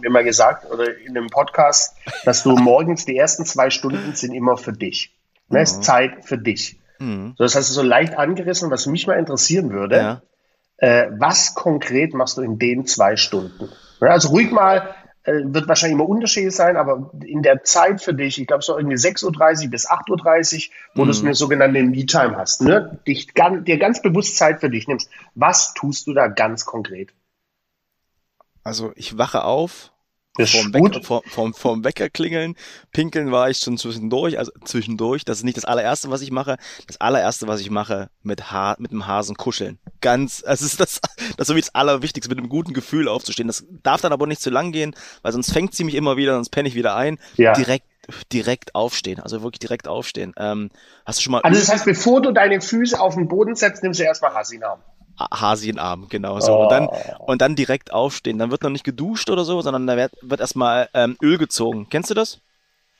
mir 0.00 0.10
mal 0.10 0.24
gesagt 0.24 0.70
oder 0.70 0.96
in 0.98 1.16
einem 1.16 1.28
Podcast, 1.28 1.94
dass 2.24 2.42
du 2.42 2.56
morgens 2.56 3.04
die 3.04 3.16
ersten 3.16 3.44
zwei 3.44 3.70
Stunden 3.70 4.14
sind 4.14 4.32
immer 4.32 4.56
für 4.56 4.72
dich. 4.72 5.14
Ne, 5.48 5.60
ist 5.62 5.84
Zeit 5.84 6.24
für 6.24 6.38
dich. 6.38 6.80
Mhm. 6.98 7.34
So, 7.36 7.44
das 7.44 7.54
hast 7.54 7.68
du 7.68 7.74
so 7.74 7.82
leicht 7.82 8.16
angerissen, 8.18 8.70
was 8.70 8.86
mich 8.86 9.06
mal 9.06 9.18
interessieren 9.18 9.70
würde. 9.70 9.96
Ja. 9.96 10.22
Äh, 10.78 11.10
was 11.18 11.54
konkret 11.54 12.14
machst 12.14 12.38
du 12.38 12.42
in 12.42 12.58
den 12.58 12.86
zwei 12.86 13.16
Stunden? 13.16 13.68
Ja, 14.00 14.08
also 14.08 14.30
ruhig 14.30 14.50
mal, 14.50 14.94
wird 15.26 15.66
wahrscheinlich 15.68 15.98
immer 15.98 16.08
unterschiedlich 16.08 16.54
sein, 16.54 16.76
aber 16.76 17.10
in 17.24 17.42
der 17.42 17.64
Zeit 17.64 18.00
für 18.00 18.14
dich, 18.14 18.40
ich 18.40 18.46
glaube 18.46 18.62
so 18.62 18.78
irgendwie 18.78 18.96
6.30 18.96 19.64
Uhr 19.64 19.70
bis 19.70 19.90
8.30 19.90 20.68
Uhr, 20.68 20.74
wo 20.94 21.04
du 21.04 21.12
so 21.12 21.24
eine 21.24 21.34
sogenannte 21.34 21.82
Me-Time 21.82 22.36
hast, 22.36 22.62
ne? 22.62 23.00
Dich 23.06 23.32
dir 23.34 23.78
ganz 23.78 24.02
bewusst 24.02 24.36
Zeit 24.36 24.60
für 24.60 24.70
dich 24.70 24.86
nimmst. 24.86 25.10
Was 25.34 25.74
tust 25.74 26.06
du 26.06 26.14
da 26.14 26.28
ganz 26.28 26.64
konkret? 26.64 27.12
Also 28.62 28.92
ich 28.96 29.18
wache 29.18 29.44
auf, 29.44 29.92
Das 30.38 30.50
vorm. 30.50 30.74
Wecker, 30.74 31.02
vor, 31.02 31.22
vorm, 31.26 31.54
vorm 31.54 31.84
Wecker 31.84 32.10
klingeln, 32.10 32.56
pinkeln 32.92 33.32
war 33.32 33.50
ich 33.50 33.58
schon 33.58 33.78
zwischendurch, 33.78 34.38
also 34.38 34.52
zwischendurch, 34.64 35.24
das 35.24 35.38
ist 35.38 35.44
nicht 35.44 35.56
das 35.56 35.64
allererste, 35.64 36.10
was 36.10 36.20
ich 36.20 36.30
mache. 36.30 36.56
Das 36.86 37.00
allererste, 37.00 37.48
was 37.48 37.60
ich 37.60 37.70
mache, 37.70 38.10
mit, 38.22 38.50
ha 38.50 38.76
mit 38.78 38.92
dem 38.92 39.06
Hasen 39.06 39.36
kuscheln. 39.36 39.78
Ganz, 40.00 40.42
es 40.46 40.62
ist 40.62 40.80
das, 40.80 41.00
das 41.00 41.36
ist 41.38 41.46
so 41.46 41.56
wie 41.56 41.60
das 41.60 41.74
Allerwichtigste, 41.74 42.28
mit 42.28 42.38
einem 42.38 42.48
guten 42.48 42.72
Gefühl 42.72 43.08
aufzustehen. 43.08 43.48
Das 43.48 43.64
darf 43.82 44.00
dann 44.00 44.12
aber 44.12 44.26
nicht 44.26 44.40
zu 44.40 44.50
lang 44.50 44.72
gehen, 44.72 44.94
weil 45.22 45.32
sonst 45.32 45.52
fängt 45.52 45.74
sie 45.74 45.84
mich 45.84 45.94
immer 45.94 46.16
wieder, 46.16 46.34
sonst 46.34 46.50
penne 46.50 46.68
ich 46.68 46.74
wieder 46.74 46.96
ein. 46.96 47.18
Ja. 47.36 47.54
Direkt, 47.54 47.86
direkt 48.32 48.74
aufstehen, 48.74 49.20
also 49.20 49.42
wirklich 49.42 49.60
direkt 49.60 49.88
aufstehen. 49.88 50.32
Ähm, 50.36 50.70
hast 51.04 51.18
du 51.18 51.22
schon 51.22 51.32
mal 51.32 51.40
Also 51.40 51.58
das 51.58 51.72
heißt, 51.72 51.84
bevor 51.84 52.22
du 52.22 52.32
deine 52.32 52.60
Füße 52.60 52.98
auf 53.00 53.14
den 53.14 53.28
Boden 53.28 53.54
setzt, 53.54 53.82
nimmst 53.82 54.00
du 54.00 54.04
erstmal 54.04 54.34
Hasi 54.34 54.58
in 55.18 55.24
den 55.24 55.32
Arm. 55.32 55.40
Hasi 55.40 55.68
in 55.68 55.76
den 55.76 55.80
Arm, 55.80 56.06
genau 56.08 56.40
so. 56.40 56.52
Oh. 56.52 56.62
Und, 56.64 56.70
dann, 56.70 56.88
und 57.26 57.40
dann 57.40 57.56
direkt 57.56 57.92
aufstehen. 57.92 58.38
Dann 58.38 58.50
wird 58.50 58.62
noch 58.62 58.70
nicht 58.70 58.84
geduscht 58.84 59.30
oder 59.30 59.44
so, 59.44 59.60
sondern 59.60 59.86
da 59.86 59.96
wird, 59.96 60.12
wird 60.22 60.40
erstmal 60.40 60.88
ähm, 60.94 61.16
Öl 61.22 61.38
gezogen. 61.38 61.88
Kennst 61.90 62.10
du 62.10 62.14
das? 62.14 62.40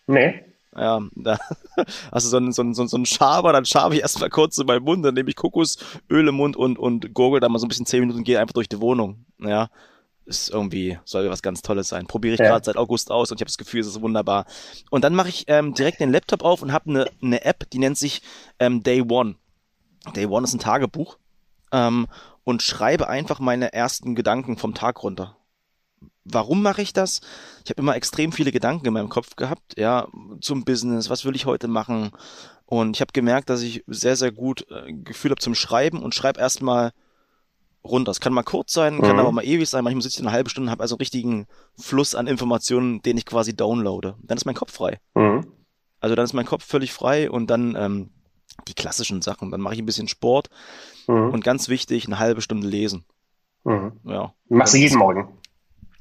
Nee. 0.06 0.42
Ja, 0.76 1.00
da 1.14 1.38
hast 2.12 2.26
du 2.26 2.30
so 2.30 2.36
einen, 2.36 2.52
so 2.52 2.62
einen, 2.62 2.74
so 2.74 2.96
einen, 2.96 3.06
Schaber, 3.06 3.52
dann 3.52 3.64
schabe 3.64 3.94
ich 3.94 4.02
erstmal 4.02 4.28
kurz 4.28 4.58
in 4.58 4.66
meinen 4.66 4.84
Mund, 4.84 5.04
dann 5.04 5.14
nehme 5.14 5.30
ich 5.30 5.36
Kokosöl 5.36 6.28
im 6.28 6.34
Mund 6.34 6.54
und, 6.56 6.78
und 6.78 7.14
gurgel 7.14 7.40
da 7.40 7.48
mal 7.48 7.58
so 7.58 7.64
ein 7.64 7.68
bisschen 7.68 7.86
zehn 7.86 8.00
Minuten 8.00 8.18
und 8.18 8.24
gehe 8.24 8.38
einfach 8.38 8.52
durch 8.52 8.68
die 8.68 8.80
Wohnung. 8.80 9.24
Ja, 9.38 9.68
ist 10.26 10.50
irgendwie, 10.50 10.98
soll 11.04 11.30
was 11.30 11.40
ganz 11.40 11.62
Tolles 11.62 11.88
sein. 11.88 12.06
Probiere 12.06 12.34
ich 12.34 12.40
Ja. 12.40 12.48
gerade 12.48 12.64
seit 12.64 12.76
August 12.76 13.10
aus 13.10 13.30
und 13.30 13.38
ich 13.38 13.40
habe 13.40 13.48
das 13.48 13.58
Gefühl, 13.58 13.80
es 13.80 13.86
ist 13.86 14.02
wunderbar. 14.02 14.44
Und 14.90 15.02
dann 15.02 15.14
mache 15.14 15.28
ich 15.28 15.44
ähm, 15.46 15.72
direkt 15.72 16.00
den 16.00 16.12
Laptop 16.12 16.44
auf 16.44 16.60
und 16.62 16.72
habe 16.72 16.90
eine, 16.90 17.10
eine 17.22 17.44
App, 17.44 17.70
die 17.70 17.78
nennt 17.78 17.96
sich 17.96 18.20
ähm, 18.58 18.82
Day 18.82 19.02
One. 19.02 19.36
Day 20.14 20.26
One 20.26 20.44
ist 20.44 20.52
ein 20.52 20.58
Tagebuch 20.58 21.16
ähm, 21.72 22.06
und 22.44 22.62
schreibe 22.62 23.08
einfach 23.08 23.40
meine 23.40 23.72
ersten 23.72 24.14
Gedanken 24.14 24.56
vom 24.56 24.74
Tag 24.74 25.02
runter. 25.02 25.36
Warum 26.24 26.62
mache 26.62 26.82
ich 26.82 26.92
das? 26.92 27.20
Ich 27.64 27.70
habe 27.70 27.80
immer 27.80 27.94
extrem 27.96 28.32
viele 28.32 28.52
Gedanken 28.52 28.86
in 28.86 28.92
meinem 28.92 29.08
Kopf 29.08 29.36
gehabt, 29.36 29.78
ja, 29.78 30.08
zum 30.40 30.64
Business, 30.64 31.08
was 31.08 31.24
will 31.24 31.36
ich 31.36 31.46
heute 31.46 31.68
machen? 31.68 32.10
Und 32.64 32.96
ich 32.96 33.00
habe 33.00 33.12
gemerkt, 33.12 33.48
dass 33.48 33.62
ich 33.62 33.84
sehr, 33.86 34.16
sehr 34.16 34.32
gut 34.32 34.66
äh, 34.70 34.92
Gefühl 34.92 35.30
habe 35.30 35.40
zum 35.40 35.54
Schreiben 35.54 36.02
und 36.02 36.14
schreibe 36.16 36.40
erstmal 36.40 36.92
runter. 37.84 38.10
Es 38.10 38.18
kann 38.18 38.32
mal 38.32 38.42
kurz 38.42 38.72
sein, 38.72 39.00
kann 39.00 39.12
Mhm. 39.12 39.20
aber 39.20 39.30
mal 39.30 39.44
ewig 39.44 39.68
sein. 39.68 39.84
Manchmal 39.84 40.02
sitze 40.02 40.16
ich 40.20 40.26
eine 40.26 40.32
halbe 40.32 40.50
Stunde 40.50 40.66
und 40.66 40.72
habe 40.72 40.82
also 40.82 40.96
einen 40.96 41.00
richtigen 41.00 41.46
Fluss 41.78 42.16
an 42.16 42.26
Informationen, 42.26 43.00
den 43.02 43.16
ich 43.16 43.24
quasi 43.24 43.54
downloade. 43.54 44.16
Dann 44.22 44.36
ist 44.36 44.44
mein 44.46 44.56
Kopf 44.56 44.72
frei. 44.72 44.98
Mhm. 45.14 45.46
Also 46.00 46.16
dann 46.16 46.24
ist 46.24 46.32
mein 46.32 46.46
Kopf 46.46 46.64
völlig 46.64 46.92
frei 46.92 47.30
und 47.30 47.48
dann 47.48 47.76
ähm, 47.76 48.10
die 48.68 48.74
klassischen 48.74 49.22
Sachen. 49.22 49.50
Dann 49.50 49.60
mache 49.60 49.74
ich 49.74 49.80
ein 49.80 49.86
bisschen 49.86 50.08
Sport 50.08 50.48
Mhm. 51.08 51.30
und 51.30 51.44
ganz 51.44 51.68
wichtig, 51.68 52.06
eine 52.06 52.18
halbe 52.18 52.40
Stunde 52.42 52.66
lesen. 52.66 53.04
Mhm. 53.64 53.92
Ja. 54.04 54.32
Machst 54.48 54.74
du 54.74 54.78
jeden 54.78 54.98
Morgen. 54.98 55.28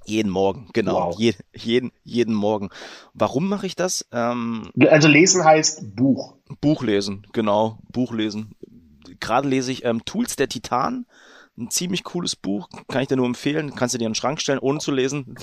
Jeden 0.07 0.31
Morgen, 0.31 0.69
genau. 0.73 1.07
Wow. 1.09 1.19
Je, 1.19 1.33
jeden, 1.53 1.91
jeden 2.03 2.33
Morgen. 2.35 2.69
Warum 3.13 3.49
mache 3.49 3.65
ich 3.65 3.75
das? 3.75 4.05
Ähm, 4.11 4.69
Also 4.89 5.07
lesen 5.07 5.43
heißt 5.43 5.95
Buch. 5.95 6.35
Buch 6.61 6.83
lesen, 6.83 7.25
genau. 7.33 7.79
Buch 7.91 8.13
lesen. 8.13 8.53
Gerade 9.19 9.47
lese 9.47 9.71
ich 9.71 9.83
ähm, 9.85 10.05
Tools 10.05 10.35
der 10.35 10.47
Titan. 10.47 11.05
Ein 11.57 11.71
ziemlich 11.71 12.03
cooles 12.03 12.35
Buch. 12.35 12.67
Kann 12.87 13.01
ich 13.01 13.07
dir 13.07 13.15
nur 13.15 13.25
empfehlen. 13.25 13.73
Kannst 13.75 13.93
du 13.95 13.97
dir 13.97 14.05
in 14.05 14.11
den 14.11 14.15
Schrank 14.15 14.41
stellen, 14.41 14.59
ohne 14.59 14.79
zu 14.79 14.91
lesen. 14.91 15.35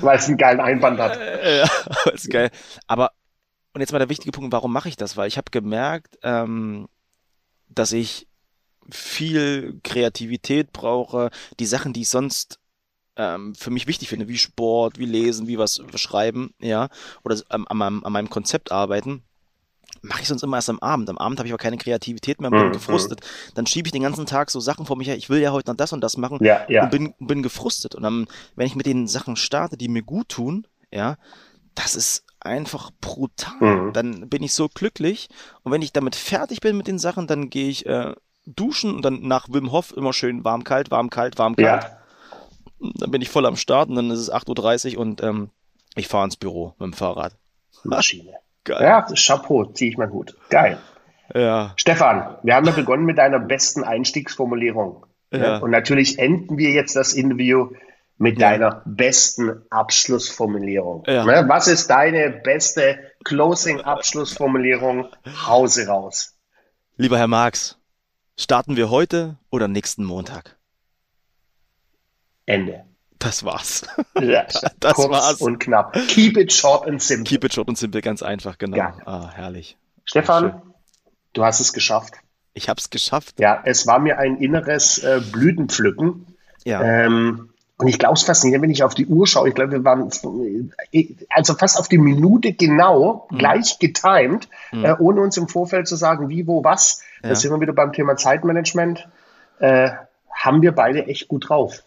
Weil 0.00 0.16
es 0.18 0.28
einen 0.28 0.36
geilen 0.36 0.60
Einband 0.60 0.98
hat. 1.00 1.18
Äh, 1.38 1.66
ist 2.14 2.30
geil. 2.30 2.50
Aber, 2.86 3.10
und 3.78 3.82
jetzt 3.82 3.92
mal 3.92 4.00
der 4.00 4.08
wichtige 4.08 4.32
Punkt, 4.32 4.50
warum 4.50 4.72
mache 4.72 4.88
ich 4.88 4.96
das? 4.96 5.16
Weil 5.16 5.28
ich 5.28 5.36
habe 5.36 5.52
gemerkt, 5.52 6.18
ähm, 6.24 6.88
dass 7.68 7.92
ich 7.92 8.26
viel 8.90 9.78
Kreativität 9.84 10.72
brauche, 10.72 11.30
die 11.60 11.66
Sachen, 11.66 11.92
die 11.92 12.00
ich 12.00 12.08
sonst 12.08 12.58
ähm, 13.14 13.54
für 13.54 13.70
mich 13.70 13.86
wichtig 13.86 14.08
finde, 14.08 14.26
wie 14.26 14.36
Sport, 14.36 14.98
wie 14.98 15.04
Lesen, 15.04 15.46
wie 15.46 15.58
was 15.58 15.80
schreiben, 15.94 16.54
ja, 16.58 16.88
oder 17.22 17.40
an, 17.50 17.68
an, 17.68 17.76
meinem, 17.76 18.04
an 18.04 18.12
meinem 18.12 18.30
Konzept 18.30 18.72
arbeiten, 18.72 19.22
mache 20.02 20.22
ich 20.22 20.28
sonst 20.28 20.42
immer 20.42 20.56
erst 20.56 20.70
am 20.70 20.80
Abend. 20.80 21.08
Am 21.08 21.18
Abend 21.18 21.38
habe 21.38 21.46
ich 21.46 21.52
aber 21.52 21.62
keine 21.62 21.78
Kreativität 21.78 22.40
mehr 22.40 22.50
und 22.50 22.56
bin 22.56 22.66
Mhm. 22.68 22.72
gefrustet. 22.72 23.20
Dann 23.54 23.66
schiebe 23.66 23.86
ich 23.86 23.92
den 23.92 24.02
ganzen 24.02 24.26
Tag 24.26 24.50
so 24.50 24.58
Sachen 24.58 24.86
vor 24.86 24.96
mich 24.96 25.06
her, 25.06 25.16
ich 25.16 25.30
will 25.30 25.40
ja 25.40 25.52
heute 25.52 25.70
noch 25.70 25.76
das 25.76 25.92
und 25.92 26.00
das 26.00 26.16
machen 26.16 26.44
Ja, 26.44 26.68
ja. 26.68 26.82
und 26.82 26.90
bin, 26.90 27.14
bin 27.20 27.44
gefrustet. 27.44 27.94
Und 27.94 28.02
dann, 28.02 28.26
wenn 28.56 28.66
ich 28.66 28.74
mit 28.74 28.86
den 28.86 29.06
Sachen 29.06 29.36
starte, 29.36 29.76
die 29.76 29.86
mir 29.86 30.02
gut 30.02 30.30
tun, 30.30 30.66
ja, 30.90 31.16
das 31.76 31.94
ist 31.94 32.24
einfach 32.40 32.90
brutal. 33.00 33.60
Mhm. 33.60 33.92
Dann 33.92 34.28
bin 34.28 34.42
ich 34.42 34.52
so 34.52 34.68
glücklich. 34.68 35.28
Und 35.62 35.72
wenn 35.72 35.82
ich 35.82 35.92
damit 35.92 36.16
fertig 36.16 36.60
bin 36.60 36.76
mit 36.76 36.86
den 36.86 36.98
Sachen, 36.98 37.26
dann 37.26 37.50
gehe 37.50 37.68
ich 37.68 37.86
äh, 37.86 38.14
duschen 38.46 38.94
und 38.94 39.02
dann 39.02 39.22
nach 39.22 39.48
Wim 39.48 39.72
Hof 39.72 39.92
immer 39.96 40.12
schön 40.12 40.44
warm, 40.44 40.64
kalt, 40.64 40.90
warm, 40.90 41.10
kalt, 41.10 41.38
warm, 41.38 41.56
kalt. 41.56 41.84
Ja, 41.84 41.98
Dann 42.98 43.10
bin 43.10 43.22
ich 43.22 43.28
voll 43.28 43.46
am 43.46 43.56
Start 43.56 43.88
und 43.88 43.96
dann 43.96 44.10
ist 44.10 44.20
es 44.20 44.32
8.30 44.32 44.94
Uhr 44.94 45.00
und 45.00 45.22
ähm, 45.22 45.50
ich 45.94 46.08
fahre 46.08 46.24
ins 46.24 46.36
Büro 46.36 46.74
mit 46.78 46.86
dem 46.86 46.92
Fahrrad. 46.92 47.36
Maschine. 47.84 48.32
Geil. 48.64 48.82
Ja, 48.82 49.06
Chapeau, 49.14 49.64
ziehe 49.66 49.90
ich 49.90 49.96
mal 49.96 50.08
gut. 50.08 50.36
Geil. 50.50 50.78
Ja. 51.34 51.72
Stefan, 51.76 52.36
wir 52.42 52.54
haben 52.54 52.66
ja 52.66 52.72
begonnen 52.72 53.04
mit 53.04 53.18
deiner 53.18 53.38
besten 53.38 53.84
Einstiegsformulierung. 53.84 55.06
Ja. 55.30 55.58
Und 55.58 55.70
natürlich 55.70 56.18
enden 56.18 56.56
wir 56.56 56.70
jetzt 56.70 56.96
das 56.96 57.12
Interview 57.12 57.70
mit 58.18 58.38
Ja. 58.38 58.50
deiner 58.50 58.82
besten 58.84 59.62
Abschlussformulierung. 59.70 61.04
Ja. 61.06 61.24
Ne, 61.24 61.44
Was 61.48 61.68
ist 61.68 61.88
deine 61.88 62.30
beste 62.30 62.98
Closing-Abschlussformulierung? 63.24 65.08
Hause 65.46 65.86
raus. 65.86 66.34
Lieber 66.96 67.16
Herr 67.18 67.28
Marx, 67.28 67.78
starten 68.36 68.76
wir 68.76 68.90
heute 68.90 69.36
oder 69.50 69.68
nächsten 69.68 70.04
Montag? 70.04 70.56
Ende. 72.46 72.84
Das 73.18 73.44
war's. 73.44 73.82
Ja, 74.20 74.46
Das 74.80 74.94
kurz 74.94 75.10
war's. 75.10 75.40
und 75.40 75.58
knapp. 75.58 75.92
Keep 76.08 76.36
it 76.36 76.52
short 76.52 76.86
and 76.88 77.02
simple. 77.02 77.24
Keep 77.24 77.44
it 77.44 77.52
short 77.54 77.68
und 77.68 77.76
simple, 77.76 78.00
ganz 78.00 78.22
einfach, 78.22 78.58
genau. 78.58 78.76
Ja. 78.76 78.96
Ah, 79.06 79.30
herrlich. 79.32 79.76
Stefan, 80.04 80.62
du 81.32 81.44
hast 81.44 81.60
es 81.60 81.72
geschafft. 81.72 82.14
Ich 82.54 82.68
hab's 82.68 82.90
geschafft. 82.90 83.38
Ja, 83.38 83.60
es 83.64 83.86
war 83.86 83.98
mir 83.98 84.18
ein 84.18 84.36
inneres 84.38 84.98
äh, 84.98 85.20
Blütenpflücken. 85.32 86.26
Ja. 86.64 86.82
Ähm, 86.82 87.50
und 87.78 87.86
ich 87.88 87.98
glaube 87.98 88.14
es 88.14 88.22
fast 88.24 88.44
nicht, 88.44 88.60
wenn 88.60 88.70
ich 88.70 88.82
auf 88.82 88.94
die 88.94 89.06
Uhr 89.06 89.26
schaue, 89.26 89.48
ich 89.48 89.54
glaube, 89.54 89.72
wir 89.72 89.84
waren 89.84 90.10
also 91.30 91.54
fast 91.54 91.78
auf 91.78 91.88
die 91.88 91.98
Minute 91.98 92.52
genau, 92.52 93.26
Mhm. 93.30 93.38
gleich 93.38 93.78
getimed, 93.78 94.48
äh, 94.72 94.94
ohne 94.98 95.20
uns 95.20 95.36
im 95.36 95.48
Vorfeld 95.48 95.86
zu 95.88 95.96
sagen, 95.96 96.28
wie, 96.28 96.46
wo, 96.46 96.64
was. 96.64 97.02
Ja. 97.22 97.30
Da 97.30 97.34
sind 97.36 97.50
wir 97.52 97.60
wieder 97.60 97.72
beim 97.72 97.92
Thema 97.92 98.16
Zeitmanagement. 98.16 99.08
Äh, 99.60 99.90
haben 100.32 100.62
wir 100.62 100.72
beide 100.72 101.06
echt 101.06 101.28
gut 101.28 101.48
drauf. 101.48 101.82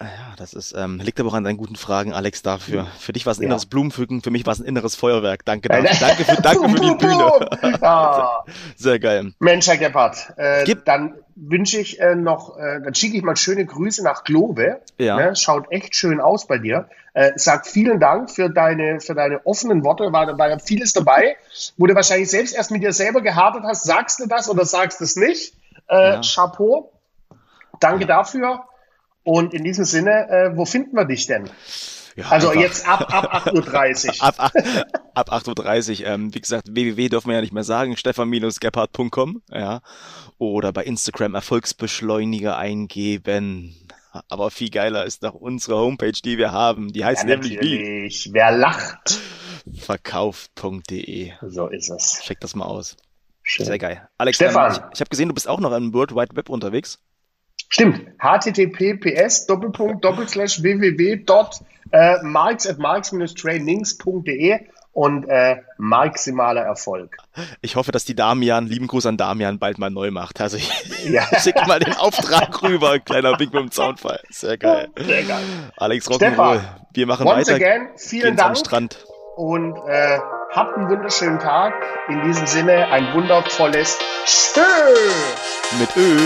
Ja, 0.00 0.08
das 0.36 0.52
ist, 0.52 0.74
ähm, 0.76 0.98
liegt 0.98 1.20
aber 1.20 1.28
auch 1.28 1.34
an 1.34 1.44
deinen 1.44 1.58
guten 1.58 1.76
Fragen, 1.76 2.12
Alex, 2.12 2.42
dafür. 2.42 2.88
Für 2.98 3.12
dich 3.12 3.24
war 3.24 3.30
es 3.30 3.38
ein 3.38 3.42
Ja. 3.42 3.46
inneres 3.46 3.66
Blumenpflücken, 3.66 4.20
für 4.20 4.32
mich 4.32 4.44
war 4.46 4.52
es 4.52 4.60
ein 4.60 4.66
inneres 4.66 4.96
Feuerwerk. 4.96 5.44
Danke 5.44 5.68
dafür. 5.68 5.90
Danke 6.00 6.24
für, 6.24 6.42
danke 6.42 6.68
für 6.70 6.80
die 6.80 6.94
Bühne. 6.98 7.82
ah, 7.82 8.44
Sehr 8.76 8.98
geil. 8.98 9.32
Mensch, 9.38 9.68
Herr 9.68 9.76
Gebhardt, 9.76 10.32
äh, 10.36 10.64
Gib- 10.64 10.84
dann 10.86 11.14
wünsche 11.34 11.78
ich 11.80 12.00
äh, 12.00 12.14
noch, 12.14 12.56
äh, 12.58 12.80
dann 12.82 12.94
schicke 12.94 13.16
ich 13.16 13.22
mal 13.22 13.36
schöne 13.36 13.64
Grüße 13.64 14.02
nach 14.04 14.24
Globe. 14.24 14.80
Ja. 14.98 15.16
Ne, 15.16 15.36
schaut 15.36 15.70
echt 15.70 15.94
schön 15.94 16.20
aus 16.20 16.46
bei 16.46 16.58
dir. 16.58 16.88
Äh, 17.14 17.32
sag 17.36 17.66
vielen 17.66 18.00
Dank 18.00 18.30
für 18.30 18.48
deine, 18.48 19.00
für 19.00 19.14
deine 19.14 19.44
offenen 19.46 19.84
Worte. 19.84 20.12
War, 20.12 20.38
war 20.38 20.48
ja 20.48 20.58
vieles 20.58 20.92
dabei, 20.92 21.36
wo 21.76 21.86
du 21.86 21.94
wahrscheinlich 21.94 22.30
selbst 22.30 22.54
erst 22.54 22.70
mit 22.70 22.82
dir 22.82 22.92
selber 22.92 23.20
gehadert 23.20 23.64
hast. 23.64 23.84
Sagst 23.84 24.20
du 24.20 24.26
das 24.26 24.48
oder 24.48 24.64
sagst 24.64 25.00
du 25.00 25.04
es 25.04 25.16
nicht? 25.16 25.54
Äh, 25.88 26.14
Ja. 26.14 26.20
Chapeau. 26.22 26.92
Danke 27.80 28.06
dafür. 28.06 28.64
Und 29.24 29.54
in 29.54 29.64
diesem 29.64 29.84
Sinne, 29.84 30.28
äh, 30.28 30.56
wo 30.56 30.64
finden 30.64 30.96
wir 30.96 31.04
dich 31.04 31.26
denn? 31.26 31.48
Ja, 32.16 32.28
Also 32.28 32.48
einfach 32.48 32.62
jetzt 32.62 32.86
ab, 32.88 33.12
ab 33.12 33.46
8.30 33.48 34.18
Uhr. 34.20 34.22
ab, 34.26 34.34
ab, 34.38 34.52
ab 35.14 35.32
8.30 35.32 36.00
Uhr. 36.02 36.06
Ähm, 36.06 36.34
wie 36.34 36.40
gesagt, 36.40 36.68
www 36.70 37.08
dürfen 37.08 37.28
wir 37.28 37.36
ja 37.36 37.40
nicht 37.40 37.52
mehr 37.52 37.64
sagen, 37.64 37.96
stefan-gebhardt.com, 37.96 39.42
ja. 39.50 39.80
Oder 40.38 40.72
bei 40.72 40.84
Instagram 40.84 41.34
Erfolgsbeschleuniger 41.34 42.56
eingeben. 42.56 43.74
Aber 44.28 44.50
viel 44.50 44.68
geiler 44.68 45.06
ist 45.06 45.22
doch 45.22 45.34
unsere 45.34 45.76
Homepage, 45.78 46.12
die 46.12 46.36
wir 46.36 46.52
haben. 46.52 46.92
Die 46.92 47.04
heißt 47.04 47.22
Ja, 47.22 47.28
nämlich 47.28 47.58
wie? 47.60 48.30
Wer 48.32 48.52
lacht, 48.52 49.18
Verkauft.de. 49.78 51.32
so 51.48 51.68
ist 51.68 51.88
es. 51.90 52.20
Check 52.22 52.40
das 52.40 52.54
mal 52.54 52.66
aus. 52.66 52.96
Schön. 53.42 53.66
Sehr 53.66 53.78
geil. 53.78 54.08
Alex, 54.18 54.36
Stefan. 54.36 54.72
ähm, 54.72 54.80
ich, 54.88 54.94
ich 54.94 55.00
habe 55.00 55.08
gesehen, 55.10 55.28
du 55.28 55.34
bist 55.34 55.48
auch 55.48 55.60
noch 55.60 55.72
im 55.72 55.92
World 55.94 56.14
Wide 56.14 56.36
Web 56.36 56.48
unterwegs. 56.48 56.98
Stimmt. 57.72 58.02
https 58.18 59.46
Doppelpunkt 59.46 60.04
Doppelslash 60.04 60.62
www 60.62 61.16
dot 61.24 61.56
äh, 61.90 62.16
marks 62.22 62.66
at 62.66 62.78
marks-trainings.de 62.78 64.60
und 64.94 65.26
äh, 65.26 65.56
maximaler 65.78 66.60
Erfolg. 66.62 67.16
Ich 67.62 67.76
hoffe, 67.76 67.92
dass 67.92 68.04
die 68.04 68.14
Damian, 68.14 68.66
lieben 68.66 68.88
Gruß 68.88 69.06
an 69.06 69.16
Damian, 69.16 69.58
bald 69.58 69.78
mal 69.78 69.88
neu 69.90 70.10
macht. 70.10 70.38
Also 70.42 70.58
ich 70.58 70.70
Ja. 71.08 71.22
schick 71.40 71.54
mal 71.66 71.78
den 71.78 71.94
Auftrag 71.96 72.62
rüber, 72.62 72.98
kleiner 72.98 73.38
mit 73.38 73.54
dem 73.54 73.70
Zaunfall. 73.70 74.20
Sehr 74.28 74.58
geil. 74.58 74.88
Sehr 74.98 75.22
geil. 75.22 75.42
Alex 75.78 76.08
Rock'n'Roll, 76.10 76.60
wir 76.92 77.06
machen 77.06 77.26
Once 77.26 77.48
weiter. 77.48 77.54
again, 77.56 77.88
vielen 77.96 78.36
Dank 78.36 78.58
Strand. 78.58 79.02
und 79.36 79.74
äh, 79.88 80.18
habt 80.50 80.76
einen 80.76 80.90
wunderschönen 80.90 81.38
Tag. 81.38 81.72
In 82.10 82.22
diesem 82.24 82.46
Sinne 82.46 82.88
ein 82.88 83.14
wundervolles 83.14 83.98
Tschö. 84.26 84.60
Mit 85.80 85.88
Ö. 85.96 86.18